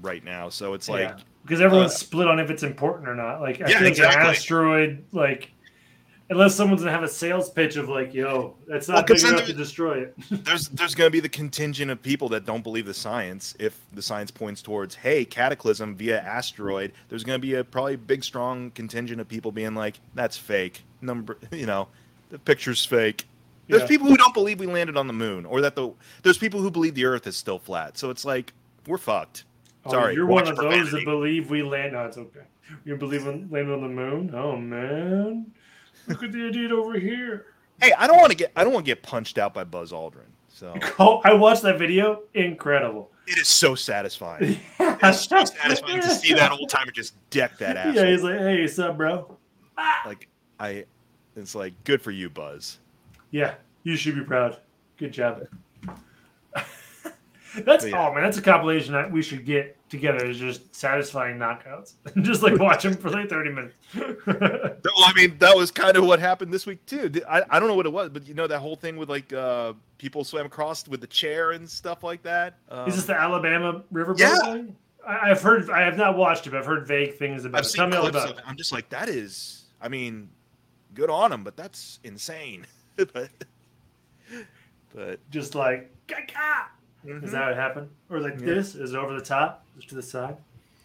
right 0.00 0.24
now. 0.24 0.48
So 0.48 0.72
it's 0.72 0.88
like 0.88 1.10
yeah 1.10 1.16
because 1.44 1.60
everyone's 1.60 1.92
uh, 1.92 1.96
split 1.96 2.26
on 2.26 2.38
if 2.38 2.48
it's 2.48 2.62
important 2.62 3.06
or 3.06 3.14
not. 3.14 3.42
Like 3.42 3.60
I 3.60 3.68
yeah, 3.68 3.80
think 3.80 3.98
exactly. 3.98 4.22
an 4.22 4.28
asteroid, 4.28 5.04
like 5.12 5.50
unless 6.30 6.54
someone's 6.54 6.80
gonna 6.80 6.92
have 6.92 7.02
a 7.02 7.08
sales 7.08 7.50
pitch 7.50 7.76
of 7.76 7.88
like, 7.88 8.14
yo, 8.14 8.56
that's 8.66 8.88
not 8.88 9.08
well, 9.08 9.16
big 9.16 9.24
enough 9.24 9.46
to 9.46 9.52
destroy 9.52 10.02
it. 10.02 10.14
there's 10.30 10.68
there's 10.68 10.94
gonna 10.94 11.10
be 11.10 11.20
the 11.20 11.28
contingent 11.28 11.90
of 11.90 12.02
people 12.02 12.28
that 12.30 12.44
don't 12.44 12.62
believe 12.62 12.86
the 12.86 12.94
science 12.94 13.54
if 13.58 13.78
the 13.92 14.02
science 14.02 14.30
points 14.30 14.62
towards, 14.62 14.94
hey, 14.94 15.24
cataclysm 15.24 15.94
via 15.96 16.20
asteroid. 16.20 16.92
There's 17.08 17.24
gonna 17.24 17.38
be 17.38 17.54
a 17.54 17.64
probably 17.64 17.96
big 17.96 18.24
strong 18.24 18.70
contingent 18.70 19.20
of 19.20 19.28
people 19.28 19.52
being 19.52 19.74
like, 19.74 20.00
that's 20.14 20.36
fake. 20.36 20.82
Number, 21.00 21.38
you 21.50 21.66
know, 21.66 21.88
the 22.30 22.38
picture's 22.38 22.84
fake. 22.84 23.26
There's 23.68 23.82
yeah. 23.82 23.88
people 23.88 24.08
who 24.08 24.16
don't 24.16 24.34
believe 24.34 24.60
we 24.60 24.66
landed 24.66 24.96
on 24.96 25.06
the 25.06 25.14
moon, 25.14 25.46
or 25.46 25.60
that 25.62 25.74
the 25.74 25.90
there's 26.22 26.38
people 26.38 26.60
who 26.60 26.70
believe 26.70 26.94
the 26.94 27.06
Earth 27.06 27.26
is 27.26 27.36
still 27.36 27.58
flat. 27.58 27.96
So 27.96 28.10
it's 28.10 28.24
like 28.24 28.52
we're 28.86 28.98
fucked. 28.98 29.44
Oh, 29.86 29.90
Sorry, 29.90 30.14
you're 30.14 30.26
one 30.26 30.48
of 30.48 30.56
those 30.56 30.90
that 30.92 31.04
believe 31.04 31.50
we 31.50 31.62
land. 31.62 31.92
No, 31.92 32.06
it's 32.06 32.16
okay. 32.16 32.40
You 32.84 32.96
believe 32.96 33.26
we 33.26 33.32
landed 33.32 33.72
on 33.72 33.82
the 33.82 33.88
moon? 33.88 34.34
Oh 34.34 34.56
man, 34.56 35.52
look 36.08 36.22
at 36.22 36.32
the 36.32 36.48
idiot 36.48 36.72
over 36.72 36.98
here. 36.98 37.46
Hey, 37.80 37.92
I 37.96 38.06
don't 38.06 38.18
want 38.18 38.30
to 38.30 38.36
get 38.36 38.52
I 38.56 38.64
don't 38.64 38.72
want 38.72 38.86
to 38.86 38.90
get 38.90 39.02
punched 39.02 39.38
out 39.38 39.54
by 39.54 39.64
Buzz 39.64 39.92
Aldrin. 39.92 40.22
So 40.48 40.74
oh, 40.98 41.20
I 41.24 41.34
watched 41.34 41.62
that 41.62 41.78
video. 41.78 42.22
Incredible. 42.34 43.10
It 43.26 43.38
is 43.38 43.48
so 43.48 43.74
satisfying. 43.74 44.58
it's 44.78 45.22
so 45.22 45.44
satisfying 45.44 46.00
to 46.00 46.10
see 46.10 46.34
that 46.34 46.52
old 46.52 46.68
timer 46.68 46.92
just 46.92 47.14
deck 47.30 47.58
that 47.58 47.76
ass. 47.76 47.94
Yeah, 47.96 48.06
he's 48.06 48.22
like, 48.22 48.38
"Hey, 48.38 48.60
what's 48.60 48.78
up, 48.78 48.96
bro?" 48.96 49.36
Ah! 49.78 50.02
Like, 50.04 50.28
I, 50.60 50.84
it's 51.34 51.54
like 51.54 51.72
good 51.84 52.02
for 52.02 52.10
you, 52.10 52.28
Buzz. 52.28 52.78
Yeah, 53.30 53.54
you 53.82 53.96
should 53.96 54.14
be 54.14 54.22
proud. 54.22 54.58
Good 54.98 55.12
job. 55.12 55.46
That's 57.58 57.86
yeah. 57.86 58.08
oh 58.08 58.12
man, 58.12 58.24
that's 58.24 58.38
a 58.38 58.42
compilation 58.42 58.94
that 58.94 59.10
we 59.10 59.22
should 59.22 59.44
get 59.44 59.76
together. 59.94 60.26
Is 60.26 60.38
just 60.38 60.74
satisfying 60.74 61.38
knockouts, 61.38 61.94
just 62.22 62.42
like 62.42 62.58
watch 62.58 62.82
them 62.82 62.94
for 62.94 63.10
like 63.10 63.28
thirty 63.28 63.50
minutes. 63.50 63.74
well, 63.94 64.34
I 64.36 65.12
mean, 65.14 65.38
that 65.38 65.56
was 65.56 65.70
kind 65.70 65.96
of 65.96 66.04
what 66.04 66.20
happened 66.20 66.52
this 66.52 66.66
week 66.66 66.84
too. 66.86 67.10
I, 67.28 67.42
I 67.48 67.58
don't 67.58 67.68
know 67.68 67.74
what 67.74 67.86
it 67.86 67.92
was, 67.92 68.10
but 68.10 68.26
you 68.26 68.34
know 68.34 68.46
that 68.46 68.58
whole 68.58 68.76
thing 68.76 68.96
with 68.96 69.08
like 69.08 69.32
uh 69.32 69.72
people 69.98 70.24
swam 70.24 70.46
across 70.46 70.86
with 70.88 71.00
the 71.00 71.06
chair 71.06 71.52
and 71.52 71.68
stuff 71.68 72.02
like 72.02 72.22
that. 72.22 72.58
Um, 72.68 72.88
Is 72.88 72.96
this 72.96 73.06
the 73.06 73.14
Alabama 73.18 73.82
riverboat 73.92 74.18
yeah. 74.18 74.38
thing? 74.40 74.76
I, 75.06 75.28
have 75.28 75.42
heard. 75.42 75.70
I 75.70 75.82
have 75.82 75.96
not 75.96 76.16
watched 76.16 76.46
it. 76.46 76.50
but 76.50 76.58
I've 76.58 76.66
heard 76.66 76.86
vague 76.86 77.16
things 77.16 77.44
about 77.44 77.60
I've 77.60 77.66
it. 77.66 77.72
Tell 77.74 77.86
me 77.86 77.96
all 77.96 78.06
about 78.06 78.30
it. 78.30 78.36
I'm 78.46 78.56
just 78.56 78.72
like 78.72 78.88
that 78.90 79.08
is. 79.08 79.64
I 79.80 79.88
mean, 79.88 80.28
good 80.94 81.10
on 81.10 81.30
them, 81.30 81.44
but 81.44 81.56
that's 81.56 82.00
insane. 82.04 82.66
but, 82.96 83.30
but 84.94 85.30
just 85.30 85.54
like. 85.54 85.90
Mm-hmm. 87.06 87.24
Is 87.24 87.32
that 87.32 87.48
what 87.48 87.56
happened? 87.56 87.90
Or 88.10 88.20
like 88.20 88.38
yeah. 88.40 88.46
this? 88.46 88.74
Is 88.74 88.94
it 88.94 88.96
over 88.96 89.14
the 89.14 89.24
top? 89.24 89.64
Just 89.76 89.88
to 89.90 89.94
the 89.94 90.02
side? 90.02 90.36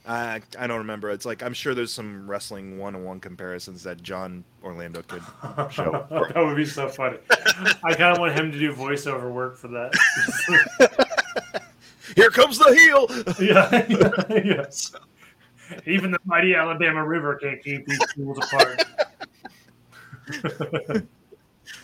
I 0.06 0.42
I 0.58 0.68
don't 0.68 0.80
remember. 0.80 1.10
It's 1.12 1.26
like 1.26 1.44
I'm 1.44 1.54
sure 1.54 1.76
there's 1.76 1.94
some 1.94 2.30
wrestling 2.30 2.78
one 2.78 2.96
on 2.96 3.04
one 3.04 3.20
comparisons 3.20 3.84
that 3.84 4.02
John 4.02 4.44
Orlando 4.64 5.02
could 5.04 5.22
show. 5.72 6.06
that 6.34 6.34
would 6.36 6.58
be 6.58 6.66
so 6.66 6.90
funny. 6.90 7.18
I 7.84 7.94
kind 7.94 8.14
of 8.14 8.18
want 8.18 8.34
him 8.34 8.52
to 8.52 8.58
do 8.58 8.74
voiceover 8.74 9.32
work 9.32 9.58
for 9.58 9.68
that. 9.70 9.94
Here 12.16 12.32
comes 12.32 12.58
the 12.58 12.76
heel. 12.76 13.08
yeah, 13.40 13.86
yeah, 13.88 14.42
yes. 14.44 14.94
Even 15.86 16.10
the 16.12 16.18
mighty 16.26 16.56
Alabama 16.56 17.06
River 17.06 17.36
can't 17.36 17.64
keep 17.64 17.86
these 17.86 18.12
fools 18.14 18.40
apart. 18.40 18.84
the 20.32 21.06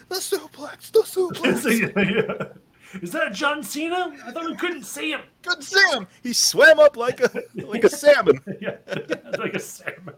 suplex, 0.09 0.91
the 0.91 1.01
suplex. 1.01 2.57
Is 3.01 3.11
that 3.11 3.33
John 3.33 3.63
Cena? 3.63 4.15
I 4.25 4.31
thought 4.31 4.45
we 4.45 4.55
couldn't 4.55 4.83
see 4.83 5.11
him. 5.11 5.21
Couldn't 5.43 5.63
see 5.63 5.83
him. 5.91 6.07
He 6.23 6.33
swam 6.33 6.79
up 6.79 6.97
like 6.97 7.19
a 7.19 7.43
like 7.55 7.83
a 7.83 7.89
salmon. 7.89 8.39
yeah, 8.61 8.77
like 9.37 9.53
a 9.53 9.59
salmon. 9.59 10.15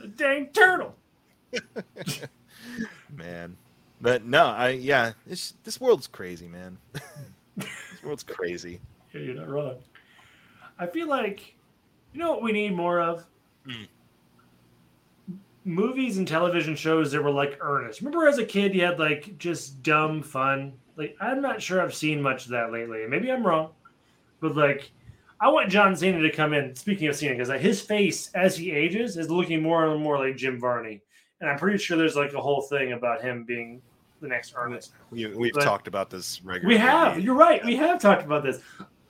A 0.00 0.06
dang 0.06 0.48
turtle. 0.48 0.94
man, 3.16 3.56
but 4.00 4.24
no, 4.24 4.46
I 4.46 4.70
yeah, 4.70 5.12
this 5.26 5.54
this 5.64 5.80
world's 5.80 6.06
crazy, 6.06 6.48
man. 6.48 6.78
this 7.56 8.02
world's 8.04 8.22
crazy. 8.22 8.80
Yeah, 9.12 9.20
you're 9.20 9.34
not 9.34 9.48
wrong. 9.48 9.76
I 10.78 10.86
feel 10.86 11.08
like 11.08 11.54
you 12.12 12.20
know 12.20 12.30
what 12.30 12.42
we 12.42 12.52
need 12.52 12.74
more 12.74 13.00
of. 13.00 13.24
Mm 13.66 13.88
movies 15.66 16.16
and 16.16 16.28
television 16.28 16.76
shows 16.76 17.10
that 17.10 17.22
were 17.22 17.30
like 17.30 17.58
earnest. 17.60 18.00
Remember 18.00 18.28
as 18.28 18.38
a 18.38 18.46
kid 18.46 18.74
you 18.74 18.84
had 18.84 18.98
like 18.98 19.36
just 19.36 19.82
dumb 19.82 20.22
fun. 20.22 20.72
Like 20.96 21.16
I'm 21.20 21.40
not 21.40 21.62
sure 21.62 21.82
I've 21.82 21.94
seen 21.94 22.22
much 22.22 22.44
of 22.46 22.50
that 22.52 22.72
lately. 22.72 23.04
Maybe 23.08 23.30
I'm 23.30 23.46
wrong, 23.46 23.70
but 24.40 24.56
like 24.56 24.90
I 25.40 25.48
want 25.48 25.70
John 25.70 25.94
Cena 25.94 26.20
to 26.20 26.30
come 26.30 26.54
in. 26.54 26.74
Speaking 26.74 27.08
of 27.08 27.16
Cena, 27.16 27.34
because 27.34 27.50
like, 27.50 27.60
his 27.60 27.80
face 27.80 28.30
as 28.34 28.56
he 28.56 28.70
ages 28.70 29.16
is 29.16 29.30
looking 29.30 29.62
more 29.62 29.86
and 29.86 30.02
more 30.02 30.18
like 30.18 30.36
Jim 30.36 30.58
Varney, 30.58 31.02
and 31.40 31.50
I'm 31.50 31.58
pretty 31.58 31.78
sure 31.78 31.96
there's 31.96 32.16
like 32.16 32.32
a 32.32 32.40
whole 32.40 32.62
thing 32.62 32.92
about 32.92 33.22
him 33.22 33.44
being 33.44 33.82
the 34.20 34.28
next 34.28 34.54
Ernest. 34.56 34.92
We, 35.10 35.26
we've 35.26 35.52
but 35.52 35.62
talked 35.62 35.88
about 35.88 36.10
this 36.10 36.40
regularly. 36.42 36.76
We 36.76 36.80
have. 36.80 37.20
You're 37.20 37.34
right. 37.34 37.64
We 37.64 37.76
have 37.76 38.00
talked 38.00 38.24
about 38.24 38.42
this. 38.42 38.60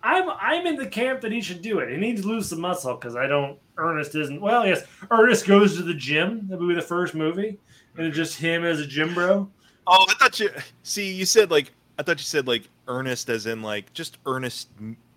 I'm 0.03 0.29
I'm 0.41 0.67
in 0.67 0.77
the 0.77 0.87
camp 0.87 1.21
that 1.23 1.33
he 1.33 1.41
should 1.41 1.63
do 1.63 1.79
it. 1.79 1.91
He 1.91 1.97
needs 1.97 2.23
to 2.23 2.29
lose 2.29 2.49
some 2.49 2.61
muscle 2.61 2.95
because 2.95 3.17
I 3.17 3.27
don't. 3.27 3.59
Ernest 3.77 4.15
isn't. 4.15 4.41
Well, 4.41 4.67
yes, 4.67 4.85
Ernest 5.11 5.47
goes 5.47 5.77
to 5.77 5.83
the 5.83 5.95
gym. 5.95 6.49
That 6.49 6.59
would 6.59 6.69
be 6.69 6.75
the 6.75 6.83
first 6.83 7.15
movie, 7.15 7.59
and 7.97 8.07
it's 8.07 8.17
just 8.17 8.39
him 8.39 8.65
as 8.65 8.81
a 8.81 8.87
gym 8.87 9.15
bro. 9.15 9.49
Oh, 9.87 10.07
I 10.09 10.15
thought 10.15 10.41
you. 10.41 10.51
See, 10.83 11.13
you 11.13 11.25
said 11.25 11.51
like 11.51 11.73
I 11.99 12.03
thought 12.03 12.19
you 12.19 12.25
said 12.25 12.47
like 12.47 12.69
Ernest, 12.89 13.29
as 13.29 13.47
in 13.47 13.63
like 13.63 13.93
just 13.93 14.19
Ernest 14.27 14.69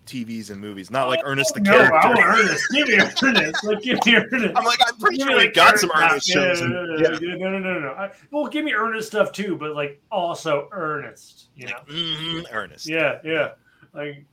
TVs 0.06 0.50
and 0.50 0.60
movies, 0.60 0.90
not 0.90 1.08
like 1.08 1.20
Ernest 1.24 1.54
the 1.54 1.60
no, 1.60 1.70
character. 1.70 1.96
I 1.96 2.08
want 2.08 2.20
Ernest. 2.20 2.64
Give 2.72 2.88
me 2.88 2.94
Ernest. 2.94 3.64
Like, 3.64 3.82
give 3.82 3.98
me 4.06 4.16
Ernest. 4.16 4.52
I'm 4.56 4.64
like, 4.64 4.78
I'm 4.86 4.96
pretty 4.96 5.18
give 5.18 5.28
sure 5.28 5.36
we 5.36 5.48
got 5.48 5.68
Ernest 5.68 5.80
some 5.80 5.90
Ernest 5.94 6.26
shows. 6.26 6.60
No, 6.60 6.66
no, 6.66 6.84
no, 6.84 6.96
no, 6.96 7.18
yeah. 7.20 7.36
no, 7.36 7.50
no, 7.50 7.58
no, 7.58 7.80
no. 7.80 7.92
I, 7.92 8.10
well, 8.30 8.46
give 8.46 8.64
me 8.64 8.72
Ernest 8.72 9.08
stuff 9.08 9.32
too, 9.32 9.56
but 9.56 9.74
like 9.74 10.02
also 10.10 10.68
Ernest. 10.72 11.48
You 11.54 11.68
know, 11.68 11.78
mm-hmm, 11.88 12.54
Ernest. 12.54 12.88
Yeah, 12.88 13.18
yeah. 13.24 13.52
Like 13.94 14.24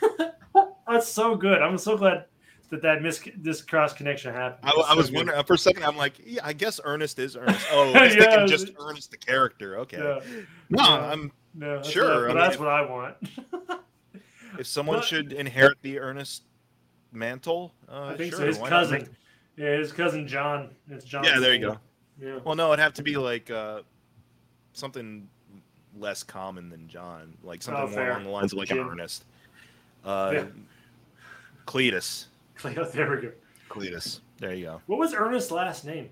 that's 0.88 1.08
so 1.08 1.36
good. 1.36 1.62
I'm 1.62 1.78
so 1.78 1.96
glad 1.96 2.24
that 2.70 2.82
that 2.82 3.02
mis- 3.02 3.28
this 3.36 3.62
cross 3.62 3.92
connection 3.92 4.34
happened. 4.34 4.60
I, 4.64 4.92
I, 4.92 4.94
was 4.94 5.08
so 5.08 5.14
wondering 5.14 5.42
for 5.44 5.54
a 5.54 5.58
second. 5.58 5.84
I'm 5.84 5.96
like, 5.96 6.14
yeah, 6.24 6.40
I 6.42 6.52
guess 6.52 6.80
Ernest 6.82 7.18
is 7.18 7.36
Ernest. 7.36 7.66
Oh, 7.72 7.92
I 7.92 8.04
was 8.04 8.14
yeah, 8.14 8.24
thinking 8.24 8.46
just 8.48 8.70
Ernest 8.80 9.10
the 9.10 9.18
character. 9.18 9.78
Okay. 9.78 9.98
Yeah. 9.98 10.20
No, 10.70 10.82
yeah. 10.82 11.12
I'm 11.12 11.32
no, 11.54 11.82
sure. 11.82 12.22
What, 12.22 12.24
I 12.24 12.26
mean, 12.28 12.36
that's 12.36 12.58
what 12.58 12.68
I 12.68 12.82
want. 12.82 13.16
if 14.58 14.66
someone 14.66 14.98
but, 14.98 15.04
should 15.04 15.32
inherit 15.32 15.78
the 15.82 15.98
Ernest 15.98 16.44
mantle, 17.12 17.72
uh, 17.88 18.06
I 18.06 18.16
think 18.16 18.32
sure, 18.32 18.40
so. 18.40 18.46
His 18.46 18.58
cousin. 18.58 19.08
Yeah, 19.56 19.76
his 19.76 19.92
cousin 19.92 20.26
John. 20.26 20.70
It's 20.88 21.04
John. 21.04 21.24
Yeah, 21.24 21.38
there 21.38 21.54
you 21.54 21.60
go. 21.60 21.78
Yeah. 22.20 22.38
Well, 22.44 22.54
no, 22.54 22.68
it'd 22.68 22.80
have 22.80 22.94
to 22.94 23.02
be 23.02 23.16
like 23.16 23.50
uh, 23.50 23.80
something 24.72 25.28
less 25.98 26.22
common 26.22 26.68
than 26.70 26.88
John, 26.88 27.34
like 27.42 27.62
something 27.62 27.84
oh, 27.84 27.96
more 27.96 28.10
along 28.10 28.24
the 28.24 28.30
lines 28.30 28.52
of 28.52 28.58
like 28.58 28.68
Jim. 28.68 28.78
an 28.78 28.88
Ernest. 28.88 29.24
Uh, 30.04 30.30
yeah. 30.34 30.44
Cletus. 31.66 32.26
Cletus. 32.58 32.92
There 32.92 33.10
we 33.10 33.22
go. 33.22 33.32
Cletus. 33.68 34.20
There 34.38 34.54
you 34.54 34.64
go. 34.66 34.80
What 34.86 34.98
was 34.98 35.14
Ernest's 35.14 35.50
last 35.50 35.84
name? 35.84 36.08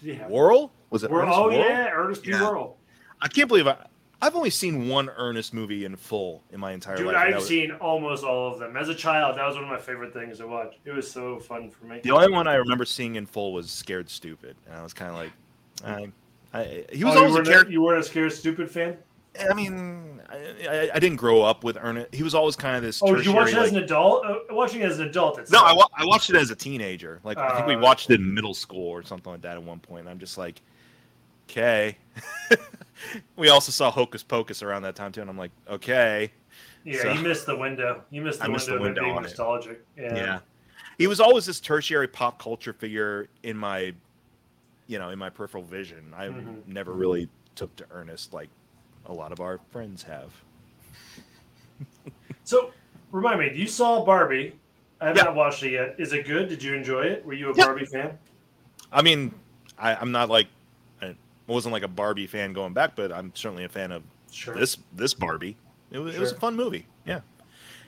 Did 0.00 0.14
he 0.14 0.14
have 0.20 0.30
Worrell? 0.30 0.72
Was 0.90 1.04
it? 1.04 1.10
Ernest 1.10 1.38
oh 1.38 1.44
Worrell? 1.44 1.58
yeah, 1.58 1.90
Ernest 1.92 2.22
P. 2.22 2.30
Yeah. 2.30 2.42
Worrell. 2.42 2.76
I 3.20 3.28
can't 3.28 3.48
believe 3.48 3.66
I. 3.66 3.76
I've 4.20 4.34
only 4.34 4.50
seen 4.50 4.88
one 4.88 5.10
Ernest 5.10 5.54
movie 5.54 5.84
in 5.84 5.94
full 5.94 6.42
in 6.50 6.58
my 6.58 6.72
entire 6.72 6.96
Dude, 6.96 7.06
life. 7.06 7.16
I've 7.16 7.34
was, 7.36 7.46
seen 7.46 7.70
almost 7.72 8.24
all 8.24 8.52
of 8.52 8.58
them. 8.58 8.76
As 8.76 8.88
a 8.88 8.94
child, 8.94 9.38
that 9.38 9.46
was 9.46 9.54
one 9.54 9.64
of 9.64 9.70
my 9.70 9.78
favorite 9.78 10.12
things 10.12 10.38
to 10.38 10.48
watch. 10.48 10.76
It 10.84 10.90
was 10.90 11.08
so 11.08 11.38
fun 11.38 11.70
for 11.70 11.84
me. 11.84 12.00
The 12.02 12.10
only 12.10 12.30
one 12.30 12.48
I 12.48 12.54
remember 12.54 12.84
seeing 12.84 13.14
in 13.14 13.26
full 13.26 13.52
was 13.52 13.70
Scared 13.70 14.10
Stupid, 14.10 14.56
and 14.66 14.74
I 14.74 14.82
was 14.82 14.92
kind 14.92 15.10
of 15.10 15.16
like, 15.16 15.32
I, 15.84 16.58
I, 16.58 16.84
he 16.92 17.04
was 17.04 17.14
oh, 17.14 17.18
always 17.18 17.34
you 17.34 17.42
a 17.42 17.44
character. 17.44 17.72
You 17.72 17.82
weren't 17.82 18.00
a 18.00 18.04
Scared 18.04 18.32
Stupid 18.32 18.68
fan? 18.70 18.96
I 19.48 19.54
mean, 19.54 20.20
I, 20.28 20.90
I, 20.94 20.98
didn't 20.98 21.16
grow 21.16 21.42
up 21.42 21.62
with 21.62 21.78
Ernest. 21.80 22.12
He 22.12 22.24
was 22.24 22.34
always 22.34 22.56
kind 22.56 22.76
of 22.76 22.82
this. 22.82 23.00
Oh, 23.02 23.14
did 23.14 23.24
you 23.24 23.32
watch 23.32 23.50
it 23.50 23.56
like, 23.56 23.66
as 23.66 23.72
an 23.72 23.82
adult? 23.84 24.26
Uh, 24.26 24.38
watching 24.50 24.80
it 24.80 24.86
as 24.86 24.98
an 24.98 25.08
adult. 25.08 25.38
it's 25.38 25.52
no, 25.52 25.62
I, 25.62 25.72
wa- 25.72 25.88
I 25.94 26.04
watched 26.04 26.30
it 26.30 26.36
as 26.36 26.50
a 26.50 26.56
teenager. 26.56 27.20
Like 27.22 27.38
uh, 27.38 27.42
I 27.42 27.54
think 27.54 27.68
we 27.68 27.76
uh, 27.76 27.80
watched 27.80 28.10
it 28.10 28.20
in 28.20 28.34
middle 28.34 28.54
school 28.54 28.88
or 28.88 29.04
something 29.04 29.30
like 29.30 29.42
that 29.42 29.56
at 29.56 29.62
one 29.62 29.78
point. 29.78 30.00
And 30.00 30.08
I'm 30.08 30.18
just 30.18 30.38
like, 30.38 30.60
okay. 31.48 31.98
we 33.36 33.48
also 33.48 33.72
saw 33.72 33.90
Hocus 33.90 34.22
Pocus 34.22 34.62
around 34.62 34.82
that 34.82 34.94
time 34.94 35.12
too, 35.12 35.20
and 35.20 35.30
I'm 35.30 35.38
like, 35.38 35.52
okay. 35.68 36.32
Yeah, 36.84 37.02
so, 37.02 37.12
you 37.12 37.20
missed 37.20 37.46
the 37.46 37.56
window. 37.56 38.02
You 38.10 38.22
missed 38.22 38.38
the 38.38 38.44
I 38.44 38.48
window, 38.48 38.56
missed 38.56 38.66
the 38.68 38.80
window 38.80 39.02
being 39.02 39.22
nostalgic. 39.22 39.84
Yeah. 39.96 40.14
yeah. 40.14 40.38
He 40.96 41.06
was 41.06 41.20
always 41.20 41.46
this 41.46 41.60
tertiary 41.60 42.08
pop 42.08 42.40
culture 42.42 42.72
figure 42.72 43.28
in 43.42 43.56
my, 43.56 43.92
you 44.86 44.98
know, 44.98 45.10
in 45.10 45.18
my 45.18 45.30
peripheral 45.30 45.62
vision. 45.62 46.12
I 46.16 46.26
mm-hmm. 46.26 46.72
never 46.72 46.92
really 46.92 47.28
took 47.54 47.74
to 47.76 47.84
Ernest 47.90 48.32
like 48.32 48.48
a 49.06 49.12
lot 49.12 49.32
of 49.32 49.40
our 49.40 49.58
friends 49.70 50.02
have. 50.04 50.32
so, 52.44 52.72
remind 53.12 53.40
me, 53.40 53.52
you 53.54 53.66
saw 53.66 54.04
Barbie. 54.04 54.54
I 55.00 55.06
have 55.06 55.16
yeah. 55.16 55.24
not 55.24 55.36
watched 55.36 55.62
it 55.62 55.72
yet. 55.72 55.94
Is 55.98 56.12
it 56.12 56.26
good? 56.26 56.48
Did 56.48 56.62
you 56.62 56.74
enjoy 56.74 57.02
it? 57.02 57.24
Were 57.24 57.34
you 57.34 57.50
a 57.52 57.56
yeah. 57.56 57.66
Barbie 57.66 57.86
fan? 57.86 58.18
I 58.90 59.02
mean, 59.02 59.32
I, 59.78 60.00
am 60.00 60.10
not 60.10 60.28
like 60.28 60.48
I 61.48 61.52
wasn't 61.52 61.72
like 61.72 61.82
a 61.82 61.88
Barbie 61.88 62.26
fan 62.26 62.52
going 62.52 62.72
back, 62.72 62.94
but 62.94 63.12
I'm 63.12 63.32
certainly 63.34 63.64
a 63.64 63.68
fan 63.68 63.92
of 63.92 64.02
sure. 64.30 64.54
this 64.54 64.76
this 64.92 65.14
Barbie. 65.14 65.56
It 65.90 65.98
was, 65.98 66.12
sure. 66.12 66.18
it 66.18 66.22
was 66.22 66.32
a 66.32 66.36
fun 66.36 66.56
movie. 66.56 66.86
Yeah, 67.06 67.20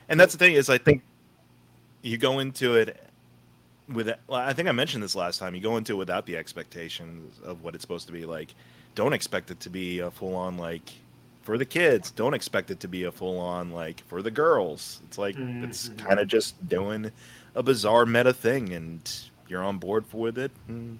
and 0.09 0.19
that's 0.19 0.33
the 0.33 0.39
thing 0.39 0.53
is, 0.53 0.69
I 0.69 0.77
think 0.77 1.03
you 2.01 2.17
go 2.17 2.39
into 2.39 2.75
it 2.75 3.07
with 3.87 4.11
well, 4.27 4.39
I 4.39 4.53
think 4.53 4.67
I 4.67 4.71
mentioned 4.71 5.03
this 5.03 5.15
last 5.15 5.39
time. 5.39 5.55
You 5.55 5.61
go 5.61 5.77
into 5.77 5.93
it 5.93 5.97
without 5.97 6.25
the 6.25 6.37
expectations 6.37 7.39
of 7.43 7.63
what 7.63 7.75
it's 7.75 7.83
supposed 7.83 8.07
to 8.07 8.13
be 8.13 8.25
like. 8.25 8.53
Don't 8.95 9.13
expect 9.13 9.51
it 9.51 9.59
to 9.61 9.69
be 9.69 9.99
a 9.99 10.11
full 10.11 10.35
on 10.35 10.57
like 10.57 10.91
for 11.43 11.57
the 11.57 11.65
kids. 11.65 12.11
Don't 12.11 12.33
expect 12.33 12.71
it 12.71 12.79
to 12.81 12.87
be 12.87 13.03
a 13.03 13.11
full 13.11 13.39
on 13.39 13.71
like 13.71 14.03
for 14.07 14.21
the 14.21 14.31
girls. 14.31 15.01
It's 15.05 15.17
like 15.17 15.35
mm-hmm. 15.35 15.63
it's 15.63 15.89
kind 15.97 16.19
of 16.19 16.27
just 16.27 16.67
doing 16.67 17.11
a 17.55 17.63
bizarre 17.63 18.05
meta 18.05 18.33
thing, 18.33 18.73
and 18.73 19.09
you're 19.47 19.63
on 19.63 19.77
board 19.77 20.05
with 20.11 20.37
it, 20.37 20.51
and 20.67 20.99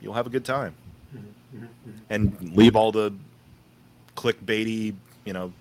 you'll 0.00 0.14
have 0.14 0.26
a 0.26 0.30
good 0.30 0.44
time. 0.44 0.74
And 2.10 2.56
leave 2.56 2.76
all 2.76 2.92
the 2.92 3.12
clickbaity, 4.16 4.94
you 5.24 5.32
know, 5.32 5.52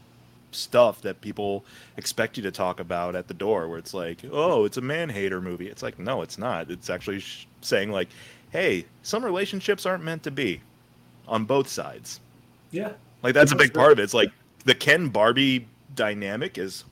stuff 0.52 1.02
that 1.02 1.22
people 1.22 1.66
expect 1.98 2.38
you 2.38 2.44
to 2.44 2.52
talk 2.52 2.80
about 2.80 3.16
at 3.16 3.28
the 3.28 3.34
door, 3.34 3.68
where 3.68 3.80
it's 3.80 3.94
like, 3.94 4.20
oh, 4.32 4.66
it's 4.66 4.78
a 4.78 4.82
man 4.82 5.10
hater 5.10 5.42
movie. 5.42 5.68
It's 5.68 5.84
like, 5.84 6.00
no, 6.00 6.22
it's 6.22 6.38
not. 6.38 6.70
It's 6.70 6.89
actually 6.89 7.20
sh- 7.20 7.48
saying 7.62 7.92
like, 7.92 8.10
hey, 8.52 8.86
some 9.02 9.26
relationships 9.26 9.86
aren't 9.86 10.04
meant 10.04 10.24
to 10.24 10.32
be 10.32 10.62
on 11.28 11.46
both 11.46 11.68
sides. 11.68 12.20
Yeah. 12.72 12.94
Like 13.24 13.34
that's 13.34 13.52
a 13.52 13.56
big 13.56 13.74
part 13.74 13.92
of 13.92 14.00
it. 14.00 14.04
It's 14.04 14.13
like 14.13 14.32
the 14.66 14.76
Ken 14.76 15.10
Barbie 15.10 15.68
dynamic 15.96 16.58
is 16.58 16.84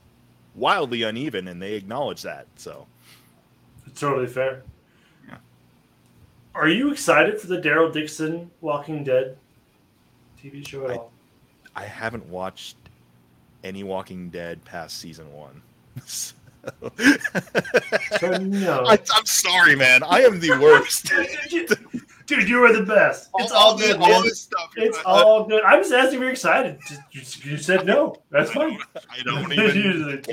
wildly 0.55 1.03
uneven, 1.03 1.47
and 1.47 1.61
they 1.61 1.73
acknowledge 1.73 2.21
that. 2.21 2.47
So 2.55 2.87
it's 3.85 3.99
totally 3.99 4.27
fair. 4.27 4.63
Yeah. 6.53 6.61
Are 6.61 6.67
you 6.69 6.91
excited 6.91 7.39
for 7.39 7.47
the 7.47 7.57
Daryl 7.57 7.91
Dixon 7.91 8.51
Walking 8.61 9.03
Dead 9.03 9.37
TV 10.41 10.67
show 10.67 10.85
at 10.85 10.91
I, 10.91 10.95
all? 10.95 11.11
I 11.75 11.85
haven't 11.85 12.27
watched 12.27 12.75
any 13.63 13.83
Walking 13.83 14.29
Dead 14.29 14.63
past 14.65 14.99
season 14.99 15.31
one. 15.33 15.61
so, 16.05 16.31
no. 18.39 18.83
I, 18.87 18.93
am 19.15 19.25
sorry, 19.25 19.75
man. 19.75 20.03
I 20.03 20.21
am 20.21 20.39
the 20.39 20.51
worst. 20.51 21.11
Dude, 22.27 22.47
you 22.47 22.63
are 22.63 22.71
the 22.71 22.83
best. 22.83 23.29
It's 23.39 23.51
all, 23.51 23.71
all 23.71 23.77
good. 23.77 23.97
All 23.97 24.07
man. 24.07 24.23
this 24.23 24.41
stuff. 24.41 24.71
It's 24.77 24.97
all 25.05 25.45
good. 25.45 25.63
I'm 25.63 25.81
just 25.81 25.91
asking 25.91 26.15
if 26.15 26.21
you're 26.21 26.31
excited. 26.31 26.79
You, 27.11 27.57
said 27.57 27.85
no. 27.85 28.15
That's 28.29 28.51
fine. 28.51 28.79
I 29.09 29.21
don't 29.23 29.51
even. 29.51 30.23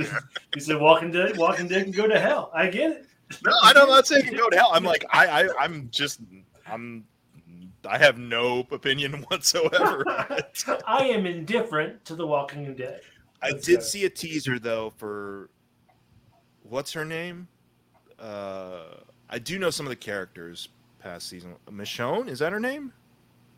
you 0.54 0.60
said 0.60 0.80
Walking 0.80 1.10
Dead. 1.10 1.36
Walking 1.36 1.66
Dead 1.66 1.84
can 1.84 1.92
go 1.92 2.06
to 2.06 2.20
hell. 2.20 2.52
I 2.54 2.68
get 2.68 2.90
it. 2.92 3.06
No, 3.44 3.52
I 3.62 3.72
don't. 3.72 3.84
I'm 3.84 3.88
not 3.90 4.06
saying 4.06 4.32
go 4.36 4.48
to 4.48 4.56
hell. 4.56 4.70
I'm 4.72 4.84
like 4.84 5.04
I, 5.10 5.44
I 5.44 5.48
I'm 5.58 5.88
just 5.90 6.20
I'm 6.66 7.04
I 7.86 7.98
have 7.98 8.18
no 8.18 8.66
opinion 8.70 9.12
whatsoever. 9.28 10.04
I 10.86 11.04
am 11.04 11.26
indifferent 11.26 12.04
to 12.06 12.14
the 12.14 12.26
Walking 12.26 12.74
Dead. 12.74 13.00
I 13.42 13.52
did 13.52 13.82
see 13.82 14.04
a 14.04 14.10
teaser 14.10 14.58
though 14.58 14.92
for 14.96 15.50
what's 16.62 16.92
her 16.92 17.04
name. 17.04 17.48
Uh, 18.18 18.82
I 19.30 19.38
do 19.38 19.58
know 19.58 19.70
some 19.70 19.86
of 19.86 19.90
the 19.90 19.96
characters, 19.96 20.68
past 20.98 21.28
season. 21.28 21.54
Michonne, 21.70 22.28
is 22.28 22.40
that 22.40 22.52
her 22.52 22.60
name? 22.60 22.92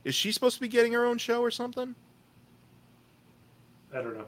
Is 0.04 0.14
she 0.14 0.32
supposed 0.32 0.56
to 0.56 0.60
be 0.60 0.68
getting 0.68 0.92
her 0.92 1.04
own 1.06 1.18
show 1.18 1.40
or 1.40 1.50
something? 1.50 1.94
I 3.94 3.96
don't 3.96 4.16
know. 4.16 4.26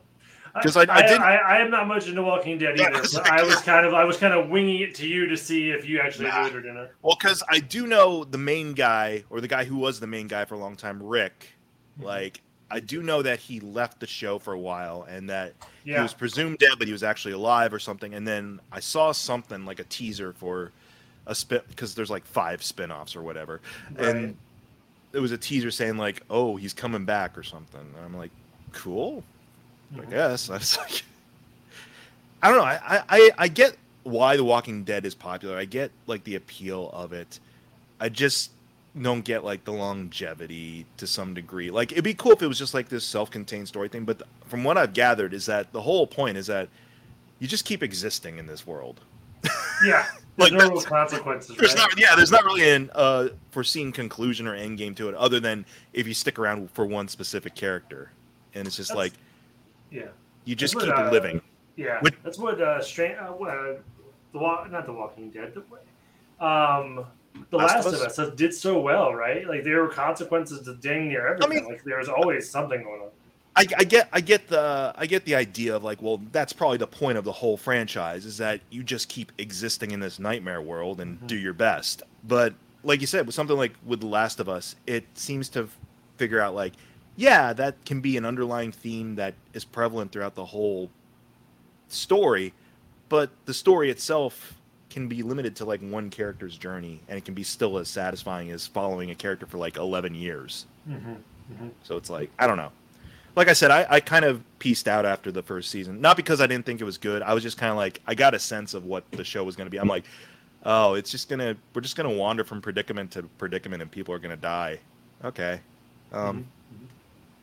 Because 0.54 0.76
I, 0.76 0.82
I, 0.82 0.94
I, 0.96 1.02
didn't. 1.02 1.22
I, 1.22 1.36
I 1.36 1.58
am 1.58 1.70
not 1.70 1.86
much 1.86 2.08
into 2.08 2.22
Walking 2.22 2.58
Dead 2.58 2.78
either. 2.80 2.98
it's 2.98 3.14
but 3.14 3.22
like- 3.24 3.32
I 3.40 3.42
was 3.42 3.56
kind 3.62 3.86
of 3.86 3.94
I 3.94 4.04
was 4.04 4.16
kind 4.18 4.34
of 4.34 4.48
winging 4.50 4.80
it 4.80 4.94
to 4.96 5.06
you 5.06 5.26
to 5.28 5.36
see 5.36 5.70
if 5.70 5.86
you 5.86 6.00
actually 6.00 6.28
Nah. 6.28 6.42
knew 6.42 6.48
it 6.48 6.54
or 6.56 6.60
didn't. 6.62 6.88
Well, 7.02 7.16
because 7.18 7.42
I 7.48 7.58
do 7.60 7.86
know 7.86 8.24
the 8.24 8.38
main 8.38 8.74
guy, 8.74 9.24
or 9.30 9.40
the 9.40 9.48
guy 9.48 9.64
who 9.64 9.76
was 9.76 10.00
the 10.00 10.06
main 10.06 10.26
guy 10.28 10.44
for 10.44 10.54
a 10.54 10.58
long 10.58 10.76
time, 10.76 11.02
Rick. 11.02 11.48
Mhm. 12.00 12.04
Like, 12.04 12.42
I 12.70 12.80
do 12.80 13.02
know 13.02 13.20
that 13.22 13.38
he 13.38 13.60
left 13.60 14.00
the 14.00 14.06
show 14.06 14.38
for 14.38 14.52
a 14.54 14.58
while, 14.58 15.02
and 15.08 15.28
that 15.30 15.52
he 15.84 15.92
was 15.92 16.14
presumed 16.14 16.58
dead, 16.58 16.72
but 16.78 16.86
he 16.86 16.92
was 16.92 17.02
actually 17.02 17.34
alive 17.34 17.72
or 17.74 17.78
something. 17.78 18.14
And 18.14 18.26
then 18.26 18.60
I 18.70 18.80
saw 18.80 19.12
something 19.12 19.64
like 19.66 19.78
a 19.78 19.84
teaser 19.84 20.32
for 20.32 20.72
a 21.26 21.34
spin 21.34 21.60
because 21.68 21.94
there's 21.94 22.10
like 22.10 22.24
five 22.24 22.62
spin-offs 22.62 23.14
or 23.14 23.22
whatever, 23.22 23.60
Right. 23.94 24.06
and 24.16 24.36
it 25.12 25.18
was 25.20 25.32
a 25.32 25.38
teaser 25.38 25.70
saying 25.70 25.98
like, 25.98 26.22
"Oh, 26.30 26.56
he's 26.56 26.72
coming 26.72 27.04
back" 27.04 27.36
or 27.36 27.42
something. 27.42 27.80
And 27.80 28.04
I'm 28.04 28.16
like, 28.16 28.30
"Cool, 28.72 29.22
I 29.94 29.98
Mhm. 30.00 30.10
guess." 30.10 30.50
I 30.50 30.54
was 30.54 30.76
like, 30.78 31.02
I 32.42 32.48
don't 32.48 32.58
know. 32.58 32.64
I, 32.64 32.80
I- 32.98 33.02
I 33.08 33.30
I 33.38 33.48
get 33.48 33.76
why 34.04 34.36
The 34.36 34.44
Walking 34.44 34.84
Dead 34.84 35.06
is 35.06 35.14
popular. 35.14 35.56
I 35.56 35.64
get 35.64 35.90
like 36.06 36.24
the 36.24 36.34
appeal 36.36 36.90
of 36.92 37.12
it. 37.12 37.38
I 38.00 38.08
just 38.08 38.50
don't 39.00 39.24
get 39.24 39.44
like 39.44 39.64
the 39.64 39.72
longevity 39.72 40.84
to 40.98 41.06
some 41.06 41.34
degree. 41.34 41.70
Like 41.70 41.92
it'd 41.92 42.04
be 42.04 42.14
cool 42.14 42.32
if 42.32 42.42
it 42.42 42.46
was 42.48 42.58
just 42.58 42.74
like 42.74 42.88
this 42.88 43.04
self-contained 43.04 43.68
story 43.68 43.88
thing, 43.88 44.04
but 44.04 44.22
from 44.46 44.64
what 44.64 44.76
I've 44.76 44.92
gathered 44.92 45.32
is 45.34 45.46
that 45.46 45.72
the 45.72 45.80
whole 45.80 46.06
point 46.06 46.36
is 46.36 46.46
that 46.48 46.68
you 47.38 47.46
just 47.48 47.64
keep 47.64 47.82
existing 47.82 48.38
in 48.38 48.46
this 48.46 48.66
world. 48.66 49.00
yeah. 49.84 50.06
There's 50.36 50.50
Like, 50.50 50.52
no 50.52 50.70
real 50.70 50.80
consequences. 50.82 51.56
There's 51.56 51.74
right? 51.74 51.78
not 51.90 51.98
yeah, 52.00 52.14
there's 52.16 52.30
not 52.32 52.44
really 52.44 52.68
an 52.70 52.90
uh 52.94 53.28
foreseen 53.50 53.92
conclusion 53.92 54.46
or 54.48 54.54
end 54.54 54.78
game 54.78 54.94
to 54.96 55.08
it 55.10 55.14
other 55.14 55.38
than 55.40 55.64
if 55.92 56.06
you 56.08 56.14
stick 56.14 56.38
around 56.38 56.70
for 56.72 56.86
one 56.86 57.06
specific 57.06 57.54
character. 57.54 58.10
And 58.54 58.66
it's 58.66 58.76
just 58.76 58.88
That's- 58.90 59.10
like 59.10 59.12
yeah, 59.92 60.02
you 60.44 60.54
just 60.56 60.74
That's 60.74 60.86
keep 60.86 60.94
what, 60.94 61.06
uh, 61.06 61.10
living. 61.10 61.40
yeah. 61.76 62.00
Which- 62.00 62.14
That's 62.24 62.38
what 62.38 62.60
uh, 62.60 62.80
Stra- 62.82 63.36
uh, 63.40 63.44
uh, 63.44 63.76
the 64.32 64.38
walk, 64.38 64.70
not 64.70 64.86
the 64.86 64.92
Walking 64.92 65.30
Dead. 65.30 65.52
The, 65.54 66.44
um, 66.44 67.04
the 67.50 67.56
Last 67.56 67.84
Last, 67.84 67.86
of 67.86 67.94
Us? 67.94 68.18
Us 68.18 68.34
did 68.34 68.54
so 68.54 68.80
well, 68.80 69.14
right? 69.14 69.46
Like 69.46 69.64
there 69.64 69.82
were 69.82 69.88
consequences 69.88 70.62
to 70.66 70.74
dang 70.76 71.08
near 71.08 71.26
everything. 71.28 71.58
I 71.58 71.60
mean- 71.62 71.68
like 71.72 71.84
there 71.84 71.98
was 71.98 72.08
always 72.08 72.48
something 72.48 72.82
going 72.82 73.02
on. 73.02 73.08
I, 73.54 73.66
I 73.76 73.84
get 73.84 74.08
I 74.14 74.22
get 74.22 74.48
the 74.48 74.94
I 74.96 75.04
get 75.04 75.26
the 75.26 75.34
idea 75.34 75.76
of 75.76 75.84
like 75.84 76.00
well 76.00 76.22
that's 76.32 76.54
probably 76.54 76.78
the 76.78 76.86
point 76.86 77.18
of 77.18 77.24
the 77.24 77.32
whole 77.32 77.58
franchise 77.58 78.24
is 78.24 78.38
that 78.38 78.62
you 78.70 78.82
just 78.82 79.10
keep 79.10 79.30
existing 79.36 79.90
in 79.90 80.00
this 80.00 80.18
nightmare 80.18 80.62
world 80.62 81.02
and 81.02 81.20
Mhm. 81.20 81.26
do 81.26 81.36
your 81.36 81.52
best. 81.52 82.02
But 82.26 82.54
like 82.82 83.02
you 83.02 83.06
said, 83.06 83.26
with 83.26 83.34
something 83.34 83.54
like 83.58 83.74
with 83.84 84.00
The 84.00 84.06
Last 84.06 84.40
of 84.40 84.48
Us, 84.48 84.74
it 84.86 85.04
seems 85.12 85.50
to 85.50 85.68
figure 86.16 86.40
out 86.40 86.54
like 86.54 86.72
yeah 87.16 87.52
that 87.52 87.84
can 87.84 88.00
be 88.00 88.16
an 88.16 88.24
underlying 88.24 88.72
theme 88.72 89.16
that 89.16 89.34
is 89.52 89.64
prevalent 89.64 90.12
throughout 90.12 90.34
the 90.34 90.44
whole 90.44 90.90
story, 91.88 92.52
but 93.08 93.30
the 93.44 93.54
story 93.54 93.90
itself 93.90 94.54
can 94.90 95.08
be 95.08 95.22
limited 95.22 95.56
to 95.56 95.64
like 95.64 95.80
one 95.80 96.10
character's 96.10 96.56
journey 96.56 97.00
and 97.08 97.16
it 97.16 97.24
can 97.24 97.34
be 97.34 97.42
still 97.42 97.78
as 97.78 97.88
satisfying 97.88 98.50
as 98.50 98.66
following 98.66 99.10
a 99.10 99.14
character 99.14 99.46
for 99.46 99.56
like 99.56 99.76
11 99.76 100.14
years. 100.14 100.66
Mm-hmm. 100.88 101.14
So 101.82 101.96
it's 101.96 102.10
like 102.10 102.30
I 102.38 102.46
don't 102.46 102.56
know. 102.56 102.72
Like 103.34 103.48
I 103.48 103.54
said, 103.54 103.70
I, 103.70 103.86
I 103.88 104.00
kind 104.00 104.26
of 104.26 104.42
pieced 104.58 104.86
out 104.86 105.06
after 105.06 105.32
the 105.32 105.42
first 105.42 105.70
season. 105.70 106.02
Not 106.02 106.18
because 106.18 106.42
I 106.42 106.46
didn't 106.46 106.66
think 106.66 106.82
it 106.82 106.84
was 106.84 106.98
good. 106.98 107.22
I 107.22 107.32
was 107.32 107.42
just 107.42 107.56
kind 107.56 107.70
of 107.70 107.76
like 107.76 108.00
I 108.06 108.14
got 108.14 108.34
a 108.34 108.38
sense 108.38 108.74
of 108.74 108.84
what 108.84 109.10
the 109.12 109.24
show 109.24 109.42
was 109.42 109.56
going 109.56 109.66
to 109.66 109.70
be. 109.70 109.78
I'm 109.78 109.88
like, 109.88 110.04
oh, 110.64 110.94
it's 110.94 111.10
just 111.10 111.28
gonna 111.28 111.56
we're 111.74 111.80
just 111.80 111.96
gonna 111.96 112.10
wander 112.10 112.44
from 112.44 112.60
predicament 112.60 113.10
to 113.12 113.22
predicament, 113.38 113.82
and 113.82 113.90
people 113.90 114.14
are 114.14 114.18
gonna 114.18 114.36
die. 114.36 114.78
Okay, 115.24 115.60
um, 116.12 116.46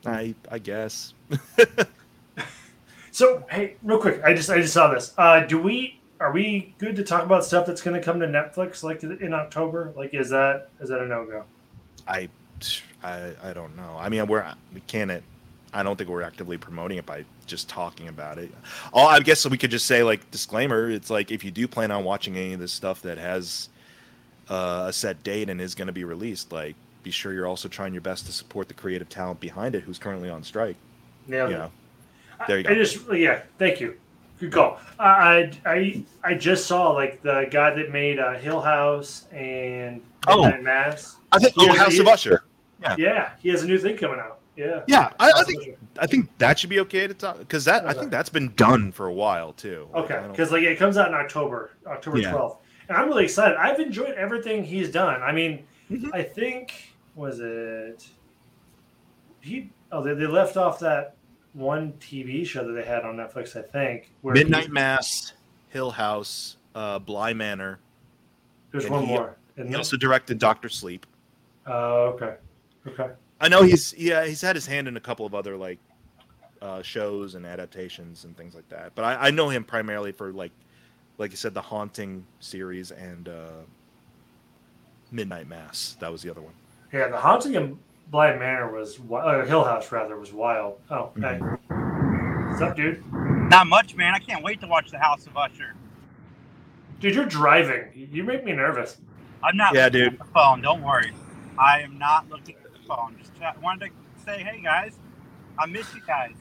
I 0.05 0.35
I 0.51 0.59
guess. 0.59 1.13
So 3.19 3.45
hey, 3.49 3.75
real 3.83 3.99
quick, 3.99 4.23
I 4.23 4.33
just 4.33 4.49
I 4.49 4.61
just 4.61 4.73
saw 4.73 4.93
this. 4.93 5.13
Uh, 5.17 5.41
do 5.41 5.61
we 5.61 5.99
are 6.21 6.31
we 6.31 6.73
good 6.77 6.95
to 6.95 7.03
talk 7.03 7.23
about 7.23 7.43
stuff 7.43 7.65
that's 7.65 7.81
going 7.81 7.99
to 7.99 8.01
come 8.01 8.21
to 8.21 8.27
Netflix 8.27 8.81
like 8.81 9.03
in 9.03 9.33
October? 9.33 9.91
Like, 9.93 10.13
is 10.13 10.29
that 10.29 10.69
is 10.79 10.87
that 10.87 11.01
a 11.01 11.05
no 11.05 11.25
go? 11.25 11.43
I, 12.07 12.29
I 13.03 13.33
I 13.43 13.51
don't 13.51 13.75
know. 13.75 13.97
I 13.99 14.07
mean, 14.07 14.25
we're 14.25 14.49
we 14.73 14.79
can't. 14.81 15.21
I 15.73 15.83
don't 15.83 15.97
think 15.97 16.09
we're 16.09 16.21
actively 16.21 16.57
promoting 16.57 16.97
it 16.97 17.05
by 17.05 17.25
just 17.45 17.67
talking 17.67 18.07
about 18.07 18.37
it. 18.37 18.51
All 18.93 19.09
I 19.09 19.19
guess 19.19 19.45
we 19.45 19.57
could 19.57 19.71
just 19.71 19.85
say 19.85 20.01
like 20.01 20.31
disclaimer. 20.31 20.89
It's 20.89 21.09
like 21.09 21.29
if 21.29 21.43
you 21.43 21.51
do 21.51 21.67
plan 21.67 21.91
on 21.91 22.05
watching 22.05 22.37
any 22.37 22.53
of 22.53 22.61
this 22.61 22.71
stuff 22.71 23.01
that 23.01 23.17
has 23.17 23.67
uh, 24.49 24.85
a 24.87 24.93
set 24.93 25.23
date 25.23 25.49
and 25.49 25.59
is 25.59 25.75
going 25.75 25.87
to 25.87 25.93
be 25.93 26.05
released, 26.05 26.53
like 26.53 26.75
be 27.03 27.11
sure 27.11 27.33
you're 27.33 27.47
also 27.47 27.67
trying 27.67 27.93
your 27.93 28.01
best 28.01 28.25
to 28.25 28.31
support 28.31 28.67
the 28.67 28.73
creative 28.73 29.09
talent 29.09 29.39
behind 29.39 29.75
it 29.75 29.83
who's 29.83 29.97
currently 29.97 30.29
on 30.29 30.43
strike. 30.43 30.75
Nailed 31.27 31.49
You 31.51 31.55
it. 31.55 31.59
know, 31.59 31.71
there 32.47 32.57
you 32.57 32.63
go. 32.63 32.69
I 32.71 32.75
just 32.75 32.99
yeah, 33.13 33.41
thank 33.57 33.79
you. 33.79 33.95
Good 34.39 34.51
call. 34.53 34.79
I 34.99 35.51
I 35.65 36.03
I 36.23 36.33
just 36.33 36.65
saw 36.65 36.91
like 36.91 37.21
the 37.21 37.47
guy 37.51 37.73
that 37.73 37.91
made 37.91 38.19
uh, 38.19 38.33
Hill 38.33 38.61
House 38.61 39.25
and 39.31 40.01
Oh. 40.27 40.49
Mass. 40.61 41.15
I 41.31 41.39
think 41.39 41.53
He 41.55 41.67
oh, 41.69 41.73
House 41.77 41.93
he- 41.93 41.99
of 41.99 42.07
Usher. 42.07 42.43
Yeah, 42.81 42.95
Yeah, 42.97 43.29
he 43.41 43.49
has 43.49 43.63
a 43.63 43.67
new 43.67 43.77
thing 43.77 43.97
coming 43.97 44.19
out. 44.19 44.39
Yeah. 44.55 44.81
Yeah, 44.87 45.11
I, 45.19 45.31
I 45.35 45.43
think 45.43 45.77
I 45.99 46.07
think 46.07 46.29
that 46.37 46.59
should 46.59 46.69
be 46.69 46.79
okay 46.81 47.07
to 47.07 47.13
talk 47.13 47.37
because 47.39 47.65
that 47.65 47.85
I 47.85 47.93
think 47.93 48.11
that's 48.11 48.29
been 48.29 48.53
done 48.55 48.91
for 48.91 49.07
a 49.07 49.13
while 49.13 49.53
too. 49.53 49.87
Okay, 49.95 50.21
because 50.31 50.51
like 50.51 50.63
it 50.63 50.77
comes 50.77 50.97
out 50.97 51.07
in 51.09 51.13
October, 51.13 51.71
October 51.87 52.17
Yeah. 52.19 52.31
twelfth, 52.31 52.57
and 52.87 52.97
I'm 52.97 53.07
really 53.07 53.23
excited. 53.25 53.57
I've 53.57 53.79
enjoyed 53.79 54.13
everything 54.15 54.63
he's 54.63 54.89
done. 54.91 55.21
I 55.21 55.31
mean, 55.33 55.65
Mhm. 55.91 56.13
I 56.13 56.23
think 56.23 56.93
was 57.15 57.39
it 57.39 58.07
he? 59.41 59.71
Oh, 59.91 60.03
they, 60.03 60.13
they 60.13 60.27
left 60.27 60.55
off 60.57 60.79
that 60.79 61.15
one 61.53 61.93
TV 61.93 62.45
show 62.45 62.65
that 62.67 62.73
they 62.73 62.83
had 62.85 63.03
on 63.03 63.15
Netflix. 63.15 63.55
I 63.55 63.61
think 63.63 64.11
where 64.21 64.35
he- 64.35 64.43
Midnight 64.43 64.69
Mass, 64.69 65.33
Hill 65.69 65.91
House, 65.91 66.57
uh, 66.75 66.99
Bly 66.99 67.33
Manor. 67.33 67.79
There's 68.71 68.85
and 68.85 68.93
one 68.93 69.05
he- 69.05 69.13
more. 69.13 69.35
isn't 69.57 69.69
He 69.69 69.75
also 69.75 69.97
directed 69.97 70.37
Doctor 70.37 70.69
Sleep. 70.69 71.05
Oh, 71.65 72.13
okay, 72.15 72.35
okay. 72.87 73.09
I 73.41 73.47
know 73.47 73.63
he's 73.63 73.93
yeah 73.97 74.25
he's 74.25 74.41
had 74.41 74.55
his 74.55 74.65
hand 74.67 74.87
in 74.87 74.95
a 74.97 74.99
couple 74.99 75.25
of 75.25 75.33
other 75.33 75.55
like 75.57 75.79
uh, 76.61 76.81
shows 76.81 77.35
and 77.35 77.45
adaptations 77.45 78.25
and 78.25 78.35
things 78.37 78.53
like 78.53 78.67
that. 78.69 78.93
But 78.93 79.05
I, 79.05 79.27
I 79.27 79.31
know 79.31 79.49
him 79.49 79.63
primarily 79.63 80.11
for 80.11 80.31
like 80.33 80.51
like 81.17 81.31
you 81.31 81.37
said 81.37 81.53
the 81.53 81.61
Haunting 81.61 82.25
series 82.41 82.91
and 82.91 83.29
uh, 83.29 83.49
Midnight 85.11 85.47
Mass. 85.47 85.95
That 85.99 86.11
was 86.11 86.21
the 86.21 86.29
other 86.29 86.41
one. 86.41 86.53
Yeah, 86.93 87.07
the 87.07 87.17
haunting 87.17 87.55
in 87.55 87.77
Bly 88.11 88.35
Manor 88.35 88.71
was 88.71 88.95
wi- 88.97 89.21
uh, 89.21 89.45
Hill 89.45 89.63
House 89.63 89.91
rather 89.91 90.17
was 90.17 90.33
wild. 90.33 90.79
Oh, 90.89 91.11
hey, 91.19 91.39
what's 91.39 92.61
up, 92.61 92.75
dude? 92.75 93.03
Not 93.13 93.67
much, 93.67 93.95
man. 93.95 94.13
I 94.13 94.19
can't 94.19 94.43
wait 94.43 94.61
to 94.61 94.67
watch 94.67 94.91
The 94.91 94.99
House 94.99 95.25
of 95.27 95.35
Usher. 95.37 95.75
Dude, 96.99 97.15
you're 97.15 97.25
driving. 97.25 97.85
You 98.11 98.23
make 98.23 98.43
me 98.43 98.51
nervous. 98.53 98.97
I'm 99.41 99.55
not 99.55 99.73
Yeah, 99.73 99.85
looking 99.85 99.99
dude. 100.01 100.13
at 100.13 100.19
the 100.19 100.25
phone. 100.33 100.61
Don't 100.61 100.81
worry. 100.81 101.13
I 101.57 101.81
am 101.81 101.97
not 101.97 102.29
looking 102.29 102.55
at 102.63 102.73
the 102.73 102.79
phone. 102.87 103.15
Just 103.19 103.37
chat- 103.39 103.61
wanted 103.61 103.87
to 103.89 104.23
say, 104.25 104.43
hey 104.43 104.61
guys, 104.61 104.95
I 105.57 105.65
miss 105.65 105.93
you 105.95 106.01
guys. 106.05 106.33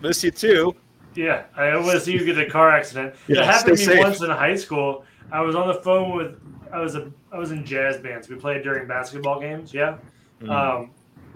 Miss 0.00 0.22
you 0.22 0.30
too. 0.30 0.74
Yeah, 1.14 1.44
I 1.56 1.72
always 1.72 2.04
see 2.04 2.12
you 2.12 2.24
get 2.24 2.38
a 2.38 2.48
car 2.48 2.70
accident. 2.70 3.14
Yeah, 3.28 3.40
it 3.40 3.46
happened 3.46 3.78
to 3.78 3.86
me 3.86 3.92
safe. 3.94 3.98
once 3.98 4.20
in 4.22 4.30
high 4.30 4.54
school. 4.54 5.04
I 5.32 5.40
was 5.40 5.54
on 5.56 5.66
the 5.66 5.74
phone 5.74 6.16
with 6.16 6.38
I 6.72 6.80
was 6.80 6.94
a 6.94 7.10
I 7.32 7.38
was 7.38 7.52
in 7.52 7.64
jazz 7.64 7.98
bands. 7.98 8.28
We 8.28 8.36
played 8.36 8.62
during 8.62 8.86
basketball 8.86 9.40
games. 9.40 9.72
Yeah. 9.72 9.98
Mm. 10.40 10.50
Um, 10.50 10.90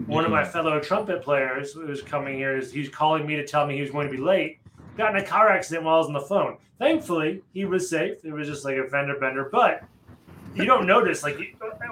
one 0.07 0.25
of 0.25 0.31
my 0.31 0.43
fellow 0.43 0.79
trumpet 0.79 1.21
players 1.21 1.73
who 1.73 1.85
was 1.85 2.01
coming 2.01 2.35
here. 2.35 2.57
Is 2.57 2.71
he's 2.71 2.89
calling 2.89 3.25
me 3.25 3.35
to 3.35 3.45
tell 3.45 3.65
me 3.65 3.75
he 3.75 3.81
was 3.81 3.91
going 3.91 4.07
to 4.07 4.11
be 4.11 4.21
late. 4.21 4.59
Got 4.97 5.15
in 5.15 5.23
a 5.23 5.25
car 5.25 5.49
accident 5.49 5.85
while 5.85 5.95
I 5.95 5.97
was 5.99 6.07
on 6.07 6.13
the 6.13 6.21
phone. 6.21 6.57
Thankfully, 6.79 7.41
he 7.53 7.65
was 7.65 7.89
safe. 7.89 8.17
It 8.23 8.31
was 8.31 8.47
just 8.47 8.65
like 8.65 8.77
a 8.77 8.87
fender 8.89 9.17
bender, 9.19 9.49
but 9.51 9.83
you 10.55 10.65
don't 10.65 10.85
notice. 10.85 11.23
Like 11.23 11.37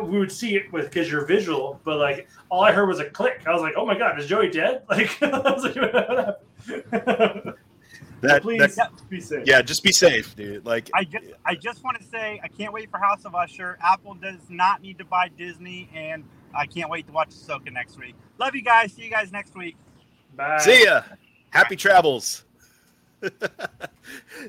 we 0.01 0.19
would 0.19 0.31
see 0.31 0.55
it 0.55 0.71
with 0.71 0.85
because 0.85 1.11
you're 1.11 1.25
visual, 1.25 1.79
but 1.83 1.97
like 1.97 2.27
all 2.49 2.63
I 2.63 2.71
heard 2.71 2.87
was 2.87 2.99
a 2.99 3.09
click. 3.09 3.41
I 3.47 3.53
was 3.53 3.61
like, 3.61 3.73
"Oh 3.77 3.85
my 3.85 3.97
god, 3.97 4.19
is 4.19 4.27
Joey 4.27 4.49
dead?" 4.49 4.83
Like, 4.89 5.21
I 5.23 5.51
was 5.51 5.63
like, 5.63 5.75
"What 5.75 5.93
happened?" 5.93 7.55
that, 8.21 8.41
Please 8.41 8.75
that- 8.75 8.91
be 9.09 9.19
safe. 9.21 9.45
yeah, 9.45 9.61
just 9.61 9.83
be 9.83 9.91
safe, 9.91 10.35
dude. 10.35 10.65
Like 10.65 10.89
I 10.93 11.03
just, 11.03 11.25
I 11.45 11.55
just 11.55 11.83
want 11.83 11.99
to 11.99 12.03
say, 12.05 12.39
I 12.43 12.47
can't 12.47 12.73
wait 12.73 12.89
for 12.91 12.97
House 12.97 13.25
of 13.25 13.35
Usher. 13.35 13.77
Apple 13.83 14.13
does 14.15 14.39
not 14.49 14.81
need 14.81 14.97
to 14.99 15.05
buy 15.05 15.29
Disney, 15.37 15.89
and 15.93 16.23
I 16.55 16.65
can't 16.65 16.89
wait 16.89 17.07
to 17.07 17.13
watch 17.13 17.29
Ahsoka 17.29 17.71
next 17.71 17.99
week. 17.99 18.15
Love 18.37 18.55
you 18.55 18.61
guys. 18.61 18.93
See 18.93 19.03
you 19.03 19.09
guys 19.11 19.31
next 19.31 19.55
week. 19.55 19.75
Bye. 20.35 20.57
See 20.59 20.85
ya. 20.85 21.01
Happy 21.49 21.75
travels. 21.75 22.45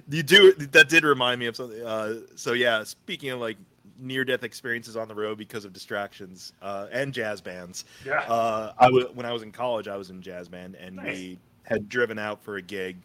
you 0.09 0.23
do 0.23 0.53
that 0.55 0.89
did 0.89 1.05
remind 1.05 1.39
me 1.41 1.47
of 1.47 1.57
something. 1.57 1.83
Uh, 1.85 2.15
so 2.37 2.53
yeah, 2.53 2.83
speaking 2.85 3.31
of 3.31 3.41
like 3.41 3.57
near 3.99 4.25
death 4.25 4.43
experiences 4.43 4.97
on 4.97 5.07
the 5.09 5.15
road 5.15 5.39
because 5.39 5.65
of 5.65 5.73
distractions 5.73 6.53
uh, 6.63 6.87
and 6.91 7.13
jazz 7.13 7.41
bands. 7.41 7.85
Yeah. 8.05 8.21
Uh, 8.21 8.73
I 8.79 8.87
w- 8.87 9.09
when 9.15 9.27
I 9.27 9.33
was 9.33 9.43
in 9.43 9.53
college, 9.53 9.89
I 9.89 9.97
was 9.97 10.11
in 10.11 10.23
jazz 10.23 10.49
band, 10.49 10.75
and 10.77 10.97
Nice. 10.97 11.07
we 11.17 11.39
had 11.65 11.89
driven 11.89 12.19
out 12.19 12.43
for 12.43 12.57
a 12.57 12.63
gig, 12.63 12.97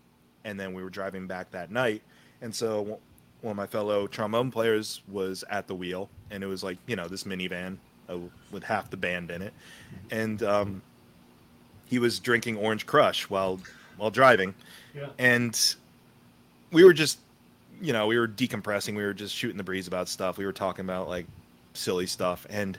and 0.47 0.59
then 0.59 0.73
we 0.73 0.81
were 0.81 0.89
driving 0.89 1.27
back 1.27 1.51
that 1.51 1.69
night, 1.69 2.01
and 2.41 2.53
so 2.55 2.99
one 3.41 3.51
of 3.51 3.57
my 3.57 3.67
fellow 3.67 4.07
trombone 4.07 4.49
players 4.49 5.01
was 5.07 5.43
at 5.51 5.67
the 5.67 5.75
wheel, 5.75 6.09
and 6.31 6.43
it 6.43 6.47
was 6.47 6.63
like 6.63 6.77
you 6.87 6.95
know 6.95 7.07
this 7.07 7.23
minivan 7.25 7.77
uh, 8.09 8.17
with 8.51 8.63
half 8.63 8.89
the 8.89 8.97
band 8.97 9.29
in 9.29 9.41
it, 9.43 9.53
and 10.09 10.41
um, 10.43 10.81
he 11.85 11.99
was 11.99 12.19
drinking 12.19 12.57
Orange 12.57 12.85
Crush 12.85 13.29
while 13.29 13.59
while 13.97 14.09
driving, 14.09 14.53
Yeah. 14.95 15.09
and 15.19 15.75
we 16.71 16.83
were 16.83 16.93
just, 16.93 17.19
you 17.81 17.93
know, 17.93 18.05
we 18.07 18.17
were 18.19 18.27
decompressing. 18.27 18.95
We 18.95 19.03
were 19.03 19.13
just 19.13 19.33
shooting 19.33 19.57
the 19.57 19.63
breeze 19.63 19.87
about 19.87 20.07
stuff. 20.09 20.37
We 20.37 20.45
were 20.45 20.53
talking 20.53 20.85
about 20.85 21.07
like 21.09 21.25
silly 21.73 22.07
stuff, 22.07 22.45
and 22.49 22.77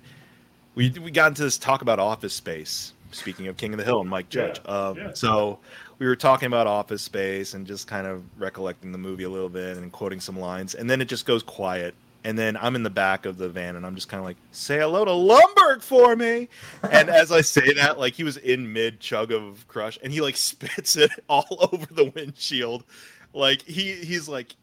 we 0.75 0.91
we 0.91 1.11
got 1.11 1.29
into 1.29 1.43
this 1.43 1.59
talk 1.59 1.83
about 1.83 1.99
Office 1.99 2.35
Space. 2.35 2.93
Speaking 3.11 3.47
of 3.49 3.57
King 3.57 3.73
of 3.73 3.79
the 3.79 3.85
Hill 3.85 4.01
and 4.03 4.11
Mike 4.11 4.29
Judge, 4.29 4.61
Yeah, 4.67 4.71
um, 4.89 4.97
yeah. 4.99 5.13
so 5.15 5.59
we 5.99 6.07
were 6.07 6.17
talking 6.17 6.47
about 6.47 6.67
Office 6.67 7.03
Space 7.03 7.55
and 7.55 7.67
just 7.67 7.87
kind 7.87 8.07
of 8.07 8.23
recollecting 8.39 8.93
the 8.93 8.99
movie 8.99 9.25
a 9.25 9.29
little 9.29 9.49
bit 9.49 9.77
and 9.77 9.91
quoting 9.91 10.21
some 10.21 10.39
lines, 10.39 10.75
and 10.75 10.89
then 10.89 11.01
it 11.01 11.07
just 11.07 11.27
goes 11.27 11.43
quiet. 11.43 11.95
And 12.25 12.37
then 12.37 12.57
I'm 12.57 12.75
in 12.75 12.83
the 12.83 12.91
back 12.91 13.27
of 13.27 13.39
the 13.39 13.49
van 13.49 13.77
and 13.77 13.87
I'm 13.87 13.95
just 13.95 14.09
kind 14.09 14.19
of 14.19 14.25
like, 14.25 14.37
say 14.51 14.79
hello 14.79 15.05
to 15.05 15.11
Lumbergh 15.13 15.83
for 15.83 16.17
me. 16.17 16.49
And 16.91 17.09
as 17.09 17.31
I 17.31 17.41
say 17.41 17.73
that, 17.75 17.99
like 17.99 18.13
he 18.13 18.25
was 18.25 18.37
in 18.39 18.73
mid 18.73 18.99
chug 18.99 19.31
of 19.31 19.67
crush 19.69 19.99
and 20.03 20.13
he 20.13 20.21
like 20.21 20.37
spits 20.37 20.97
it 20.97 21.11
all 21.29 21.47
over 21.73 21.87
the 21.95 22.11
windshield. 22.15 22.85
Like 23.33 23.63
he 23.63 23.95
he's 23.95 24.29
like 24.29 24.57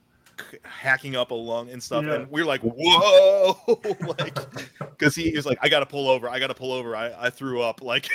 hacking 0.64 1.16
up 1.16 1.32
a 1.32 1.34
lung 1.34 1.70
and 1.70 1.82
stuff. 1.82 2.04
Yeah. 2.04 2.16
And 2.16 2.32
we're 2.32 2.46
like, 2.46 2.62
whoa, 2.62 3.58
like 4.20 4.38
because 4.80 5.16
he, 5.16 5.30
he 5.30 5.36
was 5.36 5.46
like, 5.46 5.58
I 5.62 5.70
gotta 5.70 5.86
pull 5.86 6.10
over, 6.10 6.30
I 6.30 6.40
gotta 6.40 6.54
pull 6.54 6.74
over. 6.74 6.96
I, 6.96 7.14
I 7.18 7.30
threw 7.30 7.62
up 7.62 7.82
like 7.82 8.10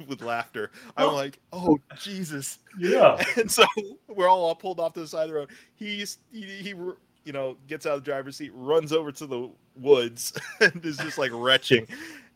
with 0.08 0.22
laughter. 0.22 0.70
I'm 0.96 1.08
Oh. 1.08 1.14
like, 1.14 1.38
oh, 1.52 1.78
oh. 1.90 1.96
Jesus. 1.96 2.58
Yeah. 2.78 3.22
And 3.36 3.50
so 3.50 3.64
we're 4.08 4.28
all, 4.28 4.54
pulled 4.54 4.80
off 4.80 4.92
to 4.94 5.00
the 5.00 5.08
side 5.08 5.24
of 5.24 5.28
the 5.30 5.34
road. 5.34 5.50
He's 5.76 6.18
he, 6.32 6.42
he 6.42 6.68
you 6.70 7.32
know 7.32 7.56
gets 7.68 7.86
out 7.86 7.94
of 7.98 8.04
the 8.04 8.10
driver's 8.10 8.36
seat, 8.36 8.52
runs 8.54 8.92
over 8.92 9.12
to 9.12 9.26
the 9.26 9.50
woods, 9.76 10.32
and 10.60 10.84
is 10.84 10.96
just 10.98 11.18
like 11.18 11.30
retching. 11.34 11.86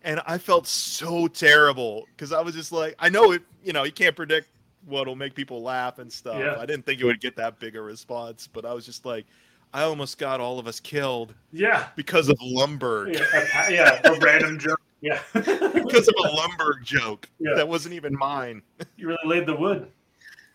And 0.03 0.21
I 0.27 0.37
felt 0.39 0.67
so 0.67 1.27
terrible 1.29 2.05
because 2.15 2.33
I 2.33 2.41
was 2.43 2.55
just 2.55 2.73
like, 2.73 2.95
I 2.99 3.09
know 3.09 3.33
it. 3.33 3.43
You 3.63 3.73
know, 3.73 3.85
you 3.85 3.93
can't 3.93 4.15
predict 4.15 4.49
what'll 4.87 5.17
make 5.17 5.35
people 5.35 5.63
laugh 5.63 5.99
and 5.99 6.13
stuff. 6.13 6.39
Yeah. 6.39 6.57
I 6.59 6.67
didn't 6.67 6.85
think 6.85 7.01
it 7.01 7.05
would 7.07 7.21
get 7.21 7.37
that 7.37 7.59
big 7.59 7.75
a 7.77 7.81
response, 7.81 8.47
but 8.47 8.67
I 8.67 8.75
was 8.75 8.85
just 8.85 9.07
like, 9.07 9.25
I 9.73 9.83
almost 9.85 10.19
got 10.19 10.41
all 10.41 10.59
of 10.59 10.67
us 10.67 10.79
killed 10.79 11.35
Yeah. 11.53 11.87
because 11.97 12.29
of 12.29 12.37
Lumbergh. 12.39 13.15
Yeah. 13.15 13.67
a 13.69 13.73
Yeah. 13.73 14.01
A 14.05 14.19
random 14.21 14.59
joke. 14.59 14.81
Yeah. 15.05 15.21
Because 15.35 16.09
of 16.09 16.15
a 16.19 16.29
Lumbergh 16.29 16.83
joke 16.83 17.29
Yeah. 17.39 17.55
that 17.57 17.69
wasn't 17.69 17.95
even 17.95 18.17
mine. 18.17 18.63
you 18.97 19.07
really 19.09 19.19
laid 19.27 19.47
the 19.47 19.55
wood. 19.55 19.91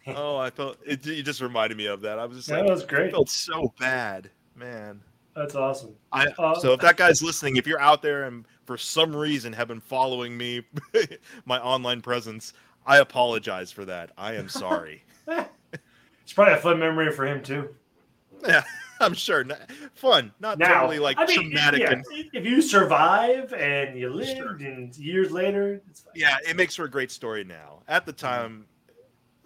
Oh, 0.07 0.37
I 0.37 0.49
felt 0.49 0.77
it. 0.85 1.05
It 1.05 1.21
just 1.23 1.39
reminded 1.39 1.77
me 1.77 1.85
of 1.85 2.01
that. 2.01 2.17
I 2.17 2.25
was 2.25 2.37
just 2.37 2.49
That 2.49 2.61
like, 2.61 2.69
was 2.69 2.83
I 2.83 3.11
felt 3.11 3.29
so 3.29 3.71
bad, 3.79 4.31
man. 4.55 5.01
That's 5.35 5.53
awesome. 5.53 5.93
I 6.11 6.27
Uh, 6.39 6.55
so 6.55 6.73
if 6.73 6.79
that 6.81 6.97
guy's 6.97 7.21
listening, 7.21 7.57
if 7.57 7.67
you're 7.67 7.79
out 7.79 8.01
there 8.01 8.23
and 8.23 8.45
for 8.65 8.75
some 8.75 9.15
reason 9.15 9.53
have 9.53 9.67
been 9.67 9.79
following 9.79 10.35
me, 10.35 10.63
my 11.45 11.59
online 11.59 12.01
presence, 12.01 12.53
I 12.87 12.97
apologize 12.97 13.71
for 13.71 13.85
that. 13.85 14.11
I 14.17 14.33
am 14.33 14.49
sorry. 14.49 15.03
It's 15.27 16.33
probably 16.33 16.55
a 16.55 16.57
fun 16.57 16.79
memory 16.79 17.11
for 17.11 17.25
him 17.27 17.43
too. 17.43 17.69
yeah, 18.47 18.63
I'm 18.99 19.13
sure. 19.13 19.41
N- 19.41 19.55
Fun, 19.95 20.31
not 20.39 20.57
Now, 20.59 20.81
totally 20.81 20.99
like 20.99 21.17
I 21.17 21.25
mean, 21.25 21.51
traumatic. 21.51 21.81
yeah, 21.81 21.91
and 21.91 22.05
if 22.33 22.45
you 22.45 22.61
survive 22.61 23.53
and 23.53 23.97
you 23.99 24.09
live, 24.09 24.37
Sure. 24.37 24.55
and 24.55 24.95
years 24.97 25.31
later, 25.31 25.81
it's 25.89 26.01
fine. 26.01 26.13
yeah, 26.15 26.37
it 26.47 26.55
makes 26.55 26.75
for 26.75 26.85
a 26.85 26.89
great 26.89 27.11
story 27.11 27.43
now. 27.43 27.81
At 27.87 28.05
the 28.05 28.13
mm-hmm. 28.13 28.25
time. 28.27 28.65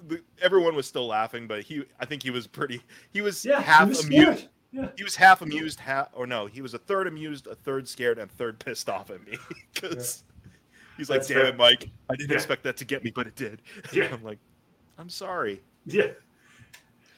The, 0.05 0.21
everyone 0.41 0.75
was 0.75 0.85
still 0.85 1.07
laughing, 1.07 1.47
but 1.47 1.63
he, 1.63 1.85
I 1.97 2.03
think 2.05 2.23
he 2.23 2.29
was 2.29 2.45
pretty. 2.45 2.81
He 3.13 3.21
was 3.21 3.45
Yeah, 3.45 3.61
half 3.61 3.83
he 3.83 3.89
was 3.89 4.05
amused. 4.05 4.47
Yeah. 4.73 4.89
He 4.97 5.03
was 5.03 5.15
half 5.15 5.41
amused, 5.41 5.79
half 5.79 6.09
or 6.13 6.25
no, 6.27 6.45
he 6.47 6.61
was 6.61 6.73
a 6.73 6.77
third 6.79 7.07
amused, 7.07 7.47
a 7.47 7.55
third 7.55 7.87
scared, 7.87 8.17
and 8.17 8.29
a 8.29 8.33
third 8.33 8.59
pissed 8.59 8.89
off 8.89 9.11
at 9.11 9.25
me 9.25 9.37
because 9.73 10.23
he's 10.97 11.09
like, 11.09 11.19
That's 11.19 11.27
"Damn 11.29 11.37
fair. 11.37 11.45
it, 11.47 11.57
Mike! 11.57 11.89
I 12.09 12.15
didn't 12.17 12.31
Yeah. 12.31 12.35
expect 12.35 12.63
that 12.63 12.75
to 12.77 12.85
get 12.85 13.03
me, 13.03 13.11
but 13.11 13.27
it 13.27 13.35
did." 13.35 13.61
Yeah. 13.93 14.09
I'm 14.11 14.23
like, 14.23 14.39
"I'm 14.97 15.09
sorry." 15.09 15.61
Yeah. 15.85 16.07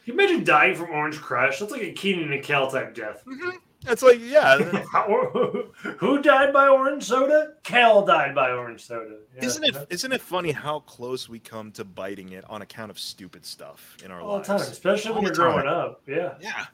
Can 0.05 0.13
you 0.13 0.19
imagine 0.19 0.43
dying 0.43 0.75
from 0.75 0.91
Orange 0.91 1.19
Crush? 1.19 1.59
That's 1.59 1.71
like 1.71 1.81
a 1.81 1.91
Kenan 1.91 2.31
and 2.31 2.43
Kel 2.43 2.69
type 2.69 2.93
death. 2.93 3.23
Mm-hmm. 3.25 3.57
It's 3.87 4.01
like, 4.03 4.19
yeah, 4.21 4.57
Who 5.97 6.21
died 6.21 6.53
by 6.53 6.67
orange 6.67 7.03
soda? 7.03 7.53
Kel 7.63 8.03
died 8.05 8.33
by 8.33 8.51
orange 8.51 8.83
soda. 8.83 9.17
Yeah. 9.35 9.45
isn't 9.45 9.63
it? 9.63 9.87
Isn't 9.89 10.11
it 10.11 10.21
funny 10.21 10.51
how 10.51 10.79
close 10.81 11.29
we 11.29 11.39
come 11.39 11.71
to 11.73 11.83
biting 11.83 12.31
it 12.33 12.43
on 12.49 12.61
account 12.63 12.89
of 12.89 12.99
stupid 12.99 13.45
stuff 13.45 13.97
in 14.03 14.11
our 14.11 14.21
all 14.21 14.35
lives? 14.37 14.47
the 14.47 14.57
time, 14.57 14.61
especially 14.63 15.09
All 15.09 15.15
when 15.17 15.25
you're 15.25 15.33
growing 15.35 15.67
up? 15.67 16.01
Yeah. 16.07 16.33
Yeah. 16.39 16.65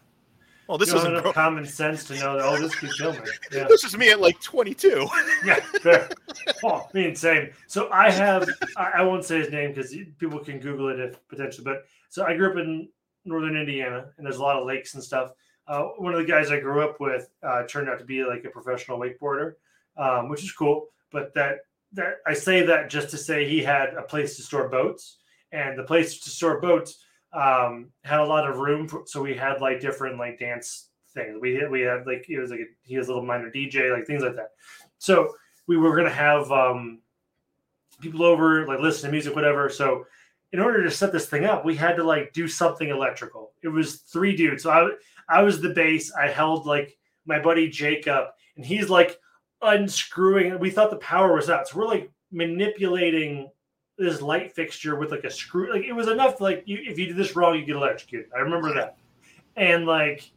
Well, 0.67 0.77
this 0.77 0.87
you 0.89 0.93
don't 0.95 1.01
isn't. 1.01 1.13
have 1.15 1.23
Grow- 1.23 1.31
enough 1.31 1.35
common 1.35 1.65
sense 1.65 2.05
to 2.05 2.15
know 2.15 2.37
that 2.37 2.45
oh, 2.45 2.57
this 2.57 2.75
could 2.75 2.91
kill 2.97 3.13
me. 3.13 3.19
Yeah. 3.51 3.65
this 3.67 3.83
is 3.83 3.97
me 3.97 4.09
at 4.11 4.21
like 4.21 4.41
22. 4.41 5.07
yeah, 5.45 5.55
fair. 5.81 6.09
Oh, 6.63 6.87
me 6.93 7.07
and 7.07 7.17
same. 7.17 7.49
So 7.67 7.89
I 7.91 8.09
have, 8.09 8.49
I, 8.77 8.91
I 8.97 9.01
won't 9.01 9.25
say 9.25 9.39
his 9.39 9.51
name 9.51 9.73
because 9.73 9.93
people 10.17 10.39
can 10.39 10.59
Google 10.59 10.87
it 10.89 10.99
if 10.99 11.27
potentially, 11.27 11.65
but 11.65 11.85
so 12.09 12.25
I 12.25 12.37
grew 12.37 12.51
up 12.51 12.57
in 12.57 12.87
northern 13.25 13.55
Indiana 13.55 14.05
and 14.17 14.25
there's 14.25 14.37
a 14.37 14.41
lot 14.41 14.57
of 14.57 14.65
lakes 14.65 14.93
and 14.93 15.03
stuff. 15.03 15.31
Uh, 15.67 15.83
one 15.97 16.13
of 16.13 16.19
the 16.19 16.25
guys 16.25 16.51
I 16.51 16.59
grew 16.59 16.81
up 16.81 16.99
with 16.99 17.29
uh, 17.43 17.63
turned 17.63 17.89
out 17.89 17.99
to 17.99 18.05
be 18.05 18.23
like 18.23 18.43
a 18.45 18.49
professional 18.49 18.99
wakeboarder, 18.99 19.53
um, 19.97 20.29
which 20.29 20.43
is 20.43 20.51
cool. 20.51 20.87
But 21.11 21.33
that, 21.35 21.59
that 21.93 22.15
I 22.25 22.33
say 22.33 22.65
that 22.65 22.89
just 22.89 23.09
to 23.11 23.17
say 23.17 23.47
he 23.47 23.61
had 23.61 23.93
a 23.93 24.01
place 24.01 24.35
to 24.37 24.41
store 24.41 24.69
boats 24.69 25.17
and 25.51 25.77
the 25.77 25.83
place 25.83 26.19
to 26.19 26.29
store 26.29 26.59
boats 26.59 27.03
um, 27.33 27.89
had 28.03 28.19
a 28.19 28.25
lot 28.25 28.49
of 28.49 28.57
room. 28.57 28.87
For, 28.87 29.03
so 29.05 29.21
we 29.21 29.35
had 29.35 29.61
like 29.61 29.79
different 29.79 30.17
like 30.17 30.39
dance 30.39 30.87
things. 31.13 31.37
We 31.39 31.55
had, 31.55 31.69
we 31.69 31.81
had 31.81 32.05
like, 32.05 32.25
it 32.29 32.39
was 32.39 32.51
like, 32.51 32.61
a, 32.61 32.65
he 32.83 32.97
was 32.97 33.07
a 33.07 33.11
little 33.11 33.25
minor 33.25 33.51
DJ, 33.51 33.93
like 33.93 34.07
things 34.07 34.23
like 34.23 34.35
that. 34.35 34.51
So 34.97 35.35
we 35.67 35.77
were 35.77 35.95
gonna 35.95 36.09
have 36.09 36.51
um, 36.51 36.99
people 37.99 38.23
over, 38.23 38.65
like 38.67 38.79
listen 38.79 39.07
to 39.07 39.11
music, 39.11 39.35
whatever. 39.35 39.69
So 39.69 40.05
in 40.53 40.59
order 40.59 40.83
to 40.83 40.91
set 40.91 41.11
this 41.11 41.27
thing 41.27 41.45
up, 41.45 41.63
we 41.63 41.75
had 41.75 41.95
to 41.95 42.03
like 42.03 42.33
do 42.33 42.47
something 42.47 42.89
electrical. 42.89 43.53
It 43.63 43.69
was 43.69 44.01
three 44.01 44.35
dudes. 44.35 44.63
So 44.63 44.71
I 44.71 44.91
I 45.29 45.43
was 45.43 45.61
the 45.61 45.69
bass. 45.69 46.11
I 46.13 46.27
held 46.27 46.65
like 46.65 46.97
my 47.25 47.39
buddy 47.39 47.69
Jacob, 47.69 48.27
and 48.57 48.65
he's 48.65 48.89
like 48.89 49.17
unscrewing. 49.61 50.59
We 50.59 50.69
thought 50.69 50.91
the 50.91 50.97
power 50.97 51.33
was 51.33 51.49
out, 51.49 51.67
so 51.67 51.77
we're 51.77 51.87
like 51.87 52.11
manipulating 52.31 53.49
this 53.97 54.21
light 54.21 54.53
fixture 54.53 54.95
with 54.95 55.11
like 55.11 55.23
a 55.23 55.29
screw. 55.29 55.71
Like 55.73 55.83
it 55.83 55.93
was 55.93 56.07
enough. 56.07 56.41
Like 56.41 56.63
you, 56.65 56.79
if 56.81 56.97
you 56.97 57.05
did 57.05 57.17
this 57.17 57.35
wrong, 57.35 57.55
you 57.55 57.65
get 57.65 57.75
electrocuted. 57.75 58.29
I 58.35 58.39
remember 58.39 58.73
that. 58.73 58.97
And 59.55 59.85
like 59.85 60.31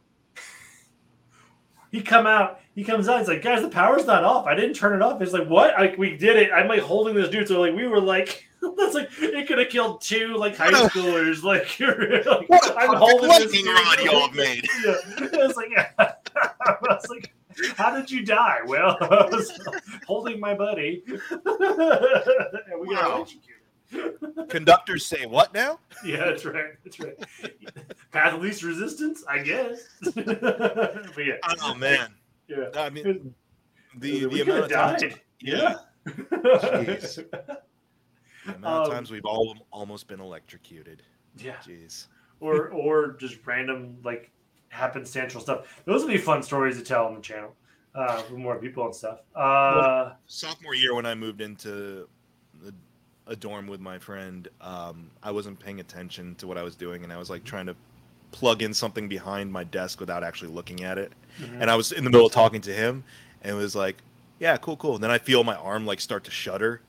he 1.91 2.01
come 2.01 2.27
out, 2.27 2.59
he 2.73 2.83
comes 2.83 3.07
out. 3.09 3.19
He's 3.19 3.27
like, 3.27 3.41
guys, 3.41 3.61
the 3.61 3.69
power's 3.69 4.05
not 4.05 4.23
off. 4.23 4.45
I 4.45 4.55
didn't 4.55 4.75
turn 4.75 4.93
it 4.93 5.01
off. 5.01 5.21
It's 5.21 5.33
like, 5.33 5.47
what? 5.47 5.73
Like 5.77 5.97
we 5.97 6.15
did 6.17 6.37
it. 6.37 6.51
I'm 6.51 6.67
like 6.67 6.81
holding 6.81 7.15
this 7.15 7.29
dude. 7.29 7.47
So 7.47 7.59
like 7.59 7.73
we 7.73 7.87
were 7.87 8.01
like, 8.01 8.45
that's 8.77 8.93
like 8.95 9.09
it 9.19 9.47
could 9.47 9.57
have 9.59 9.69
killed 9.69 10.01
two 10.01 10.35
like 10.35 10.55
high 10.57 10.71
schoolers. 10.71 11.43
Like, 11.43 11.77
you're, 11.79 12.23
like 12.23 12.49
What 12.49 12.75
I'm 12.77 12.95
holding 12.95 13.29
this 13.29 13.39
lightning 13.53 13.65
rod 13.65 13.99
y'all 14.03 14.27
have 14.27 14.35
made. 14.35 14.65
Yeah. 14.83 14.95
I 15.33 15.45
was 15.47 15.55
like, 15.55 15.93
I 15.99 16.75
was 16.81 17.07
like, 17.09 17.33
how 17.77 17.95
did 17.95 18.11
you 18.11 18.25
die? 18.25 18.59
Well, 18.65 18.97
I 19.01 19.25
was 19.31 19.51
holding 20.07 20.39
my 20.39 20.53
buddy. 20.53 21.03
and 21.07 21.41
we 22.79 22.95
got 22.95 23.09
Wow. 23.09 23.15
electrocuted. 23.17 24.49
Conductors 24.49 25.05
say 25.05 25.25
what 25.25 25.53
now? 25.53 25.79
Yeah, 26.03 26.25
that's 26.25 26.43
right. 26.43 26.73
That's 26.83 26.99
right. 26.99 27.15
Path 28.11 28.33
of 28.33 28.41
least 28.41 28.63
resistance, 28.63 29.23
I 29.29 29.39
guess. 29.39 29.83
but 30.03 31.17
yeah, 31.25 31.35
Oh 31.61 31.75
man. 31.75 32.13
yeah. 32.47 32.65
I 32.75 32.89
mean, 32.89 33.33
the 33.97 34.25
we 34.25 34.41
the 34.41 34.41
amount 34.41 34.63
of 34.65 34.69
died. 34.69 35.19
yeah, 35.39 35.75
Jeez. 36.07 37.25
The 38.45 38.55
amount 38.55 38.65
of 38.65 38.87
Um, 38.87 38.91
times 38.93 39.11
we've 39.11 39.25
all 39.25 39.55
almost 39.71 40.07
been 40.07 40.19
electrocuted. 40.19 41.03
Yeah. 41.37 41.55
Jeez. 41.57 42.07
Or 42.39 42.69
or 42.69 43.13
just 43.13 43.37
random 43.45 43.97
like 44.03 44.31
happenstantial 44.71 45.41
stuff. 45.41 45.81
Those 45.85 46.03
would 46.03 46.11
be 46.11 46.17
fun 46.17 46.43
stories 46.43 46.77
to 46.77 46.83
tell 46.83 47.05
on 47.05 47.15
the 47.15 47.21
channel. 47.21 47.55
Uh, 47.93 48.21
with 48.29 48.37
more 48.37 48.57
people 48.57 48.83
and 48.83 48.93
stuff. 48.93 49.19
Uh, 49.33 50.11
sophomore 50.27 50.75
year 50.75 50.93
when 50.93 51.05
I 51.05 51.15
moved 51.15 51.39
into 51.39 52.09
the, 52.61 52.73
a 53.25 53.37
dorm 53.37 53.67
with 53.67 53.79
my 53.79 53.97
friend, 53.97 54.49
um, 54.59 55.09
I 55.23 55.31
wasn't 55.31 55.57
paying 55.59 55.79
attention 55.79 56.35
to 56.35 56.45
what 56.45 56.57
I 56.57 56.63
was 56.63 56.75
doing, 56.75 57.05
and 57.05 57.13
I 57.13 57.17
was 57.17 57.29
like 57.29 57.45
trying 57.45 57.67
to 57.67 57.75
plug 58.31 58.61
in 58.61 58.73
something 58.73 59.07
behind 59.07 59.49
my 59.49 59.63
desk 59.63 60.01
without 60.01 60.25
actually 60.25 60.51
looking 60.51 60.83
at 60.83 60.97
it. 60.97 61.13
mhm. 61.39 61.61
And 61.61 61.71
I 61.71 61.75
was 61.77 61.93
in 61.93 62.03
the 62.03 62.09
middle 62.09 62.25
of 62.27 62.33
talking 62.33 62.59
to 62.63 62.73
him, 62.73 63.05
and 63.41 63.53
it 63.53 63.57
was 63.57 63.77
like, 63.77 63.95
"Yeah, 64.39 64.57
cool, 64.57 64.75
cool." 64.75 64.95
And 64.95 65.03
then 65.03 65.11
I 65.11 65.17
feel 65.17 65.45
my 65.45 65.55
arm 65.55 65.85
like 65.85 66.01
start 66.01 66.25
to 66.25 66.31
shudder, 66.31 66.81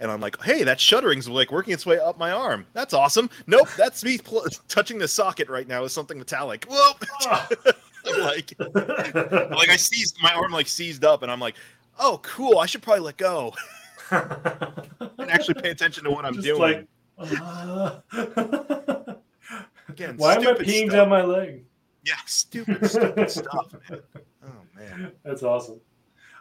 and 0.00 0.10
I'm 0.10 0.20
like, 0.20 0.40
"Hey, 0.42 0.62
that 0.64 0.78
shuddering's 0.80 1.28
like 1.28 1.50
working 1.50 1.72
its 1.74 1.86
way 1.86 1.98
up 1.98 2.18
my 2.18 2.30
arm. 2.32 2.66
That's 2.72 2.92
awesome." 2.94 3.30
Nope, 3.46 3.68
that's 3.76 4.04
me 4.04 4.18
pl- 4.18 4.46
touching 4.68 4.98
the 4.98 5.08
socket 5.08 5.48
right 5.48 5.66
now 5.66 5.82
with 5.82 5.92
something 5.92 6.18
metallic. 6.18 6.66
Whoa! 6.68 6.92
Like, 8.20 8.54
like 8.60 9.68
I 9.68 9.74
seized 9.74 10.16
my 10.22 10.32
arm 10.32 10.52
like 10.52 10.68
seized 10.68 11.04
up, 11.04 11.22
and 11.24 11.32
I'm 11.32 11.40
like, 11.40 11.56
"Oh, 11.98 12.20
cool. 12.22 12.58
I 12.60 12.66
should 12.66 12.80
probably 12.80 13.00
let 13.00 13.16
go." 13.16 13.52
and 14.12 15.28
actually 15.28 15.60
pay 15.60 15.70
attention 15.70 16.04
to 16.04 16.10
what 16.12 16.24
I'm 16.24 16.34
Just 16.34 16.46
doing. 16.46 16.86
like, 17.18 17.40
uh, 17.40 17.98
Again, 19.88 20.14
Why 20.18 20.36
am 20.36 20.46
I 20.46 20.52
peeing 20.52 20.86
stuff. 20.86 20.92
down 20.92 21.08
my 21.08 21.22
leg? 21.24 21.64
Yeah, 22.04 22.14
stupid, 22.26 22.88
stupid 22.88 23.28
stuff, 23.28 23.74
man. 23.90 24.00
Oh 24.44 24.48
man. 24.76 25.10
That's 25.24 25.42
awesome. 25.42 25.80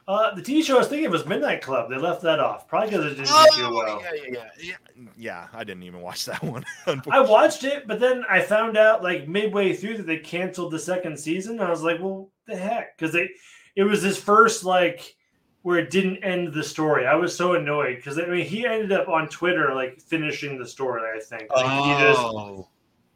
Uh, 0.08 0.36
the 0.36 0.42
TV 0.42 0.64
show 0.64 0.76
I 0.76 0.80
was 0.80 0.88
thinking 0.88 1.08
of 1.08 1.12
was 1.12 1.26
Midnight 1.26 1.64
Club. 1.64 1.90
They 1.90 1.98
left 1.98 2.22
that 2.22 2.40
off, 2.40 2.68
probably 2.68 2.92
because 2.92 3.06
it 3.06 3.16
didn't 3.16 3.28
do 3.56 3.74
well. 3.74 3.84
Oh, 3.88 4.02
yeah, 4.04 4.12
yeah, 4.14 4.30
yeah, 4.32 4.76
yeah. 4.96 5.08
Yeah, 5.18 5.48
I 5.52 5.64
didn't 5.64 5.82
even 5.84 6.02
watch 6.02 6.26
that 6.26 6.44
one. 6.44 6.64
I 7.10 7.20
watched 7.22 7.64
it, 7.64 7.88
but 7.88 8.00
then 8.00 8.24
I 8.30 8.42
found 8.42 8.78
out 8.78 9.02
like 9.02 9.28
midway 9.28 9.74
through 9.74 9.98
that 9.98 10.06
they 10.06 10.18
canceled 10.18 10.72
the 10.74 10.80
second 10.80 11.20
season. 11.20 11.60
I 11.60 11.72
was 11.72 11.82
like, 11.82 12.00
well, 12.00 12.30
the 12.48 12.56
heck, 12.56 12.96
because 12.98 13.14
they 13.14 13.30
it 13.76 13.84
was 13.84 14.04
his 14.04 14.18
first 14.18 14.64
like 14.64 15.16
where 15.64 15.80
it 15.80 15.90
didn't 15.90 16.24
end 16.24 16.54
the 16.54 16.64
story. 16.64 17.08
I 17.08 17.16
was 17.16 17.36
so 17.36 17.56
annoyed 17.56 17.96
because 17.96 18.20
I 18.20 18.28
mean 18.28 18.46
he 18.46 18.68
ended 18.68 18.92
up 18.92 19.08
on 19.08 19.28
Twitter 19.30 19.74
like 19.74 20.00
finishing 20.00 20.60
the 20.60 20.68
story. 20.68 21.02
I 21.02 21.20
think 21.20 21.50
like, 21.50 21.66
oh, 21.66 21.84
he 21.84 22.04
just 22.04 22.70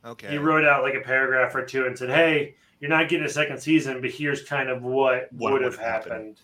okay. 0.06 0.32
he 0.32 0.38
wrote 0.40 0.66
out 0.66 0.82
like 0.82 0.96
a 0.96 1.02
paragraph 1.02 1.54
or 1.54 1.64
two 1.64 1.86
and 1.86 1.96
said, 1.96 2.10
"Hey, 2.10 2.56
you're 2.80 2.90
not 2.90 3.10
getting 3.10 3.28
a 3.28 3.30
second 3.30 3.60
season, 3.60 4.02
but 4.02 4.10
here's 4.10 4.44
kind 4.44 4.70
of 4.70 4.82
what, 4.82 5.32
What 5.34 5.54
would 5.54 5.62
have 5.62 5.78
happen." 5.78 6.12
happened." 6.12 6.42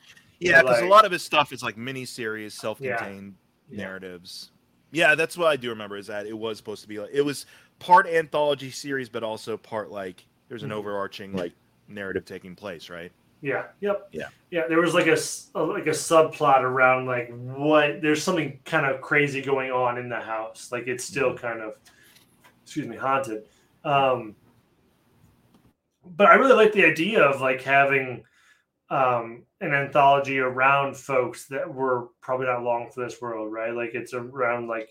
Yeah, 0.50 0.62
because 0.62 0.82
like- 0.82 0.90
a 0.90 0.94
lot 0.94 1.06
of 1.06 1.12
his 1.12 1.24
stuff 1.24 1.52
is 1.54 1.62
like 1.64 1.78
mini-series, 1.78 2.54
self-contained 2.54 3.36
Yeah. 3.70 3.78
narratives. 3.78 4.52
Yeah, 4.92 5.16
that's 5.16 5.38
what 5.38 5.48
I 5.48 5.56
do 5.58 5.70
remember 5.70 5.98
is 5.98 6.08
that 6.08 6.26
it 6.26 6.38
was 6.38 6.58
supposed 6.58 6.82
to 6.84 6.88
be 6.88 7.00
like 7.00 7.10
it 7.12 7.22
was 7.22 7.46
part 7.80 8.08
anthology 8.08 8.70
series, 8.72 9.10
but 9.10 9.24
also 9.24 9.58
part 9.58 9.92
like 9.92 10.26
there's 10.48 10.64
an 10.64 10.70
Mhm. 10.70 10.74
overarching 10.76 11.34
like 11.34 11.54
narrative 11.88 12.24
taking 12.26 12.56
place, 12.56 12.90
right? 12.90 13.12
Yeah. 13.42 13.66
Yep. 13.82 14.08
Yeah. 14.12 14.30
Yeah. 14.52 14.68
There 14.68 14.80
was 14.80 14.94
like 14.94 15.08
a 15.08 15.18
a- 15.56 15.64
like 15.64 15.88
a 15.88 15.92
subplot 15.92 16.62
around 16.62 17.06
like 17.08 17.30
what 17.34 18.02
there's 18.02 18.24
something 18.24 18.60
kind 18.66 18.86
of 18.86 19.02
crazy 19.02 19.42
going 19.42 19.72
on 19.72 19.98
in 19.98 20.08
the 20.10 20.20
house. 20.20 20.72
Like 20.72 20.88
it's 20.88 21.04
still 21.04 21.30
Mm-hmm. 21.32 21.38
kind 21.46 21.62
of 21.62 21.78
excuse 22.64 22.88
me 22.88 22.96
haunted. 22.96 23.44
Um, 23.84 24.36
but 26.06 26.28
I 26.28 26.36
really 26.36 26.54
like 26.54 26.72
the 26.74 26.86
idea 26.86 27.22
of 27.22 27.42
like 27.42 27.62
having 27.62 28.24
um 28.90 29.44
an 29.62 29.74
anthology 29.74 30.38
around 30.40 30.96
folks 30.96 31.48
that 31.48 31.72
were 31.74 32.10
probably 32.22 32.46
not 32.46 32.64
long 32.64 32.90
for 32.92 33.04
this 33.04 33.20
world, 33.22 33.52
right? 33.52 33.74
Like 33.74 33.96
it's 33.96 34.14
around 34.14 34.68
like 34.68 34.90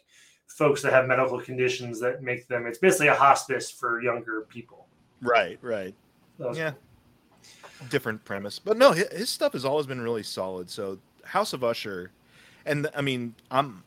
folks 0.48 0.82
that 0.82 0.92
have 0.92 1.06
medical 1.06 1.40
conditions 1.40 2.00
that 2.00 2.22
make 2.22 2.46
them. 2.48 2.66
It's 2.66 2.78
basically 2.78 3.08
a 3.08 3.14
hospice 3.14 3.70
for 3.70 4.02
younger 4.02 4.42
people. 4.48 4.86
Right, 5.22 5.58
right. 5.62 5.94
Was 6.38 6.58
Yeah. 6.58 6.72
Different 7.88 8.24
premise, 8.24 8.58
but 8.58 8.76
no, 8.76 8.92
his, 8.92 9.08
his 9.12 9.30
stuff 9.30 9.52
has 9.52 9.64
always 9.64 9.86
been 9.86 10.00
really 10.00 10.22
solid. 10.22 10.70
So 10.70 10.98
House 11.24 11.52
of 11.52 11.62
Usher, 11.62 12.10
and 12.64 12.88
I 12.96 13.00
mean, 13.00 13.34
I'm 13.50 13.82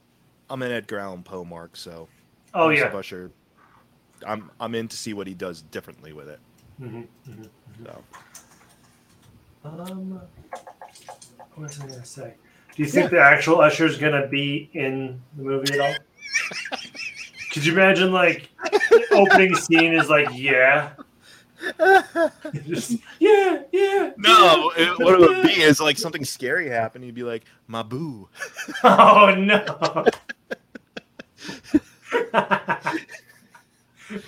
I'm 0.49 0.61
an 0.61 0.71
Edgar 0.71 0.99
Allan 0.99 1.23
Poe 1.23 1.43
mark, 1.43 1.75
so 1.75 2.07
Oh 2.53 2.69
House 2.69 2.77
yeah. 2.79 2.87
of 2.87 2.95
Usher, 2.95 3.31
I'm 4.25 4.51
I'm 4.59 4.75
in 4.75 4.87
to 4.89 4.95
see 4.97 5.13
what 5.13 5.25
he 5.25 5.33
does 5.33 5.63
differently 5.63 6.13
with 6.13 6.29
it. 6.29 6.39
Mhm, 6.79 7.07
mhm. 7.27 7.49
So 7.85 8.03
Um, 9.67 10.21
what 11.55 11.63
was 11.63 11.79
I 11.79 11.87
gonna 11.87 12.05
say? 12.05 12.33
Do 12.75 12.83
you 12.83 12.89
think 12.89 13.11
the 13.11 13.19
actual 13.19 13.59
usher 13.59 13.85
is 13.85 13.97
gonna 13.97 14.27
be 14.27 14.69
in 14.73 15.21
the 15.35 15.43
movie 15.43 15.73
at 15.73 15.79
all? 15.79 15.95
Could 17.51 17.65
you 17.65 17.73
imagine 17.73 18.11
like 18.11 18.49
the 18.71 19.05
opening 19.11 19.55
scene 19.55 19.93
is 19.93 20.09
like 20.09 20.27
yeah, 20.33 20.91
just 22.67 22.91
yeah, 23.19 23.63
yeah. 23.71 24.11
no, 24.17 24.71
yeah, 24.77 24.91
it, 24.91 24.99
what 24.99 25.13
it 25.15 25.19
would 25.19 25.43
be 25.43 25.61
is 25.61 25.79
like 25.81 25.97
something 25.97 26.23
scary 26.23 26.69
happened. 26.69 27.03
He'd 27.03 27.15
be 27.15 27.23
like, 27.23 27.43
"My 27.67 27.83
boo." 27.83 28.29
Oh 28.83 29.33
no. 29.35 30.05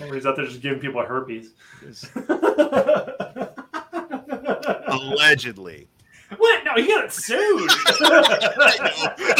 Or 0.00 0.14
he's 0.14 0.26
out 0.26 0.36
there 0.36 0.46
just 0.46 0.60
giving 0.60 0.80
people 0.80 1.02
herpes. 1.02 1.52
Allegedly. 4.88 5.88
what? 6.36 6.64
No, 6.64 6.74
he 6.76 6.86
got 6.86 7.12
sued. 7.12 7.70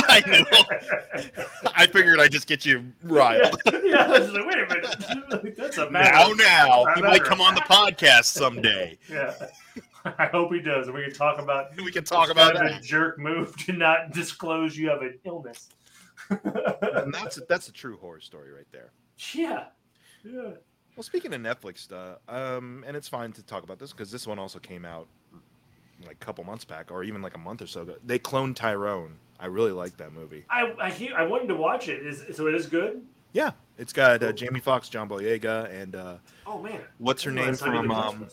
I 0.08 0.22
know. 0.26 1.70
I 1.74 1.86
figured 1.86 2.18
I'd 2.20 2.32
just 2.32 2.46
get 2.48 2.66
you 2.66 2.92
Yeah, 3.06 3.14
riled. 3.14 3.60
yeah, 3.84 4.04
I 4.06 4.18
was 4.18 4.32
like, 4.32 4.46
wait 4.46 4.58
a 4.58 4.66
minute. 4.68 5.56
That's 5.56 5.78
a 5.78 5.90
matter. 5.90 6.10
Now, 6.12 6.32
now, 6.32 6.84
he 6.94 7.02
might 7.02 7.22
come 7.24 7.40
on 7.40 7.54
the 7.54 7.60
podcast 7.62 8.24
someday. 8.24 8.98
Yeah. 9.10 9.34
I 10.18 10.26
hope 10.26 10.52
he 10.52 10.60
does. 10.60 10.86
and 10.88 10.96
We 10.96 11.02
can 11.04 11.12
talk 11.12 11.38
about 11.40 11.76
We 11.76 11.92
can 11.92 12.04
talk 12.04 12.30
about 12.30 12.54
kind 12.54 12.68
of 12.68 12.72
that. 12.74 12.80
a 12.82 12.86
jerk 12.86 13.18
move 13.18 13.54
to 13.66 13.72
not 13.72 14.12
disclose 14.12 14.76
you 14.76 14.88
have 14.88 15.02
an 15.02 15.18
illness. 15.24 15.68
And 16.30 17.12
that's 17.12 17.36
a, 17.38 17.42
that's 17.48 17.68
a 17.68 17.72
true 17.72 17.98
horror 17.98 18.20
story 18.20 18.50
right 18.52 18.66
there. 18.72 18.92
yeah. 19.34 19.64
Yeah. 20.24 20.52
Well, 20.96 21.04
speaking 21.04 21.32
of 21.32 21.40
Netflix 21.40 21.78
stuff, 21.78 22.18
um, 22.28 22.84
and 22.86 22.96
it's 22.96 23.08
fine 23.08 23.32
to 23.32 23.42
talk 23.42 23.62
about 23.62 23.78
this 23.78 23.92
because 23.92 24.10
this 24.10 24.26
one 24.26 24.38
also 24.38 24.58
came 24.58 24.84
out 24.84 25.06
like 26.04 26.12
a 26.20 26.24
couple 26.24 26.44
months 26.44 26.64
back, 26.64 26.90
or 26.90 27.04
even 27.04 27.22
like 27.22 27.34
a 27.34 27.38
month 27.38 27.62
or 27.62 27.66
so 27.66 27.82
ago. 27.82 27.94
They 28.04 28.18
cloned 28.18 28.56
Tyrone. 28.56 29.16
I 29.38 29.46
really 29.46 29.72
like 29.72 29.96
that 29.98 30.12
movie. 30.12 30.44
I 30.50 30.72
I, 30.80 30.90
he- 30.90 31.12
I 31.12 31.22
wanted 31.26 31.48
to 31.48 31.54
watch 31.54 31.88
it. 31.88 32.04
Is 32.06 32.36
so 32.36 32.46
it 32.46 32.54
is 32.54 32.66
good. 32.66 33.02
Yeah, 33.32 33.52
it's 33.78 33.92
got 33.92 34.22
uh, 34.22 34.32
Jamie 34.32 34.60
Foxx, 34.60 34.88
John 34.88 35.08
Boyega, 35.08 35.70
and 35.72 35.94
uh, 35.94 36.16
Oh 36.46 36.60
man. 36.60 36.80
what's 36.98 37.22
her 37.22 37.30
name 37.30 37.50
it's 37.50 37.60
not 37.62 37.74
even 37.76 37.86
from 37.88 37.94
um, 37.98 38.28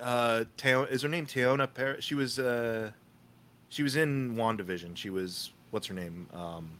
uh, 0.00 0.44
Teo- 0.58 0.84
is 0.84 1.02
her 1.02 1.08
name 1.08 1.26
Teona 1.26 1.72
Par- 1.72 2.00
She 2.00 2.14
was 2.14 2.38
uh, 2.38 2.90
she 3.70 3.82
was 3.82 3.96
in 3.96 4.36
WandaVision. 4.36 4.96
She 4.96 5.08
was 5.10 5.52
what's 5.70 5.86
her 5.86 5.94
name? 5.94 6.28
Um, 6.34 6.72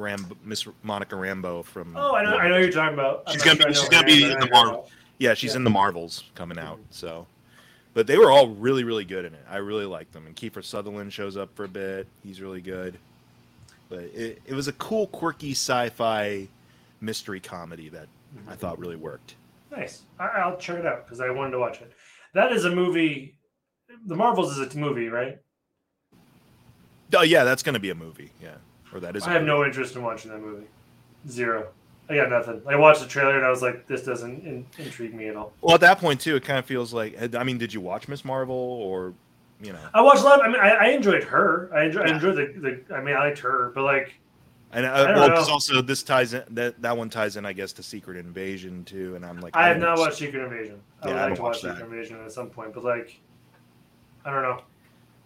Rambo, 0.00 0.36
Miss 0.44 0.66
Monica 0.82 1.14
Rambo 1.16 1.62
from. 1.62 1.96
Oh, 1.96 2.14
I 2.16 2.24
know. 2.24 2.36
I 2.38 2.48
know 2.48 2.56
who 2.56 2.62
you're 2.62 2.72
talking 2.72 2.94
about. 2.94 3.22
I'm 3.26 3.32
She's 3.34 3.42
gonna 3.42 3.56
be- 3.56 3.62
sure 3.62 3.68
I 3.68 3.72
know 3.72 3.80
she's 3.80 3.88
gonna 3.88 4.06
be 4.06 4.22
in 4.24 4.40
the 4.40 4.46
know 4.46 4.50
Marvel. 4.52 4.90
Yeah, 5.18 5.34
she's 5.34 5.52
Yeah. 5.52 5.58
in 5.58 5.64
the 5.64 5.70
Marvels 5.70 6.24
coming 6.34 6.58
out. 6.58 6.78
So, 6.90 7.26
but 7.94 8.06
they 8.06 8.16
were 8.18 8.30
all 8.30 8.48
really, 8.48 8.84
really 8.84 9.04
good 9.04 9.24
in 9.24 9.34
it. 9.34 9.44
I 9.48 9.58
really 9.58 9.84
liked 9.86 10.12
them. 10.12 10.26
And 10.26 10.34
Kiefer 10.34 10.64
Sutherland 10.64 11.12
shows 11.12 11.36
up 11.36 11.54
for 11.54 11.64
a 11.64 11.68
bit. 11.68 12.06
He's 12.24 12.40
really 12.40 12.60
good. 12.62 12.98
But 13.88 14.00
it, 14.14 14.40
it 14.46 14.54
was 14.54 14.68
a 14.68 14.72
cool, 14.74 15.08
quirky 15.08 15.50
sci-fi 15.52 16.48
mystery 17.00 17.40
comedy 17.40 17.88
that 17.90 18.06
I 18.48 18.54
thought 18.54 18.78
really 18.78 18.96
worked. 18.96 19.34
Nice. 19.70 20.02
I, 20.18 20.26
I'll 20.28 20.56
check 20.56 20.78
it 20.78 20.86
out 20.86 21.04
because 21.04 21.20
I 21.20 21.28
wanted 21.30 21.50
to 21.52 21.58
watch 21.58 21.80
it. 21.80 21.92
That 22.34 22.52
is 22.52 22.64
a 22.64 22.70
movie. 22.74 23.36
The 24.06 24.14
Marvels 24.16 24.56
is 24.56 24.74
a 24.74 24.78
movie, 24.78 25.08
right? 25.08 25.38
Oh 27.16 27.22
yeah, 27.22 27.42
that's 27.44 27.62
going 27.64 27.74
to 27.74 27.80
be 27.80 27.90
a 27.90 27.94
movie. 27.94 28.30
Yeah, 28.40 28.54
or 28.92 29.00
that 29.00 29.16
is. 29.16 29.24
I 29.24 29.32
have 29.32 29.44
no 29.44 29.64
interest 29.64 29.96
in 29.96 30.02
watching 30.02 30.30
that 30.30 30.40
movie. 30.40 30.66
Zero. 31.28 31.68
I 32.08 32.16
got 32.16 32.28
nothing. 32.30 32.60
I 32.66 32.74
watched 32.76 33.00
the 33.00 33.06
trailer 33.06 33.36
and 33.36 33.46
I 33.46 33.50
was 33.50 33.62
like, 33.62 33.86
this 33.86 34.02
doesn't 34.02 34.44
in- 34.44 34.66
intrigue 34.78 35.14
me 35.14 35.28
at 35.28 35.36
all. 35.36 35.52
Well, 35.60 35.76
at 35.76 35.80
that 35.82 35.98
point 35.98 36.20
too, 36.20 36.34
it 36.36 36.44
kind 36.44 36.58
of 36.58 36.64
feels 36.66 36.92
like. 36.92 37.16
I 37.36 37.44
mean, 37.44 37.56
did 37.58 37.72
you 37.72 37.80
watch 37.80 38.08
Miss 38.08 38.24
Marvel 38.24 38.54
or, 38.56 39.14
you 39.62 39.72
know? 39.72 39.78
I 39.94 40.00
watched 40.00 40.22
a 40.22 40.24
lot. 40.24 40.42
I 40.42 40.48
mean, 40.48 40.60
I, 40.60 40.70
I 40.70 40.86
enjoyed 40.88 41.22
her. 41.24 41.70
I 41.72 41.84
enjoyed, 41.84 42.08
I 42.10 42.14
enjoyed 42.14 42.36
the, 42.36 42.60
the. 42.88 42.94
I 42.96 43.00
mean, 43.00 43.14
I 43.14 43.20
liked 43.28 43.38
her, 43.40 43.70
but 43.76 43.82
like, 43.84 44.12
And 44.72 44.86
I 44.86 44.88
uh, 44.88 45.14
well, 45.14 45.28
because 45.28 45.48
also 45.48 45.80
this 45.82 46.02
ties 46.02 46.34
in 46.34 46.42
that 46.50 46.82
that 46.82 46.96
one 46.96 47.10
ties 47.10 47.36
in, 47.36 47.46
I 47.46 47.52
guess, 47.52 47.72
to 47.74 47.82
Secret 47.84 48.16
Invasion 48.16 48.84
too. 48.84 49.14
And 49.14 49.24
I'm 49.24 49.38
like, 49.40 49.54
I 49.54 49.68
have 49.68 49.80
don't 49.80 49.96
watched 49.96 50.18
Secret 50.18 50.42
Invasion. 50.42 50.80
I 51.02 51.08
Yeah, 51.08 51.12
would 51.14 51.20
I 51.20 51.24
like 51.26 51.34
to 51.36 51.42
watch. 51.42 51.60
Secret 51.60 51.80
Invasion 51.84 52.18
at 52.24 52.32
some 52.32 52.50
point, 52.50 52.74
but 52.74 52.82
like, 52.82 53.20
I 54.24 54.32
don't 54.32 54.42
know. 54.42 54.62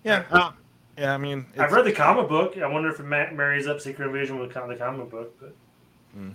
Yeah, 0.03 0.25
uh, 0.31 0.53
yeah. 0.99 1.15
I 1.15 1.19
mean, 1.19 1.47
I've 1.59 1.73
read 1.73 1.85
the 1.85 1.93
comic 1.93 2.29
book. 2.29 2.57
I 2.59 2.67
wonder 2.67 2.91
if 2.91 3.01
it 3.01 3.05
marries 3.05 3.67
up 3.67 3.81
Secret 3.81 4.07
Invasion 4.07 4.39
with 4.39 4.53
the 4.53 4.55
comic 4.55 5.11
book. 5.11 5.39
But 5.41 5.55
hmm. 6.13 6.31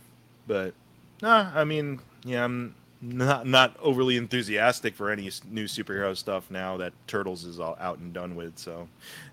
but 0.47 0.73
no, 1.21 1.49
I 1.53 1.63
mean, 1.63 1.99
yeah, 2.23 2.43
I'm 2.43 2.75
not 3.01 3.47
not 3.47 3.77
overly 3.79 4.17
enthusiastic 4.17 4.95
for 4.95 5.09
any 5.09 5.29
new 5.49 5.65
superhero 5.65 6.15
stuff 6.15 6.49
now 6.51 6.77
that 6.77 6.93
Turtles 7.07 7.45
is 7.45 7.59
all 7.59 7.77
out 7.79 7.99
and 7.99 8.13
done 8.13 8.35
with. 8.35 8.57
So 8.57 8.87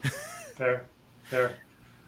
fair, 0.57 0.85
fair. 1.25 1.57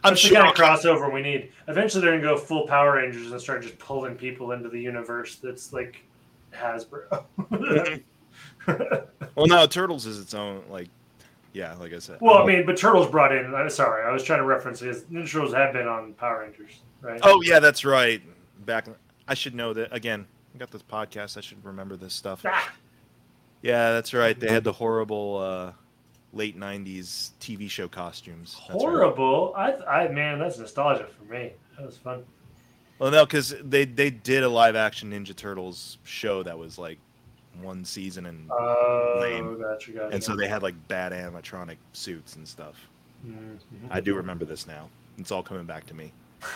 I'm 0.05 0.13
That's 0.13 0.21
sure. 0.21 0.31
the 0.31 0.37
kind 0.37 0.49
of 0.49 0.55
crossover 0.55 1.13
we 1.13 1.23
need. 1.23 1.51
Eventually, 1.67 2.05
they're 2.05 2.19
gonna 2.19 2.35
go 2.35 2.39
full 2.39 2.67
Power 2.69 2.97
Rangers 2.97 3.33
and 3.33 3.41
start 3.41 3.63
just 3.63 3.79
pulling 3.79 4.15
people 4.15 4.53
into 4.53 4.69
the 4.69 4.81
universe 4.81 5.37
that's 5.37 5.73
like 5.73 6.05
Hasbro. 6.53 7.25
well, 9.35 9.47
no, 9.47 9.67
Turtles 9.67 10.07
is 10.07 10.21
its 10.21 10.35
own 10.35 10.63
like, 10.71 10.89
yeah, 11.59 11.75
like 11.75 11.93
I 11.93 11.99
said. 11.99 12.19
well, 12.21 12.39
I 12.39 12.47
mean, 12.47 12.65
but 12.65 12.77
Turtles 12.77 13.11
brought 13.11 13.35
in. 13.35 13.53
I'm 13.53 13.69
sorry, 13.69 14.05
I 14.05 14.13
was 14.13 14.23
trying 14.23 14.39
to 14.39 14.45
reference 14.45 14.81
because 14.81 15.03
Ninja 15.05 15.29
Turtles 15.29 15.53
have 15.53 15.73
been 15.73 15.89
on 15.89 16.13
Power 16.13 16.41
Rangers, 16.41 16.83
right? 17.03 17.21
oh 17.25 17.43
yeah, 17.43 17.59
that's 17.59 17.85
right. 17.85 18.23
Back, 18.65 18.87
I 19.27 19.35
should 19.35 19.57
know 19.57 19.73
that 19.75 19.93
again. 19.93 20.25
I 20.55 20.59
got 20.59 20.71
this 20.71 20.85
podcast. 20.85 21.37
I 21.37 21.41
should 21.41 21.63
remember 21.65 21.97
this 21.97 22.15
stuff. 22.15 22.43
Ah, 22.47 22.73
Yeah, 23.63 23.91
that's 23.91 24.15
right. 24.15 24.39
They 24.39 24.49
had 24.49 24.63
the 24.63 24.73
horrible 24.73 25.39
uh, 25.39 25.73
late 26.33 26.57
'90s 26.57 27.33
TV 27.41 27.69
show 27.69 27.89
costumes. 27.89 28.57
That's 28.69 28.85
right. 28.85 28.91
horrible. 28.91 29.53
I, 29.57 29.73
I, 29.73 30.09
man, 30.09 30.39
that's 30.39 30.59
nostalgia 30.59 31.09
for 31.19 31.25
me. 31.25 31.55
That 31.77 31.87
was 31.87 31.97
fun. 31.97 32.23
Well, 33.01 33.11
no, 33.11 33.27
because 33.27 33.57
they 33.65 33.85
they 33.85 34.11
did 34.11 34.45
a 34.45 34.49
live 34.49 34.77
action 34.77 35.11
Ninja 35.11 35.35
Turtles 35.35 35.99
show 36.05 36.45
that 36.45 36.57
was 36.57 36.79
like 36.79 36.99
one 37.63 37.85
season 37.85 38.27
and 38.27 38.51
Oh, 38.51 39.19
Lame. 39.21 39.61
gotcha, 39.61 39.93
gotcha. 39.93 40.15
and 40.15 40.23
so 40.23 40.35
they 40.37 40.49
had 40.49 40.63
like 40.63 40.75
bad 40.89 41.13
animatronic 41.13 41.77
suits 41.93 42.37
and 42.37 42.47
stuff. 42.47 42.75
Mhm. 43.27 43.59
I 43.91 44.01
do 44.01 44.15
remember 44.15 44.45
this 44.45 44.67
now. 44.67 44.89
It's 45.19 45.31
all 45.33 45.43
coming 45.43 45.65
back 45.65 45.87
to 45.87 45.95
me. 45.95 46.13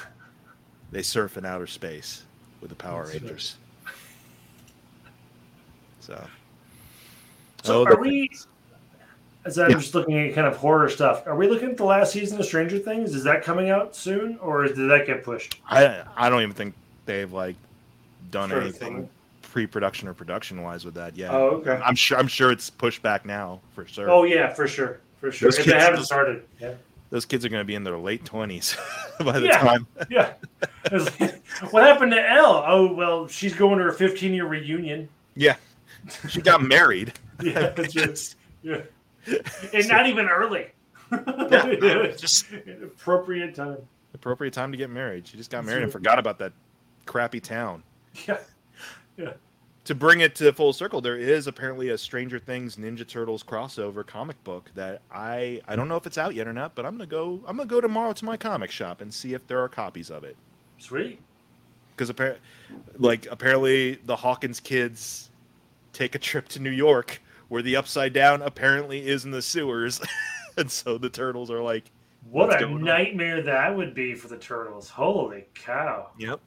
They 0.93 1.01
surf 1.01 1.39
in 1.39 1.47
outer 1.47 1.67
space 1.67 2.23
with 2.61 2.69
the 2.69 2.77
Power 2.77 3.05
That's 3.05 3.15
right. 3.15 3.23
Rangers. 3.23 3.57
So, 6.01 6.23
So 7.63 7.81
Oh, 7.81 7.87
are 7.87 7.95
the 7.95 8.01
we? 8.01 8.29
things. 8.29 8.47
as 9.47 9.59
I'm 9.59 9.71
yeah. 9.71 9.77
just 9.79 9.95
looking 9.95 10.19
at 10.19 10.35
kind 10.35 10.47
of 10.47 10.57
horror 10.57 10.89
stuff, 10.91 11.27
are 11.27 11.35
we 11.35 11.49
looking 11.49 11.71
at 11.71 11.77
the 11.79 11.85
last 11.85 12.13
season 12.13 12.39
of 12.39 12.45
Stranger 12.45 12.79
Things? 12.79 13.15
Is 13.15 13.25
that 13.25 13.43
coming 13.43 13.71
out 13.71 13.97
soon, 13.97 14.37
or 14.39 14.65
did 14.67 14.77
that 14.91 15.07
get 15.07 15.25
pushed? 15.25 15.61
I 15.67 16.03
I 16.17 16.29
don't 16.29 16.43
even 16.43 16.55
think 16.55 16.75
they've 17.07 17.33
like 17.33 17.57
done 18.31 18.51
sure 18.51 18.61
anything 18.61 19.09
pre-production 19.53 20.09
or 20.09 20.15
production-wise 20.15 20.83
with 20.83 20.95
that 20.95 21.15
Yeah. 21.15 21.31
Oh, 21.31 21.61
okay. 21.61 21.79
I'm 21.85 21.95
sure 21.95 22.19
I'm 22.19 22.27
sure 22.27 22.51
it's 22.51 22.71
pushed 22.71 23.03
back 23.03 23.27
now 23.27 23.61
for 23.75 23.87
sure. 23.87 24.11
Oh 24.11 24.25
yeah, 24.25 24.51
for 24.55 24.67
sure, 24.67 25.01
for 25.21 25.31
sure. 25.31 25.49
Those 25.49 25.59
if 25.59 25.67
kids, 25.67 25.77
they 25.77 25.81
haven't 25.81 26.05
started, 26.05 26.45
yeah. 26.59 26.73
Those 27.11 27.27
kids 27.27 27.45
are 27.45 27.51
going 27.51 27.61
to 27.61 27.67
be 27.67 27.75
in 27.75 27.85
their 27.85 27.99
late 27.99 28.25
twenties 28.25 28.75
by 29.21 29.39
the 29.39 29.49
yeah. 29.49 29.59
time. 29.59 29.87
yeah. 30.09 30.33
what 31.71 31.85
happened 31.85 32.13
to 32.13 32.31
El? 32.31 32.65
Oh 32.67 32.95
well, 32.95 33.29
she's 33.29 33.55
going 33.55 33.77
to 33.77 33.85
her 33.85 33.93
15-year 33.93 34.47
reunion. 34.47 35.11
Yeah. 35.37 35.57
She 36.31 36.41
got 36.41 36.63
married. 36.63 37.13
yeah, 37.43 37.69
that's 37.77 37.95
right. 37.95 38.35
Yeah. 38.63 39.37
and 39.75 39.89
not 39.89 40.07
even 40.07 40.29
early. 40.29 40.69
yeah, 41.11 42.07
just 42.17 42.47
appropriate 42.83 43.55
time. 43.55 43.87
Appropriate 44.15 44.55
time 44.55 44.73
to 44.73 44.79
get 44.79 44.89
married. 44.89 45.29
She 45.29 45.37
just 45.37 45.51
got 45.51 45.67
married 45.67 45.83
and 45.83 45.93
forgot 45.93 46.19
about 46.19 46.39
that 46.39 46.55
crappy 47.05 47.41
town. 47.41 47.83
Yeah, 48.27 48.39
yeah. 49.17 49.33
To 49.87 49.97
bring 49.97 50.21
it 50.21 50.37
to 50.37 50.53
full 50.53 50.73
circle, 50.73 51.01
there 51.01 51.17
is 51.17 51.49
apparently 51.49 51.89
a 51.89 51.99
Stranger 51.99 52.39
Things 52.39 52.77
Ninja 52.77 53.07
Turtles 53.07 53.43
crossover 53.43 54.07
comic 54.07 54.43
book 54.45 54.71
that 54.77 55.03
I 55.11 55.61
I 55.67 55.75
don't 55.75 55.89
know 55.89 55.97
if 55.97 56.07
it's 56.07 56.19
out 56.19 56.37
yet 56.37 56.47
or 56.47 56.53
not, 56.53 56.77
but 56.77 56.87
I'm 56.87 56.93
gonna 56.93 57.07
go 57.07 57.41
I'm 57.47 57.57
gonna 57.57 57.69
go 57.69 57.81
tomorrow 57.81 58.13
to 58.13 58.25
my 58.25 58.37
comic 58.37 58.71
shop 58.71 59.01
and 59.01 59.13
see 59.13 59.35
if 59.35 59.45
there 59.49 59.59
are 59.59 59.69
copies 59.69 60.09
of 60.11 60.23
it. 60.23 60.37
Sweet. 60.79 61.21
Because 61.97 62.11
apparently, 62.11 62.41
like 62.97 63.27
apparently 63.31 63.97
the 64.05 64.15
Hawkins 64.15 64.61
kids 64.61 65.31
take 65.93 66.15
a 66.15 66.19
trip 66.19 66.49
to 66.51 66.61
New 66.61 66.71
York 66.71 67.21
where 67.49 67.63
the 67.63 67.77
upside 67.77 68.13
down 68.13 68.41
apparently 68.41 69.07
is 69.07 69.25
in 69.25 69.31
the 69.31 69.43
sewers. 69.43 70.01
and 70.57 70.71
so 70.71 70.97
the 70.97 71.11
turtles 71.11 71.51
are 71.51 71.61
like, 71.61 71.91
What 72.31 72.63
a 72.63 72.67
nightmare 72.67 73.39
on? 73.39 73.45
that 73.45 73.77
would 73.77 73.95
be 73.95 74.15
for 74.15 74.29
the 74.29 74.39
turtles. 74.39 74.89
Holy 74.89 75.45
cow. 75.55 76.11
Yep. 76.19 76.41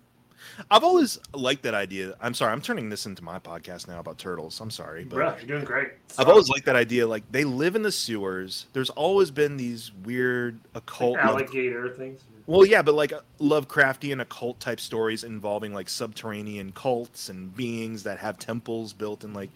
I've 0.72 0.84
always 0.84 1.20
liked 1.34 1.64
that 1.64 1.74
idea. 1.74 2.16
I'm 2.22 2.34
sorry, 2.34 2.52
I'm 2.52 2.62
turning 2.62 2.90
this 2.90 3.06
into 3.06 3.24
my 3.24 3.40
podcast 3.40 3.88
now 3.88 4.00
about 4.00 4.18
turtles. 4.18 4.60
I'm 4.60 4.72
sorry, 4.72 5.04
but 5.04 5.16
Bro, 5.16 5.36
you're 5.38 5.48
doing 5.48 5.66
great. 5.66 5.90
I've 6.18 6.30
always 6.30 6.50
liked 6.50 6.66
that 6.66 6.76
idea. 6.76 7.08
Like 7.08 7.24
they 7.32 7.44
live 7.44 7.76
in 7.76 7.82
the 7.82 7.92
sewers. 7.92 8.68
There's 8.74 8.90
always 8.92 9.32
been 9.32 9.58
these 9.58 9.92
weird 10.04 10.60
occult 10.74 11.14
like 11.14 11.26
alligator 11.26 11.88
love... 11.88 11.98
things. 11.98 12.22
Well, 12.48 12.66
yeah, 12.66 12.84
but 12.84 12.94
like 12.94 13.12
Lovecraftian 13.40 14.22
occult 14.22 14.60
type 14.60 14.80
stories 14.80 15.24
involving 15.24 15.74
like 15.74 15.90
subterranean 15.90 16.74
cults 16.74 17.30
and 17.30 17.56
beings 17.56 18.04
that 18.04 18.20
have 18.20 18.38
temples 18.38 18.94
built 18.94 19.24
in 19.24 19.34
like 19.34 19.50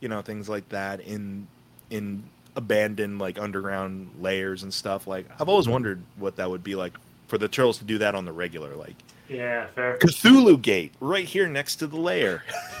you 0.00 0.08
know 0.08 0.22
things 0.22 0.48
like 0.48 0.68
that 0.68 1.00
in 1.00 1.46
in 1.90 2.22
abandoned 2.56 3.18
like 3.18 3.38
underground 3.38 4.10
layers 4.20 4.62
and 4.62 4.72
stuff 4.72 5.06
like 5.06 5.26
i've 5.40 5.48
always 5.48 5.68
wondered 5.68 6.02
what 6.16 6.36
that 6.36 6.50
would 6.50 6.64
be 6.64 6.74
like 6.74 6.96
for 7.26 7.38
the 7.38 7.48
turtles 7.48 7.78
to 7.78 7.84
do 7.84 7.98
that 7.98 8.14
on 8.14 8.24
the 8.24 8.32
regular 8.32 8.74
like 8.74 8.96
yeah 9.28 9.66
fair 9.74 9.98
cthulhu 9.98 10.60
gate 10.60 10.92
right 11.00 11.26
here 11.26 11.48
next 11.48 11.76
to 11.76 11.86
the 11.86 11.96
lair 11.96 12.42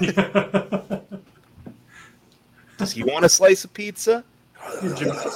does 2.78 2.92
he 2.92 3.02
want 3.04 3.24
a 3.24 3.28
slice 3.28 3.64
of 3.64 3.72
pizza 3.74 4.24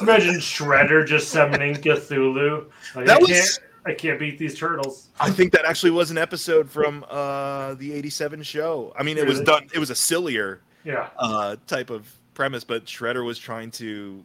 imagine 0.01 0.37
shredder 0.37 1.07
just 1.07 1.29
summoning 1.31 1.75
cthulhu 1.75 2.67
like, 2.95 3.07
that 3.07 3.17
I 3.17 3.19
was 3.19 3.31
can't, 3.31 3.59
I 3.85 3.95
can't 3.95 4.19
beat 4.19 4.39
these 4.39 4.57
turtles. 4.57 5.09
I 5.19 5.31
think 5.31 5.53
that 5.53 5.65
actually 5.65 5.91
was 5.91 6.11
an 6.11 6.19
episode 6.19 6.71
from 6.71 7.05
uh, 7.11 7.75
the 7.75 7.93
'87 7.93 8.43
show. 8.45 8.93
I 8.97 9.03
mean, 9.03 9.19
it 9.19 9.23
really? 9.23 9.39
was 9.39 9.41
done. 9.41 9.67
It 9.75 9.79
was 9.79 9.91
a 9.91 9.95
sillier 9.95 10.61
yeah 10.85 11.09
uh, 11.19 11.57
type 11.67 11.91
of 11.91 12.09
premise, 12.35 12.65
but 12.65 12.87
Shredder 12.87 13.25
was 13.25 13.39
trying 13.39 13.71
to 13.73 14.25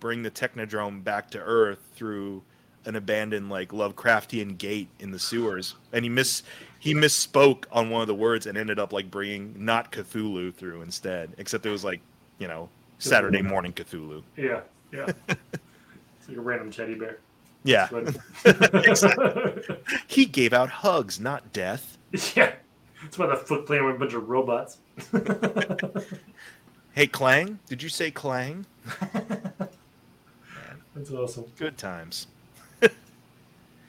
bring 0.00 0.22
the 0.22 0.30
Technodrome 0.30 1.02
back 1.02 1.30
to 1.30 1.38
Earth 1.38 1.80
through 1.94 2.42
an 2.84 2.96
abandoned 2.96 3.50
like 3.50 3.70
Lovecraftian 3.70 4.58
gate 4.58 4.88
in 4.98 5.10
the 5.10 5.18
sewers, 5.18 5.74
and 5.92 6.04
he 6.04 6.08
miss 6.08 6.42
he 6.78 6.94
misspoke 6.94 7.64
on 7.70 7.90
one 7.90 8.00
of 8.00 8.08
the 8.08 8.14
words 8.14 8.46
and 8.46 8.58
ended 8.58 8.78
up 8.78 8.92
like 8.92 9.10
bringing 9.10 9.54
not 9.64 9.92
Cthulhu 9.92 10.54
through 10.54 10.82
instead, 10.82 11.32
except 11.38 11.64
it 11.66 11.70
was 11.70 11.84
like 11.84 12.00
you 12.38 12.48
know 12.48 12.68
Saturday 12.98 13.42
morning 13.42 13.72
Cthulhu. 13.72 14.22
Yeah, 14.36 14.60
yeah. 14.92 15.06
it's 15.28 16.28
like 16.28 16.36
a 16.36 16.40
random 16.40 16.70
teddy 16.70 16.94
bear. 16.94 17.18
Yeah. 17.64 17.88
he 20.06 20.26
gave 20.26 20.52
out 20.52 20.68
hugs, 20.68 21.20
not 21.20 21.52
death. 21.52 21.98
Yeah. 22.36 22.52
That's 23.02 23.18
why 23.18 23.26
the 23.26 23.36
Foot 23.36 23.66
Clan 23.66 23.82
were 23.82 23.96
a 23.96 23.98
bunch 23.98 24.14
of 24.14 24.28
robots. 24.28 24.78
hey, 26.92 27.08
Clang, 27.08 27.58
did 27.66 27.82
you 27.82 27.88
say 27.88 28.12
Clang? 28.12 28.64
That's 30.94 31.10
awesome. 31.10 31.46
Good 31.56 31.76
times. 31.76 32.28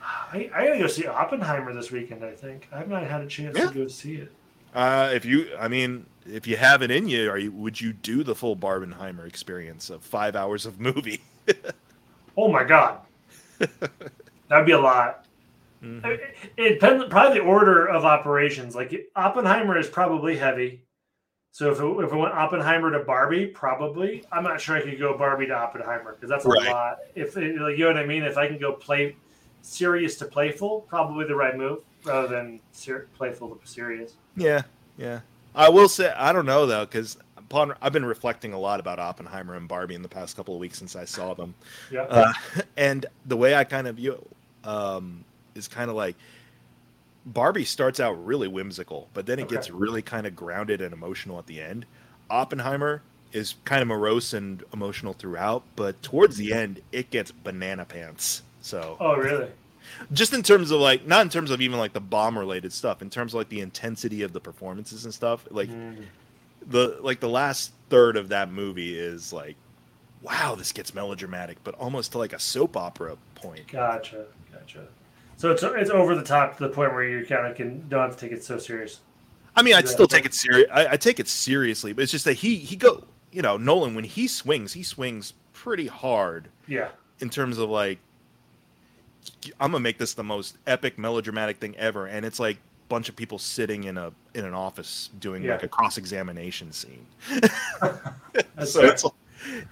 I, 0.04 0.50
I 0.54 0.66
gotta 0.68 0.80
go 0.80 0.88
see 0.88 1.08
Oppenheimer 1.08 1.74
this 1.74 1.92
weekend. 1.92 2.24
I 2.24 2.32
think 2.32 2.68
I 2.72 2.80
have 2.80 2.90
not 2.90 3.04
had 3.04 3.22
a 3.22 3.28
chance 3.28 3.58
yeah. 3.58 3.68
to 3.68 3.74
go 3.74 3.88
see 3.88 4.16
it. 4.16 4.32
Uh, 4.74 5.12
if 5.14 5.24
you, 5.24 5.50
I 5.60 5.68
mean, 5.68 6.06
if 6.26 6.48
you 6.48 6.58
have 6.58 6.82
it 6.82 6.92
in 6.92 7.08
you, 7.08 7.30
are 7.30 7.38
you 7.38 7.52
would 7.52 7.80
you 7.80 7.94
do 7.94 8.24
the 8.24 8.36
full 8.36 8.56
Barbenheimer 8.56 9.28
experience 9.28 9.90
of 9.90 10.04
five 10.04 10.36
hours 10.36 10.66
of 10.66 10.80
movie? 10.80 11.22
oh 12.38 12.52
my 12.52 12.64
god, 12.64 13.00
that'd 14.48 14.66
be 14.66 14.72
a 14.72 14.80
lot. 14.80 15.26
Mm-hmm. 15.84 16.06
It, 16.06 16.36
it 16.58 16.70
depends 16.80 17.06
probably 17.10 17.40
the 17.40 17.46
order 17.46 17.88
of 17.88 18.06
operations. 18.06 18.76
Like 18.76 19.10
Oppenheimer 19.16 19.78
is 19.78 19.88
probably 19.88 20.38
heavy. 20.38 20.84
So 21.52 21.72
if 21.72 21.80
it, 21.80 22.06
if 22.06 22.12
it 22.12 22.16
went 22.16 22.34
Oppenheimer 22.34 22.90
to 22.92 23.00
Barbie, 23.00 23.46
probably 23.46 24.24
I'm 24.32 24.44
not 24.44 24.60
sure 24.60 24.76
I 24.76 24.82
could 24.82 24.98
go 24.98 25.16
Barbie 25.18 25.46
to 25.48 25.54
Oppenheimer 25.54 26.14
because 26.14 26.30
that's 26.30 26.46
a 26.46 26.50
right. 26.50 26.72
lot. 26.72 27.00
If 27.14 27.38
it, 27.38 27.60
like, 27.62 27.78
you 27.78 27.84
know 27.84 27.92
what 27.94 27.98
I 27.98 28.06
mean, 28.08 28.24
if 28.24 28.38
I 28.38 28.48
can 28.48 28.58
go 28.58 28.74
play 28.74 29.16
serious 29.64 30.18
to 30.18 30.26
playful, 30.26 30.82
probably 30.82 31.26
the 31.26 31.36
right 31.36 31.58
move 31.58 31.80
rather 32.06 32.28
than 32.28 32.60
ser- 32.72 33.08
playful 33.16 33.56
to 33.56 33.68
serious. 33.68 34.14
Yeah, 34.36 34.62
yeah. 34.98 35.22
I 35.56 35.70
will 35.70 35.90
say 35.90 36.14
I 36.16 36.32
don't 36.34 36.46
know 36.46 36.66
though 36.66 36.86
because 36.86 37.18
upon 37.38 37.74
I've 37.82 37.94
been 37.94 38.06
reflecting 38.06 38.54
a 38.54 38.60
lot 38.60 38.80
about 38.80 39.00
Oppenheimer 39.00 39.56
and 39.56 39.68
Barbie 39.68 39.96
in 39.96 40.02
the 40.02 40.10
past 40.10 40.36
couple 40.36 40.54
of 40.54 40.60
weeks 40.60 40.78
since 40.78 40.96
I 40.96 41.06
saw 41.06 41.34
them. 41.34 41.56
Yeah. 41.92 42.02
Uh, 42.02 42.34
and 42.78 43.06
the 43.26 43.38
way 43.38 43.56
I 43.56 43.64
kind 43.64 43.88
of 43.88 43.96
view 43.96 44.24
um, 44.64 45.24
is 45.56 45.68
kind 45.68 45.90
of 45.90 45.96
like 45.96 46.16
Barbie 47.26 47.66
starts 47.66 48.00
out 48.00 48.24
really 48.26 48.48
whimsical, 48.48 49.08
but 49.14 49.26
then 49.26 49.40
it 49.40 49.44
okay. 49.44 49.56
gets 49.56 49.72
really 49.72 50.02
kind 50.02 50.28
of 50.28 50.36
grounded 50.36 50.82
and 50.82 50.94
emotional 50.94 51.40
at 51.40 51.48
the 51.48 51.62
end. 51.62 51.86
Oppenheimer 52.30 53.02
is 53.32 53.56
kind 53.66 53.82
of 53.82 53.88
morose 53.88 54.34
and 54.34 54.64
emotional 54.74 55.14
throughout, 55.14 55.64
but 55.76 56.02
towards 56.02 56.38
the 56.38 56.54
end, 56.54 56.82
it 56.92 57.10
gets 57.10 57.32
banana 57.32 57.86
pants. 57.86 58.44
So, 58.64 58.98
oh 59.00 59.16
really? 59.16 59.50
Just 60.14 60.34
in 60.34 60.42
terms 60.42 60.72
of 60.72 60.80
like, 60.80 61.06
not 61.06 61.22
in 61.22 61.30
terms 61.30 61.52
of 61.52 61.62
even 61.62 61.78
like 61.78 61.94
the 61.94 62.00
bomb 62.00 62.40
related 62.40 62.72
stuff, 62.72 63.02
in 63.02 63.10
terms 63.10 63.34
of 63.34 63.40
like 63.40 63.50
the 63.50 63.60
intensity 63.60 64.24
of 64.24 64.32
the 64.32 64.40
performances 64.40 65.04
and 65.06 65.14
stuff. 65.14 65.46
Like 65.52 65.70
mm. 65.70 66.04
the 66.68 66.98
like 67.02 67.20
the 67.20 67.30
last 67.30 67.74
third 67.90 68.16
of 68.18 68.30
that 68.30 68.50
movie 68.50 68.98
is 68.98 69.34
like, 69.34 69.58
wow, 70.22 70.56
this 70.56 70.72
gets 70.72 70.96
melodramatic, 70.96 71.58
but 71.64 71.76
almost 71.76 72.14
to 72.14 72.18
like 72.18 72.34
a 72.34 72.40
soap 72.40 72.78
opera 72.78 73.18
point. 73.36 73.68
Gotcha, 73.68 74.26
gotcha. 74.52 74.88
So 75.36 75.52
it's 75.52 75.62
it's 75.62 75.90
over 75.90 76.16
the 76.16 76.24
top 76.24 76.58
to 76.58 76.64
the 76.64 76.70
point 76.70 76.94
where 76.94 77.04
you 77.04 77.26
kind 77.26 77.46
of 77.46 77.56
can 77.56 77.88
don't 77.90 78.02
have 78.02 78.16
to 78.16 78.20
take 78.20 78.32
it 78.32 78.44
so 78.44 78.58
serious. 78.58 79.02
I 79.56 79.62
mean, 79.62 79.76
I'd 79.76 79.90
still 79.90 80.08
take 80.08 80.26
it 80.26 80.34
serious. 80.34 80.68
I, 80.72 80.94
I, 80.94 80.98
take 80.98 81.20
it 81.20 81.28
seriously, 81.28 81.94
but 81.94 82.02
it's 82.02 82.12
just 82.12 82.26
that 82.26 82.34
he 82.34 82.56
he 82.56 82.76
go. 82.76 83.04
You 83.32 83.42
know, 83.42 83.58
Nolan 83.58 83.94
when 83.94 84.04
he 84.04 84.28
swings, 84.28 84.74
he 84.74 84.84
swings 84.84 85.34
pretty 85.54 85.88
hard. 85.88 86.48
Yeah. 86.68 86.90
In 87.20 87.30
terms 87.30 87.58
of 87.58 87.70
like, 87.70 88.00
I'm 89.60 89.72
gonna 89.72 89.82
make 89.82 89.98
this 89.98 90.14
the 90.14 90.24
most 90.24 90.58
epic 90.68 90.98
melodramatic 90.98 91.58
thing 91.58 91.76
ever, 91.78 92.08
and 92.08 92.26
it's 92.26 92.40
like 92.40 92.58
a 92.58 92.88
bunch 92.90 93.10
of 93.10 93.16
people 93.16 93.40
sitting 93.40 93.86
in 93.86 93.98
a 93.98 94.12
in 94.34 94.46
an 94.46 94.54
office 94.54 95.10
doing 95.20 95.44
yeah. 95.44 95.54
like 95.54 95.64
a 95.64 95.68
cross 95.68 95.98
examination 95.98 96.72
scene. 96.72 97.06
so 98.66 98.82
it's 98.84 99.06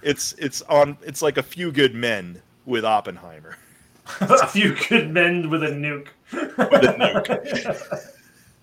it's 0.02 0.32
it's 0.38 0.62
on 0.62 0.96
it's 1.02 1.22
like 1.22 1.38
a 1.38 1.42
few 1.42 1.72
good 1.72 1.94
men 1.94 2.40
with 2.66 2.84
Oppenheimer. 2.84 3.56
a 4.20 4.46
few 4.48 4.74
good 4.88 5.10
men 5.10 5.48
with 5.48 5.62
a 5.62 5.68
nuke. 5.68 6.08
with 6.32 6.84
a 6.84 6.94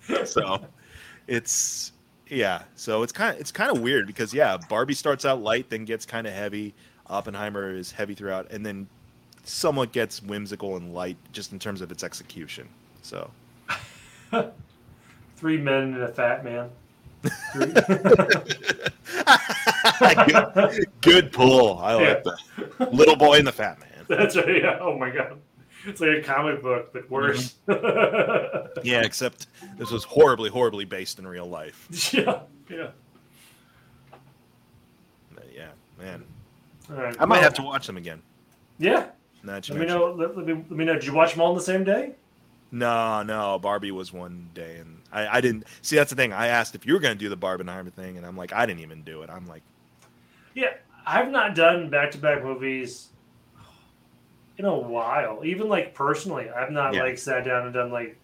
nuke. 0.05 0.27
so 0.27 0.65
it's 1.27 1.93
yeah. 2.29 2.63
So 2.75 3.03
it's 3.03 3.11
kind 3.11 3.35
of 3.35 3.41
it's 3.41 3.51
kind 3.51 3.75
of 3.75 3.81
weird 3.81 4.07
because 4.07 4.33
yeah, 4.33 4.57
Barbie 4.69 4.93
starts 4.93 5.25
out 5.25 5.41
light, 5.41 5.69
then 5.69 5.85
gets 5.85 6.05
kind 6.05 6.27
of 6.27 6.33
heavy. 6.33 6.73
Oppenheimer 7.07 7.73
is 7.73 7.91
heavy 7.91 8.13
throughout, 8.13 8.51
and 8.51 8.65
then 8.65 8.87
somewhat 9.43 9.91
gets 9.91 10.21
whimsical 10.21 10.77
and 10.77 10.93
light 10.93 11.17
just 11.31 11.51
in 11.51 11.59
terms 11.59 11.81
of 11.81 11.91
its 11.91 12.03
execution. 12.03 12.67
So 13.01 13.31
three 15.37 15.57
men 15.57 15.93
and 15.93 16.03
a 16.03 16.09
fat 16.09 16.43
man. 16.43 16.69
good, 20.27 20.87
good 21.01 21.31
pull. 21.31 21.79
I 21.79 21.93
like 21.95 22.23
yeah. 22.25 22.33
that. 22.77 22.93
Little 22.93 23.15
boy 23.15 23.37
and 23.37 23.47
the 23.47 23.51
fat 23.51 23.79
man. 23.79 24.05
That's 24.07 24.35
right. 24.35 24.61
Yeah. 24.61 24.79
Oh 24.79 24.97
my 24.97 25.09
god. 25.09 25.39
It's 25.85 26.01
like 26.01 26.17
a 26.17 26.21
comic 26.21 26.61
book, 26.61 26.91
but 26.91 27.09
worse. 27.09 27.55
Mm-hmm. 27.67 28.79
yeah, 28.83 29.01
except 29.01 29.47
this 29.77 29.91
was 29.91 30.03
horribly, 30.03 30.49
horribly 30.49 30.85
based 30.85 31.19
in 31.19 31.27
real 31.27 31.45
life. 31.45 31.87
Yeah, 32.13 32.41
yeah. 32.69 32.89
But 35.33 35.47
yeah, 35.55 35.69
man. 35.97 36.25
All 36.89 36.97
right. 36.97 37.15
I 37.19 37.25
might 37.25 37.35
Well, 37.35 37.43
have 37.43 37.53
to 37.55 37.61
watch 37.61 37.87
them 37.87 37.97
again. 37.97 38.21
Yeah. 38.77 39.07
You 39.43 39.49
Let 39.49 39.69
me 39.69 39.85
know. 39.85 40.13
Let, 40.13 40.35
let 40.37 40.45
me 40.45 40.53
let 40.53 40.71
me 40.71 40.85
know. 40.85 40.93
Did 40.93 41.05
you 41.05 41.13
watch 41.13 41.31
them 41.31 41.41
all 41.41 41.49
on 41.51 41.55
the 41.55 41.63
same 41.63 41.83
day? 41.83 42.13
No, 42.71 43.23
no, 43.23 43.57
Barbie 43.57 43.91
was 43.91 44.13
one 44.13 44.49
day, 44.53 44.77
and 44.77 45.01
I, 45.11 45.37
I 45.37 45.41
didn't 45.41 45.65
see. 45.81 45.95
That's 45.95 46.11
the 46.11 46.15
thing. 46.15 46.33
I 46.33 46.47
asked 46.47 46.75
if 46.75 46.85
you 46.85 46.93
were 46.93 46.99
going 46.99 47.17
to 47.17 47.19
do 47.19 47.29
the 47.29 47.37
Barbenheimer 47.37 47.91
thing, 47.91 48.17
and 48.17 48.25
I'm 48.25 48.37
like, 48.37 48.53
I 48.53 48.65
didn't 48.65 48.81
even 48.81 49.01
do 49.01 49.23
it. 49.23 49.29
I'm 49.31 49.47
like, 49.47 49.63
Yeah, 50.53 50.73
I've 51.05 51.31
not 51.31 51.55
done 51.55 51.89
back 51.89 52.11
to 52.11 52.17
back 52.19 52.43
movies 52.43 53.07
in 54.57 54.65
a 54.65 54.77
while. 54.77 55.43
Even 55.43 55.67
like 55.67 55.95
personally, 55.95 56.49
I've 56.49 56.71
not 56.71 56.93
Yeah. 56.93 57.03
like 57.03 57.17
sat 57.17 57.45
down 57.45 57.65
and 57.65 57.73
done 57.73 57.91
like 57.91 58.17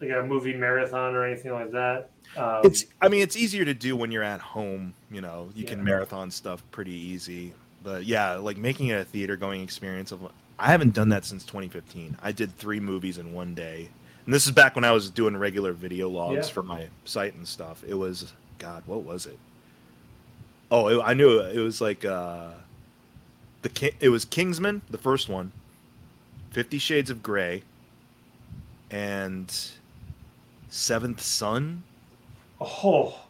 like 0.00 0.10
a 0.10 0.22
movie 0.22 0.54
marathon 0.54 1.14
or 1.14 1.24
anything 1.24 1.52
like 1.52 1.70
that. 1.72 2.10
Um, 2.36 2.62
it's. 2.64 2.86
I 3.00 3.08
mean, 3.08 3.22
it's 3.22 3.36
easier 3.36 3.64
to 3.64 3.74
do 3.74 3.96
when 3.96 4.10
you're 4.10 4.22
at 4.24 4.40
home. 4.40 4.94
You 5.10 5.20
know, 5.20 5.50
you 5.54 5.64
can 5.64 5.84
marathon 5.84 6.30
stuff 6.30 6.62
pretty 6.72 6.94
easy. 6.94 7.52
But 7.84 8.04
yeah, 8.04 8.34
like 8.34 8.56
making 8.56 8.88
it 8.88 9.00
a 9.00 9.04
theater 9.04 9.36
going 9.36 9.62
experience 9.62 10.10
of. 10.10 10.28
I 10.58 10.70
haven't 10.70 10.94
done 10.94 11.10
that 11.10 11.24
since 11.24 11.44
2015. 11.44 12.16
I 12.22 12.32
did 12.32 12.56
three 12.56 12.80
movies 12.80 13.18
in 13.18 13.32
one 13.32 13.54
day, 13.54 13.88
and 14.24 14.34
this 14.34 14.46
is 14.46 14.52
back 14.52 14.74
when 14.74 14.84
I 14.84 14.92
was 14.92 15.10
doing 15.10 15.36
regular 15.36 15.72
video 15.72 16.08
logs 16.08 16.34
Yeah. 16.48 16.52
for 16.54 16.62
my 16.62 16.86
site 17.04 17.34
and 17.34 17.46
stuff. 17.46 17.84
It 17.86 17.94
was 17.94 18.32
God, 18.58 18.82
what 18.86 19.02
was 19.02 19.26
it? 19.26 19.38
Oh, 20.70 20.88
it, 20.88 21.02
I 21.04 21.14
knew 21.14 21.38
it, 21.40 21.56
it 21.56 21.60
was 21.60 21.80
like 21.80 22.04
uh, 22.04 22.48
the 23.62 23.68
Ki- 23.68 23.92
it 24.00 24.08
was 24.08 24.24
Kingsman, 24.24 24.82
the 24.90 24.98
first 24.98 25.28
one, 25.28 25.52
Fifty 26.50 26.78
Shades 26.78 27.10
of 27.10 27.22
Grey, 27.22 27.62
and 28.90 29.52
Seventh 30.70 31.20
Son. 31.20 31.82
Oh, 32.60 33.20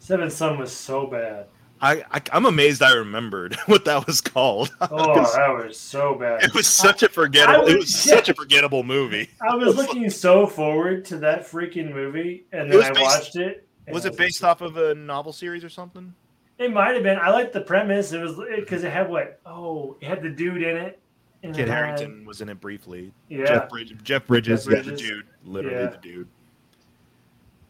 Seventh 0.00 0.32
Son 0.32 0.58
was 0.58 0.72
so 0.74 1.06
bad. 1.06 1.46
I, 1.80 2.02
I 2.10 2.22
I'm 2.32 2.46
amazed 2.46 2.82
I 2.82 2.92
remembered 2.94 3.54
what 3.66 3.84
that 3.84 4.06
was 4.06 4.20
called. 4.20 4.74
Oh, 4.80 5.14
that 5.14 5.64
was 5.66 5.78
so 5.78 6.14
bad. 6.14 6.42
it 6.42 6.54
was 6.54 6.66
such 6.66 7.02
a 7.02 7.08
forgettable. 7.08 7.66
I 7.66 7.70
it 7.72 7.76
was- 7.76 7.84
was 7.86 7.94
such 7.94 8.28
a 8.28 8.34
forgettable 8.42 8.82
movie. 8.84 9.28
I 9.40 9.54
was 9.56 9.76
looking 9.76 10.08
so 10.10 10.46
forward 10.46 11.04
to 11.06 11.16
that 11.18 11.42
freaking 11.46 11.92
movie, 11.92 12.44
and 12.52 12.70
then 12.70 12.78
was 12.78 12.86
I 12.86 12.92
based- 12.92 13.02
watched 13.02 13.36
it. 13.36 13.66
Was 13.92 14.06
it 14.06 14.16
based 14.16 14.42
off 14.44 14.62
of 14.62 14.76
a 14.78 14.94
novel 14.94 15.32
series 15.32 15.62
or 15.62 15.68
something? 15.68 16.14
It 16.58 16.72
might 16.72 16.94
have 16.94 17.02
been. 17.02 17.18
I 17.18 17.30
liked 17.30 17.52
the 17.52 17.60
premise. 17.60 18.12
It 18.12 18.20
was 18.20 18.36
because 18.56 18.82
it 18.84 18.92
had 18.92 19.10
what? 19.10 19.40
Oh, 19.44 19.96
it 20.00 20.06
had 20.06 20.22
the 20.22 20.30
dude 20.30 20.62
in 20.62 20.76
it. 20.76 20.98
and 21.42 21.54
Kid 21.54 21.62
it 21.62 21.68
had- 21.68 21.76
Harrington 21.98 22.24
was 22.24 22.40
in 22.40 22.48
it 22.48 22.60
briefly. 22.60 23.12
Yeah. 23.28 23.44
Jeff 23.46 23.68
Bridges. 23.68 23.98
Jeff 24.02 24.26
Bridges. 24.26 24.64
Jeff 24.64 24.72
Yeah, 24.86 24.90
the 24.92 24.96
dude. 24.96 25.26
Literally 25.44 25.76
Yeah. 25.76 25.90
the 25.90 25.96
dude. 25.98 26.28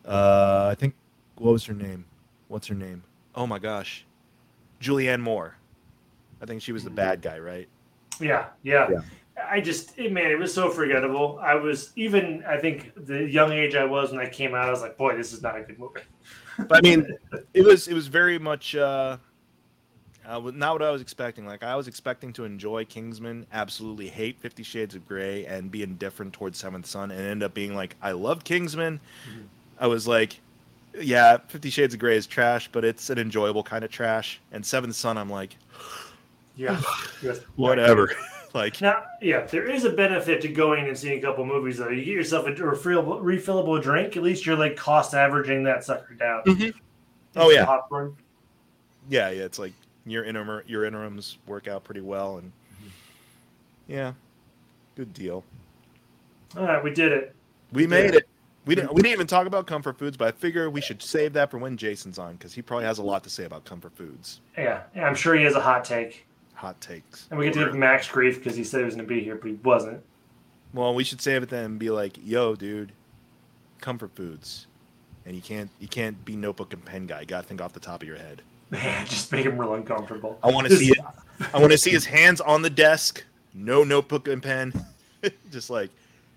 Uh, 0.06 0.68
I 0.70 0.74
think. 0.76 0.94
What 1.36 1.50
was 1.52 1.64
her 1.64 1.74
name? 1.74 2.04
What's 2.48 2.68
her 2.68 2.74
name? 2.76 3.02
Oh 3.34 3.46
my 3.46 3.58
gosh, 3.58 4.04
Julianne 4.80 5.20
Moore. 5.20 5.56
I 6.40 6.46
think 6.46 6.62
she 6.62 6.72
was 6.72 6.84
the 6.84 6.90
bad 6.90 7.22
guy, 7.22 7.38
right? 7.38 7.68
Yeah, 8.20 8.46
yeah. 8.62 8.90
Yeah. 8.90 9.00
I 9.50 9.60
just, 9.60 9.98
it, 9.98 10.12
man, 10.12 10.30
it 10.30 10.38
was 10.38 10.54
so 10.54 10.70
forgettable. 10.70 11.40
I 11.42 11.54
was 11.54 11.92
even, 11.96 12.44
I 12.46 12.56
think, 12.56 12.92
the 13.06 13.28
young 13.28 13.52
age 13.52 13.74
I 13.74 13.84
was 13.84 14.12
when 14.12 14.20
I 14.20 14.28
came 14.28 14.54
out, 14.54 14.68
I 14.68 14.70
was 14.70 14.80
like, 14.80 14.96
boy, 14.96 15.16
this 15.16 15.32
is 15.32 15.42
not 15.42 15.58
a 15.58 15.62
good 15.62 15.78
movie. 15.78 16.00
But 16.68 16.78
I 16.78 16.80
mean, 16.82 17.08
it 17.52 17.64
was 17.64 17.88
it 17.88 17.94
was 17.94 18.06
very 18.06 18.38
much 18.38 18.76
uh, 18.76 19.16
uh, 20.24 20.52
not 20.54 20.74
what 20.74 20.82
I 20.82 20.90
was 20.92 21.02
expecting. 21.02 21.46
Like 21.46 21.64
I 21.64 21.74
was 21.74 21.88
expecting 21.88 22.32
to 22.34 22.44
enjoy 22.44 22.84
Kingsman, 22.84 23.44
absolutely 23.52 24.08
hate 24.08 24.38
Fifty 24.38 24.62
Shades 24.62 24.94
of 24.94 25.04
Grey, 25.04 25.46
and 25.46 25.68
be 25.68 25.82
indifferent 25.82 26.32
towards 26.32 26.56
Seventh 26.56 26.86
Son, 26.86 27.10
and 27.10 27.20
end 27.20 27.42
up 27.42 27.54
being 27.54 27.74
like, 27.74 27.96
I 28.00 28.12
love 28.12 28.44
Kingsman. 28.44 29.00
Mhm. 29.28 29.46
I 29.80 29.88
was 29.88 30.06
like, 30.06 30.40
yeah, 31.00 31.38
Fifty 31.48 31.70
Shades 31.70 31.94
of 31.94 32.00
Grey 32.00 32.16
is 32.16 32.26
trash, 32.26 32.68
but 32.72 32.84
it's 32.84 33.10
an 33.10 33.18
enjoyable 33.18 33.62
kind 33.62 33.84
of 33.84 33.90
trash. 33.90 34.40
And 34.52 34.64
Seventh 34.64 34.94
Son, 34.94 35.16
I'm 35.18 35.30
like, 35.30 35.56
Yeah. 36.56 36.80
Yes. 37.22 37.40
whatever. 37.56 38.12
like, 38.54 38.80
Now, 38.80 39.02
yeah, 39.20 39.44
there 39.46 39.68
is 39.68 39.84
a 39.84 39.90
benefit 39.90 40.40
to 40.42 40.48
going 40.48 40.86
and 40.86 40.96
seeing 40.96 41.18
a 41.18 41.20
couple 41.22 41.44
movies, 41.44 41.78
though. 41.78 41.88
You 41.88 42.04
get 42.04 42.14
yourself 42.14 42.46
a 42.46 42.52
refillable, 42.52 43.20
refillable 43.20 43.82
drink, 43.82 44.16
at 44.16 44.22
least 44.22 44.46
you're 44.46 44.56
like 44.56 44.76
cost 44.76 45.14
averaging 45.14 45.64
that 45.64 45.82
sucker 45.82 46.14
down. 46.14 46.42
Mhm. 46.44 46.72
Oh, 47.34 47.50
yeah. 47.50 47.64
Popcorn. 47.64 48.16
yeah, 49.08 49.30
yeah, 49.30 49.42
it's 49.42 49.58
like 49.58 49.72
your 50.06 50.22
interim 50.24 50.62
your 50.68 50.84
interims 50.84 51.38
work 51.46 51.66
out 51.66 51.82
pretty 51.82 52.02
well, 52.02 52.36
and 52.38 52.52
yeah, 53.88 54.12
good 54.94 55.12
deal. 55.12 55.42
All 56.56 56.64
right, 56.64 56.82
we 56.84 56.92
did 56.92 57.10
it. 57.10 57.34
We 57.72 57.86
made 57.88 58.12
Yeah. 58.12 58.18
it. 58.18 58.28
We 58.66 58.74
didn't. 58.74 58.94
We 58.94 59.02
didn't 59.02 59.14
even 59.14 59.26
talk 59.26 59.46
about 59.46 59.66
comfort 59.66 59.98
foods, 59.98 60.16
but 60.16 60.28
I 60.28 60.32
figure 60.32 60.70
we 60.70 60.80
should 60.80 61.02
save 61.02 61.34
that 61.34 61.50
for 61.50 61.58
when 61.58 61.76
Jason's 61.76 62.18
on 62.18 62.34
because 62.34 62.54
he 62.54 62.62
probably 62.62 62.86
has 62.86 62.98
a 62.98 63.02
lot 63.02 63.22
to 63.24 63.30
say 63.30 63.44
about 63.44 63.64
comfort 63.64 63.94
foods. 63.94 64.40
Yeah, 64.56 64.82
yeah, 64.94 65.06
I'm 65.06 65.14
sure 65.14 65.34
he 65.34 65.44
has 65.44 65.54
a 65.54 65.60
hot 65.60 65.84
take. 65.84 66.26
Hot 66.54 66.80
takes. 66.80 67.26
And 67.30 67.38
we 67.38 67.46
get 67.46 67.54
to 67.54 67.64
give 67.66 67.74
Max 67.74 68.08
grief 68.08 68.38
because 68.38 68.56
he 68.56 68.64
said 68.64 68.78
he 68.78 68.84
was 68.84 68.94
going 68.94 69.06
to 69.06 69.14
be 69.14 69.20
here, 69.20 69.36
but 69.36 69.48
he 69.48 69.54
wasn't. 69.62 70.02
Well, 70.72 70.94
we 70.94 71.04
should 71.04 71.20
save 71.20 71.42
it 71.42 71.50
then 71.50 71.64
and 71.64 71.78
be 71.78 71.90
like, 71.90 72.16
"Yo, 72.24 72.54
dude, 72.54 72.92
comfort 73.80 74.14
foods," 74.14 74.66
and 75.26 75.36
you 75.36 75.42
can't. 75.42 75.70
You 75.78 75.88
can't 75.88 76.24
be 76.24 76.34
notebook 76.34 76.72
and 76.72 76.84
pen 76.84 77.06
guy. 77.06 77.20
You 77.20 77.26
gotta 77.26 77.46
think 77.46 77.60
off 77.60 77.72
the 77.72 77.80
top 77.80 78.02
of 78.02 78.08
your 78.08 78.16
head. 78.16 78.42
Man, 78.70 79.06
just 79.06 79.30
make 79.30 79.44
him 79.44 79.58
real 79.58 79.74
uncomfortable. 79.74 80.38
I 80.42 80.50
want 80.50 80.68
to 80.68 80.76
see 80.76 80.90
it. 80.90 80.98
I 81.54 81.58
want 81.58 81.72
to 81.72 81.78
see 81.78 81.90
his 81.90 82.06
hands 82.06 82.40
on 82.40 82.62
the 82.62 82.70
desk. 82.70 83.24
No 83.52 83.84
notebook 83.84 84.26
and 84.28 84.42
pen. 84.42 84.72
Just 85.50 85.70
like 85.70 85.90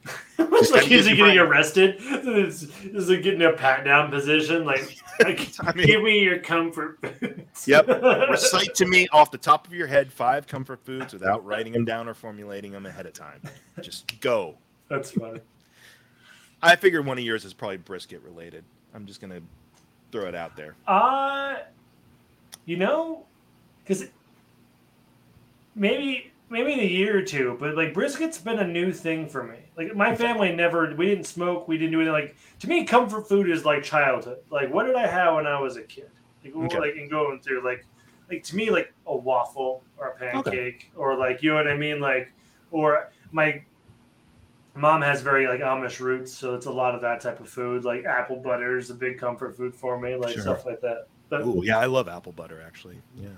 It's 0.59 0.71
like, 0.71 0.89
is 0.89 1.05
he 1.05 1.15
getting 1.15 1.37
arrested? 1.37 1.97
Is, 1.99 2.63
is 2.83 3.07
he 3.07 3.17
getting 3.17 3.43
a 3.43 3.53
pat 3.53 3.85
down 3.85 4.09
position? 4.09 4.65
Like, 4.65 4.97
like 5.23 5.51
I 5.59 5.71
mean- 5.73 5.85
give 5.85 6.01
me 6.01 6.19
your 6.23 6.39
comfort 6.39 6.97
foods. 7.01 7.67
Yep. 7.67 7.87
recite 8.29 8.73
to 8.75 8.85
me 8.87 9.07
off 9.11 9.29
the 9.29 9.37
top 9.37 9.67
of 9.67 9.73
your 9.73 9.85
head 9.85 10.11
five 10.11 10.47
comfort 10.47 10.83
foods 10.83 11.13
without 11.13 11.45
writing 11.45 11.73
them 11.73 11.85
down 11.85 12.07
or 12.07 12.15
formulating 12.15 12.71
them 12.71 12.87
ahead 12.87 13.05
of 13.05 13.13
time. 13.13 13.39
Just 13.81 14.19
go. 14.19 14.57
That's 14.89 15.11
funny. 15.11 15.41
I 16.61 16.75
figured 16.75 17.05
one 17.05 17.17
of 17.17 17.23
yours 17.23 17.45
is 17.45 17.53
probably 17.53 17.77
brisket 17.77 18.21
related. 18.23 18.63
I'm 18.93 19.05
just 19.05 19.21
gonna 19.21 19.41
throw 20.11 20.27
it 20.27 20.35
out 20.35 20.55
there. 20.55 20.75
Uh, 20.87 21.57
you 22.65 22.77
know, 22.77 23.25
because 23.83 24.05
maybe 25.75 26.31
maybe 26.49 26.73
in 26.73 26.79
a 26.79 26.83
year 26.83 27.17
or 27.17 27.21
two, 27.21 27.57
but 27.59 27.75
like 27.75 27.93
brisket's 27.93 28.37
been 28.37 28.59
a 28.59 28.67
new 28.67 28.91
thing 28.91 29.27
for 29.27 29.43
me. 29.43 29.57
Like 29.77 29.95
my 29.95 30.15
family 30.15 30.51
never, 30.53 30.93
we 30.95 31.05
didn't 31.05 31.25
smoke, 31.25 31.67
we 31.67 31.77
didn't 31.77 31.91
do 31.91 32.01
anything. 32.01 32.13
Like 32.13 32.35
to 32.59 32.67
me, 32.67 32.83
comfort 32.83 33.29
food 33.29 33.49
is 33.49 33.63
like 33.63 33.83
childhood. 33.83 34.39
Like 34.49 34.73
what 34.73 34.87
did 34.87 34.95
I 34.95 35.05
have 35.05 35.35
when 35.35 35.45
I 35.45 35.59
was 35.59 35.77
a 35.77 35.83
kid? 35.83 36.09
Like, 36.43 36.55
Okay. 36.55 36.79
like 36.79 36.95
and 36.95 37.09
going 37.09 37.39
through 37.41 37.63
like, 37.63 37.85
like 38.29 38.43
to 38.43 38.55
me, 38.55 38.71
like 38.71 38.91
a 39.05 39.15
waffle 39.15 39.83
or 39.97 40.09
a 40.09 40.15
pancake 40.15 40.91
or 40.95 41.15
like 41.15 41.43
you 41.43 41.51
know 41.51 41.57
what 41.57 41.67
I 41.67 41.77
mean, 41.77 41.99
like 41.99 42.33
or 42.71 43.11
my 43.31 43.61
mom 44.75 45.01
has 45.01 45.21
very 45.21 45.47
like 45.47 45.59
Amish 45.61 45.99
roots, 45.99 46.33
so 46.33 46.55
it's 46.55 46.65
a 46.65 46.71
lot 46.71 46.95
of 46.95 47.01
that 47.01 47.21
type 47.21 47.39
of 47.39 47.47
food. 47.49 47.83
Like 47.83 48.05
apple 48.05 48.37
butter 48.37 48.77
is 48.77 48.89
a 48.89 48.95
big 48.95 49.19
comfort 49.19 49.55
food 49.55 49.75
for 49.75 49.99
me, 49.99 50.15
like 50.15 50.33
Sure. 50.33 50.41
stuff 50.41 50.65
like 50.65 50.81
that. 50.81 51.07
But 51.29 51.41
Oh 51.41 51.61
yeah, 51.61 51.77
I 51.77 51.85
love 51.85 52.07
apple 52.07 52.31
butter 52.31 52.63
actually. 52.65 53.01
Yeah. 53.15 53.29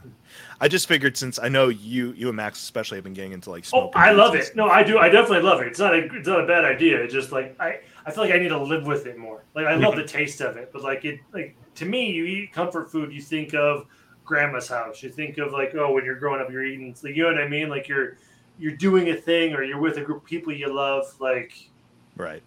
I 0.62 0.68
just 0.68 0.88
figured 0.88 1.18
since 1.18 1.40
I 1.40 1.50
know 1.50 1.70
you 1.70 2.14
you 2.14 2.28
and 2.28 2.38
Max 2.38 2.62
especially 2.62 2.98
have 2.98 3.04
been 3.04 3.14
getting 3.14 3.32
into 3.32 3.50
like 3.50 3.66
Oh. 3.74 3.90
I 3.96 4.12
love 4.12 4.36
it. 4.36 4.56
No, 4.56 4.68
I 4.68 4.84
do. 4.84 5.00
I 5.00 5.10
definitely 5.10 5.42
love 5.42 5.62
it. 5.62 5.68
It's 5.68 5.80
not 5.80 5.94
a 5.96 6.06
it's 6.14 6.28
not 6.28 6.44
a 6.44 6.48
bad 6.48 6.66
idea. 6.66 7.02
It's 7.02 7.14
just 7.14 7.32
like 7.32 7.56
I 7.60 7.80
I 8.06 8.12
feel 8.12 8.24
like 8.24 8.34
I 8.34 8.38
need 8.38 8.50
to 8.50 8.62
live 8.62 8.86
with 8.86 9.06
it 9.08 9.18
more. 9.18 9.44
Like 9.56 9.66
I 9.66 9.76
love 9.76 9.96
the 9.96 10.06
taste 10.06 10.42
of 10.42 10.58
it, 10.58 10.72
but 10.72 10.84
like 10.84 11.06
it 11.06 11.20
like 11.34 11.56
to 11.76 11.86
me, 11.86 12.12
you 12.12 12.26
eat 12.26 12.54
comfort 12.54 12.92
food, 12.92 13.12
you 13.12 13.22
think 13.22 13.54
of 13.56 13.88
grandma's 14.24 14.68
house. 14.68 15.02
You 15.02 15.10
think 15.10 15.38
of 15.40 15.52
like 15.52 15.74
oh, 15.76 15.92
when 15.94 16.06
you're 16.06 16.20
growing 16.20 16.42
up, 16.42 16.52
you're 16.52 16.66
eating. 16.66 16.96
Like, 17.04 17.16
you 17.16 17.24
know 17.24 17.34
what 17.34 17.42
I 17.42 17.48
mean? 17.48 17.70
Like 17.70 17.88
you're 17.88 18.18
you're 18.60 18.76
doing 18.76 19.10
a 19.10 19.16
thing, 19.16 19.54
or 19.54 19.64
you're 19.64 19.80
with 19.80 19.98
a 19.98 20.02
group 20.02 20.24
of 20.24 20.26
people 20.26 20.54
you 20.54 20.72
love. 20.72 21.06
Like 21.20 21.54
Right. 22.16 22.44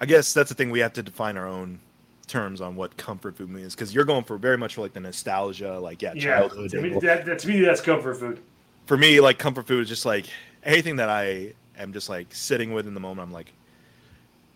I 0.00 0.06
guess 0.06 0.32
that's 0.32 0.48
the 0.48 0.54
thing 0.54 0.70
we 0.70 0.78
have 0.80 0.92
to 0.94 1.02
define 1.02 1.36
our 1.36 1.46
own 1.46 1.80
terms 2.28 2.60
on 2.60 2.76
what 2.76 2.96
comfort 2.96 3.36
food 3.36 3.50
means 3.50 3.74
because 3.74 3.94
you're 3.94 4.04
going 4.04 4.24
for 4.24 4.36
very 4.36 4.56
much 4.56 4.74
for 4.76 4.82
like 4.82 4.92
the 4.92 5.00
nostalgia, 5.00 5.78
like 5.78 6.00
yeah, 6.02 6.12
yeah, 6.14 6.38
childhood. 6.38 6.70
to 6.70 6.80
me, 6.82 6.90
that, 7.00 7.24
that, 7.26 7.38
to 7.40 7.48
me 7.48 7.60
that's 7.60 7.80
comfort 7.80 8.14
food. 8.16 8.40
for 8.86 8.96
me, 8.96 9.20
like 9.20 9.38
comfort 9.38 9.66
food 9.66 9.82
is 9.82 9.88
just 9.88 10.06
like 10.06 10.26
anything 10.62 10.96
that 10.96 11.08
I 11.08 11.54
am 11.76 11.92
just 11.92 12.08
like 12.08 12.28
sitting 12.34 12.72
with 12.72 12.86
in 12.86 12.94
the 12.94 13.00
moment. 13.00 13.26
I'm 13.26 13.32
like, 13.32 13.52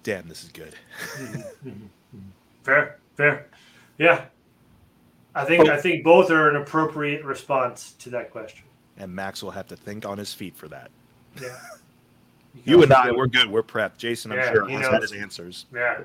damn, 0.02 0.28
this 0.28 0.44
is 0.44 0.50
good. 0.50 0.74
Mm-hmm, 1.14 1.36
mm-hmm, 1.36 1.68
mm-hmm. 1.70 2.18
Fair, 2.62 2.98
fair, 3.16 3.46
yeah. 3.98 4.26
I 5.34 5.44
think 5.44 5.68
I 5.68 5.80
think 5.80 6.04
both 6.04 6.30
are 6.30 6.50
an 6.50 6.56
appropriate 6.56 7.24
response 7.24 7.92
to 8.00 8.10
that 8.10 8.30
question. 8.30 8.64
And 8.98 9.14
Max 9.14 9.42
will 9.42 9.50
have 9.50 9.66
to 9.68 9.76
think 9.76 10.04
on 10.04 10.18
his 10.18 10.34
feet 10.34 10.54
for 10.56 10.68
that. 10.68 10.90
Yeah. 11.40 11.56
You 12.66 12.82
and 12.82 12.92
I, 12.92 13.10
we're 13.12 13.26
good. 13.26 13.50
We're 13.50 13.62
prepped. 13.62 13.96
Jason, 13.96 14.30
I'm 14.30 14.36
Yeah, 14.38 14.52
sure, 14.52 14.66
he 14.68 14.74
has 14.74 14.82
knows. 14.82 14.92
had 14.92 15.02
his 15.02 15.12
answers. 15.12 15.64
Yeah. 15.74 16.00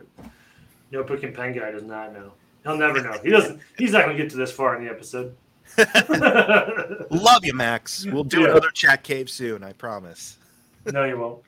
Notebook 0.91 1.23
and 1.23 1.33
pen 1.33 1.53
guy 1.53 1.71
does 1.71 1.83
not 1.83 2.13
know. 2.13 2.31
He'll 2.63 2.77
never 2.77 3.01
know. 3.01 3.17
He 3.23 3.29
doesn't. 3.29 3.59
He's 3.77 3.91
not 3.91 4.05
going 4.05 4.17
to 4.17 4.23
get 4.23 4.29
to 4.31 4.37
this 4.37 4.51
far 4.51 4.75
in 4.75 4.83
the 4.85 4.89
episode. 4.89 5.35
Love 7.11 7.45
you, 7.45 7.53
Max. 7.53 8.05
We'll 8.05 8.23
do 8.23 8.41
Yeah. 8.41 8.51
another 8.51 8.71
chat 8.71 9.03
cave 9.03 9.29
soon. 9.29 9.63
I 9.63 9.73
promise. 9.73 10.37
no, 10.85 11.03
you 11.03 11.17
won't. 11.17 11.43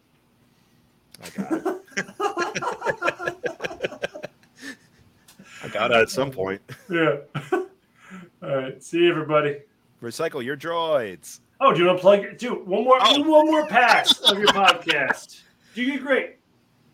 I 1.24 1.30
got 1.30 1.52
it. 1.52 1.64
I 5.64 5.68
got 5.68 5.92
it 5.92 5.98
at 5.98 6.10
some 6.10 6.32
point. 6.32 6.62
Yeah. 6.90 7.18
All 7.52 7.66
right. 8.42 8.82
See 8.82 9.00
you, 9.00 9.10
everybody. 9.12 9.58
Recycle 10.02 10.44
your 10.44 10.56
droids. 10.56 11.40
Oh, 11.60 11.74
do 11.74 11.82
you 11.82 11.88
want 11.88 11.98
to 11.98 12.02
plug? 12.02 12.38
Do 12.38 12.54
one 12.64 12.86
more. 12.86 12.98
Oh. 13.02 13.16
Do 13.16 13.30
one 13.30 13.46
more 13.48 13.68
pass 13.68 14.18
of 14.22 14.38
your 14.38 14.48
podcast. 14.48 15.42
Do 15.76 15.84
you 15.84 15.94
get 15.94 16.02
great? 16.02 16.38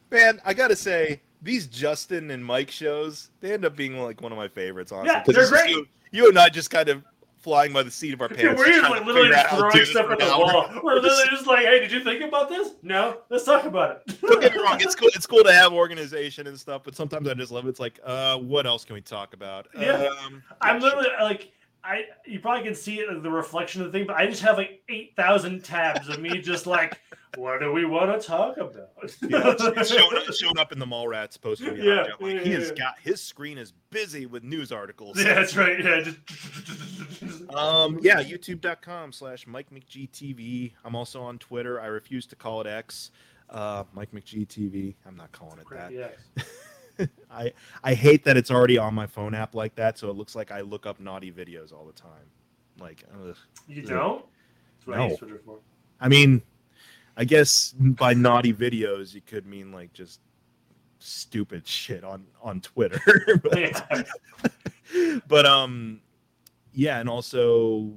Man, 0.09 0.41
I 0.43 0.55
gotta 0.55 0.75
say, 0.75 1.21
these 1.45 1.67
Justin 1.67 2.31
and 2.31 2.43
Mike 2.43 2.71
shows, 2.71 3.29
they 3.39 3.53
end 3.53 3.65
up 3.65 3.75
being 3.75 3.97
like 4.01 4.19
one 4.19 4.31
of 4.31 4.37
my 4.37 4.47
favorites, 4.47 4.91
honestly. 4.91 5.13
Yeah, 5.13 5.23
they're 5.25 5.47
great. 5.47 5.69
You, 5.69 5.87
you 6.11 6.27
and 6.27 6.37
I 6.39 6.49
just 6.49 6.71
kind 6.71 6.89
of 6.89 7.03
flying 7.37 7.71
by 7.71 7.83
the 7.83 7.91
seat 7.91 8.11
of 8.11 8.21
our 8.21 8.27
pants. 8.27 8.41
Dude, 8.41 8.57
we're 8.57 8.65
just 8.65 8.89
like 8.89 9.05
literally 9.05 9.29
just 9.29 9.45
how 9.45 9.57
to 9.57 9.77
do 9.77 9.85
throwing 9.85 9.85
stuff 9.85 10.11
at 10.11 10.19
the 10.19 10.25
wall. 10.25 10.67
We're 10.83 10.95
literally 10.95 11.29
just 11.29 11.45
like, 11.45 11.63
hey, 11.63 11.79
did 11.79 11.91
you 11.91 12.03
think 12.03 12.23
about 12.23 12.49
this? 12.49 12.71
No, 12.81 13.19
let's 13.29 13.43
talk 13.43 13.65
about 13.65 14.01
it. 14.07 14.19
Don't 14.21 14.41
get 14.41 14.55
me 14.55 14.63
wrong, 14.63 14.81
it's 14.81 14.95
cool. 14.95 15.09
It's 15.13 15.27
cool 15.27 15.43
to 15.43 15.53
have 15.53 15.71
organization 15.71 16.47
and 16.47 16.59
stuff, 16.59 16.81
but 16.83 16.95
sometimes 16.95 17.29
I 17.29 17.35
just 17.35 17.51
love 17.51 17.67
it. 17.67 17.69
It's 17.69 17.79
like, 17.79 17.99
uh, 18.03 18.39
what 18.39 18.65
else 18.65 18.83
can 18.83 18.95
we 18.95 19.01
talk 19.01 19.35
about? 19.35 19.67
Yeah. 19.79 20.09
Um, 20.25 20.41
I'm 20.61 20.77
yeah, 20.77 20.83
literally 20.83 21.09
like, 21.21 21.51
I 21.85 22.05
you 22.25 22.39
probably 22.39 22.63
can 22.63 22.75
see 22.75 22.99
it 22.99 23.09
in 23.09 23.21
the 23.21 23.29
reflection 23.29 23.81
of 23.81 23.91
the 23.91 23.97
thing, 23.97 24.07
but 24.07 24.15
I 24.15 24.27
just 24.27 24.41
have 24.41 24.57
like 24.57 24.81
eight 24.89 25.15
thousand 25.15 25.63
tabs 25.63 26.09
of 26.09 26.19
me 26.19 26.39
just 26.39 26.65
like, 26.65 26.99
what 27.37 27.59
do 27.59 27.71
we 27.71 27.85
want 27.85 28.19
to 28.19 28.27
talk 28.27 28.57
about? 28.57 28.75
Yeah, 29.21 29.51
it's, 29.51 29.63
it's 29.63 29.89
showing, 30.39 30.57
up, 30.57 30.61
up 30.65 30.71
in 30.71 30.79
the 30.79 30.85
Mallrats 30.85 31.39
poster. 31.39 31.73
behind 31.73 31.83
Yeah, 31.83 32.01
like, 32.19 32.35
yeah, 32.35 32.43
he 32.43 32.51
has 32.51 32.69
yeah. 32.69 32.75
got 32.75 32.99
his 32.99 33.21
screen 33.21 33.57
is 33.57 33.73
busy 33.91 34.25
with 34.25 34.43
news 34.43 34.71
articles. 34.71 35.17
yeah, 35.17 35.35
that's 35.35 35.55
right. 35.55 35.83
Yeah, 35.83 36.01
just 36.01 36.17
Um, 37.55 37.99
yeah, 38.01 38.21
youtube.com 38.21 39.11
slash 39.11 39.47
Mike 39.47 39.67
McGTV. 39.71 40.73
I'm 40.83 40.95
also 40.95 41.21
on 41.21 41.37
Twitter. 41.37 41.79
I 41.79 41.85
refuse 41.85 42.25
to 42.27 42.35
call 42.35 42.61
it 42.61 42.67
X. 42.67 43.11
Uh, 43.49 43.83
Mike 43.93 44.11
McGTV. 44.11 44.95
I'm 45.05 45.15
not 45.15 45.31
calling 45.31 45.59
it 45.59 45.65
that. 45.69 45.91
yeah. 45.91 46.43
I 47.31 47.53
I 47.83 47.93
hate 47.93 48.23
that 48.25 48.37
it's 48.37 48.51
already 48.51 48.77
on 48.77 48.93
my 48.93 49.07
phone 49.07 49.33
app 49.33 49.55
like 49.55 49.75
that, 49.75 49.97
so 49.97 50.09
it 50.09 50.15
looks 50.15 50.35
like 50.35 50.51
I 50.51 50.61
look 50.61 50.85
up 50.85 50.99
naughty 50.99 51.31
videos 51.31 51.73
all 51.73 51.85
the 51.85 51.93
time. 51.93 52.25
Like, 52.79 53.03
ugh. 53.13 53.37
You 53.67 53.81
don't? 53.81 54.25
That's 54.77 54.87
what 54.87 54.97
I 54.99 55.07
No. 55.07 55.15
for. 55.15 55.59
I 55.99 56.07
mean, 56.07 56.41
I 57.17 57.23
guess 57.25 57.73
by 57.77 58.13
naughty 58.13 58.53
videos 58.53 59.13
you 59.13 59.21
could 59.21 59.45
mean 59.45 59.71
like 59.71 59.93
just 59.93 60.19
stupid 60.99 61.67
shit 61.67 62.03
on 62.03 62.25
on 62.41 62.61
Twitter. 62.61 62.99
but, 63.43 64.07
but 65.27 65.45
um, 65.45 66.01
yeah, 66.73 66.99
and 66.99 67.09
also 67.09 67.93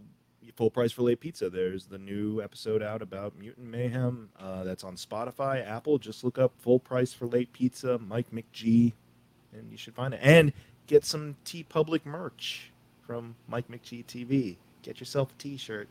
full 0.58 0.70
price 0.72 0.90
for 0.90 1.02
late 1.02 1.20
pizza. 1.20 1.48
There's 1.48 1.86
the 1.86 1.98
new 1.98 2.42
episode 2.42 2.82
out 2.82 3.00
about 3.00 3.38
Mutant 3.38 3.68
Mayhem. 3.68 4.28
Uh, 4.40 4.64
that's 4.64 4.82
on 4.82 4.96
Spotify, 4.96 5.64
Apple. 5.64 5.98
Just 5.98 6.24
look 6.24 6.36
up 6.36 6.50
full 6.58 6.80
price 6.80 7.12
for 7.12 7.26
late 7.26 7.52
pizza, 7.52 7.96
Mike 7.98 8.26
McGee, 8.32 8.92
and 9.52 9.70
you 9.70 9.76
should 9.76 9.94
find 9.94 10.14
it. 10.14 10.20
And 10.20 10.52
get 10.88 11.04
some 11.04 11.36
TeePublic 11.44 12.04
merch 12.04 12.72
from 13.06 13.36
Mike 13.46 13.68
McGee 13.68 14.04
TV. 14.04 14.56
Get 14.82 14.98
yourself 14.98 15.30
a 15.30 15.40
T-shirt. 15.40 15.88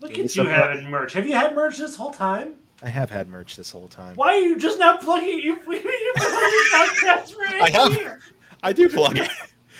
Look 0.00 0.14
Give 0.14 0.24
at 0.24 0.36
you 0.36 0.46
having 0.46 0.88
merch. 0.88 1.12
Have 1.12 1.26
you 1.26 1.34
had 1.34 1.54
merch 1.54 1.76
this 1.76 1.94
whole 1.96 2.12
time? 2.12 2.54
I 2.82 2.88
have 2.88 3.10
had 3.10 3.28
merch 3.28 3.56
this 3.56 3.70
whole 3.70 3.88
time. 3.88 4.14
Why 4.16 4.28
are 4.36 4.40
you 4.40 4.58
just 4.58 4.78
not 4.78 5.02
plugging 5.02 5.38
you? 5.38 5.58
You 5.68 6.14
podcast 6.16 7.36
right 7.36 7.62
I 7.62 7.70
have. 7.70 7.92
here. 7.92 8.20
I 8.62 8.72
do 8.72 8.88
plug 8.88 9.18
it. 9.18 9.30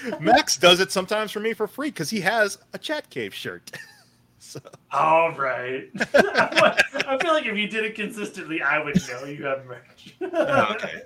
Max 0.20 0.56
does 0.56 0.80
it 0.80 0.92
sometimes 0.92 1.30
for 1.30 1.40
me 1.40 1.52
for 1.52 1.66
free 1.66 1.88
because 1.88 2.10
he 2.10 2.20
has 2.20 2.58
a 2.72 2.78
Chat 2.78 3.08
Cave 3.10 3.34
shirt. 3.34 3.70
so 4.38 4.60
All 4.92 5.32
right. 5.32 5.88
I 6.14 7.18
feel 7.20 7.32
like 7.32 7.46
if 7.46 7.56
you 7.56 7.68
did 7.68 7.84
it 7.84 7.94
consistently, 7.94 8.62
I 8.62 8.82
would 8.82 8.96
know 9.08 9.24
you 9.24 9.44
have 9.44 9.64
merch. 9.66 10.14
okay. 10.22 11.02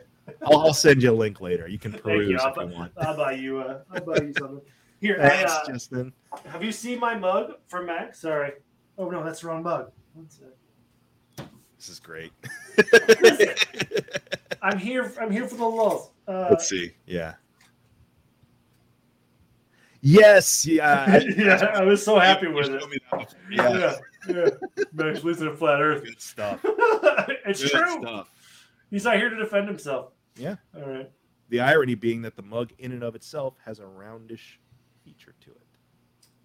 I'll, 0.47 0.61
I'll 0.61 0.75
send 0.75 1.03
you 1.03 1.11
a 1.11 1.15
link 1.15 1.41
later. 1.41 1.69
You 1.69 1.79
can 1.79 1.93
peruse 1.93 2.31
you. 2.31 2.39
I'll, 2.39 2.51
if 2.51 2.71
you 2.71 2.77
want. 2.77 2.93
I'll 2.97 3.17
buy 3.17 3.33
you. 3.33 3.61
Uh, 3.61 3.81
I'll 3.93 4.01
buy 4.01 4.17
you 4.17 4.33
something. 4.39 4.61
Here, 5.01 5.19
I, 5.21 5.29
Thanks, 5.29 5.53
uh, 5.53 5.67
Justin. 5.67 6.13
have 6.47 6.63
you 6.63 6.73
seen 6.73 6.99
my 6.99 7.15
mug 7.15 7.55
from 7.69 7.87
Max? 7.87 8.21
Sorry. 8.21 8.53
Oh 8.97 9.11
no, 9.11 9.23
that's 9.23 9.41
the 9.41 9.49
wrong 9.49 9.63
mug. 9.63 9.91
One 10.15 10.31
sec. 10.31 10.49
This 11.77 11.89
is 11.91 12.01
great. 12.01 12.33
I'm 14.63 14.79
here. 14.79 15.13
I'm 15.21 15.31
here 15.31 15.47
for 15.47 15.57
the 15.57 15.65
lulz. 15.67 16.11
Uh, 16.27 16.47
Let's 16.49 16.67
see. 16.67 16.93
Yeah. 17.05 17.35
Yes. 20.07 20.67
Yeah. 20.67 21.05
I- 21.09 21.25
yeah, 21.37 21.73
I 21.75 21.83
was 21.83 22.05
so 22.05 22.19
happy 22.19 22.47
with 22.49 22.69
it. 22.69 22.89
me 22.91 22.99
that. 23.11 23.35
Yeah. 23.51 23.97
Yeah, 24.29 24.35
yeah. 24.77 24.85
Max 24.93 25.25
lives 25.25 25.41
in 25.41 25.49
a 25.49 25.57
flat 25.57 25.81
Earth. 25.81 26.05
Good 26.05 26.21
stuff. 26.21 26.61
it's 27.47 27.63
Good 27.63 27.71
true. 27.71 28.01
stuff. 28.03 28.31
He's 28.91 29.05
not 29.05 29.17
here 29.17 29.31
to 29.31 29.37
defend 29.37 29.67
himself. 29.67 30.13
Yeah. 30.37 30.57
All 30.77 30.83
right. 30.89 31.11
The 31.49 31.61
irony 31.61 31.95
being 31.95 32.21
that 32.23 32.37
the 32.37 32.43
mug, 32.43 32.73
in 32.79 32.93
and 32.93 33.03
of 33.03 33.15
itself, 33.15 33.55
has 33.65 33.79
a 33.79 33.85
roundish 33.87 34.59
feature 35.05 35.35
to 35.41 35.51
it. 35.51 35.61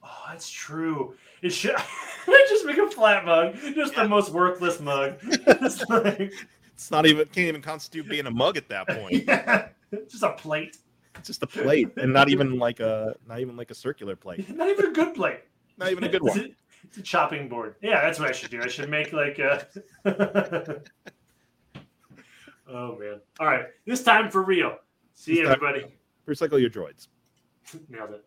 Oh, 0.03 0.23
that's 0.29 0.49
true. 0.49 1.15
It 1.41 1.49
should 1.49 1.75
I 1.77 2.45
just 2.49 2.65
make 2.65 2.77
a 2.77 2.89
flat 2.89 3.25
mug, 3.25 3.55
just 3.75 3.93
the 3.95 4.07
most 4.07 4.31
worthless 4.31 4.79
mug. 4.79 5.15
It's 5.21 5.83
like, 5.89 6.31
It's 6.73 6.91
not 6.91 7.05
even 7.05 7.25
can't 7.27 7.47
even 7.49 7.61
constitute 7.61 8.07
being 8.07 8.25
a 8.25 8.31
mug 8.31 8.55
at 8.55 8.69
that 8.69 8.87
point. 8.87 9.25
yeah, 9.27 9.67
just 10.09 10.23
a 10.23 10.31
plate. 10.33 10.77
It's 11.19 11.27
just 11.27 11.43
a 11.43 11.47
plate, 11.47 11.89
and 11.97 12.13
not 12.13 12.29
even 12.29 12.57
like 12.57 12.79
a 12.79 13.13
not 13.27 13.41
even 13.41 13.57
like 13.57 13.71
a 13.71 13.75
circular 13.75 14.15
plate. 14.15 14.49
Not 14.55 14.69
even 14.69 14.85
a 14.85 14.91
good 14.91 15.13
plate. 15.13 15.41
Not 15.77 15.91
even 15.91 16.05
a 16.05 16.09
good 16.09 16.23
one. 16.23 16.55
it's 16.83 16.97
a 16.97 17.01
chopping 17.01 17.49
board. 17.49 17.75
Yeah, 17.81 18.01
that's 18.01 18.19
what 18.19 18.29
I 18.29 18.31
should 18.31 18.51
do. 18.51 18.61
I 18.61 18.67
should 18.67 18.89
make 18.89 19.11
like 19.11 19.37
a. 19.37 19.67
oh 22.69 22.97
man! 22.97 23.19
All 23.39 23.47
right, 23.47 23.65
this 23.85 24.01
time 24.01 24.31
for 24.31 24.43
real. 24.43 24.77
See 25.13 25.37
you, 25.37 25.47
This 25.47 25.55
everybody. 25.55 25.85
Recycle 26.25 26.61
your 26.61 26.69
droids. 26.69 27.09
Nailed 27.89 28.11
it. 28.11 28.25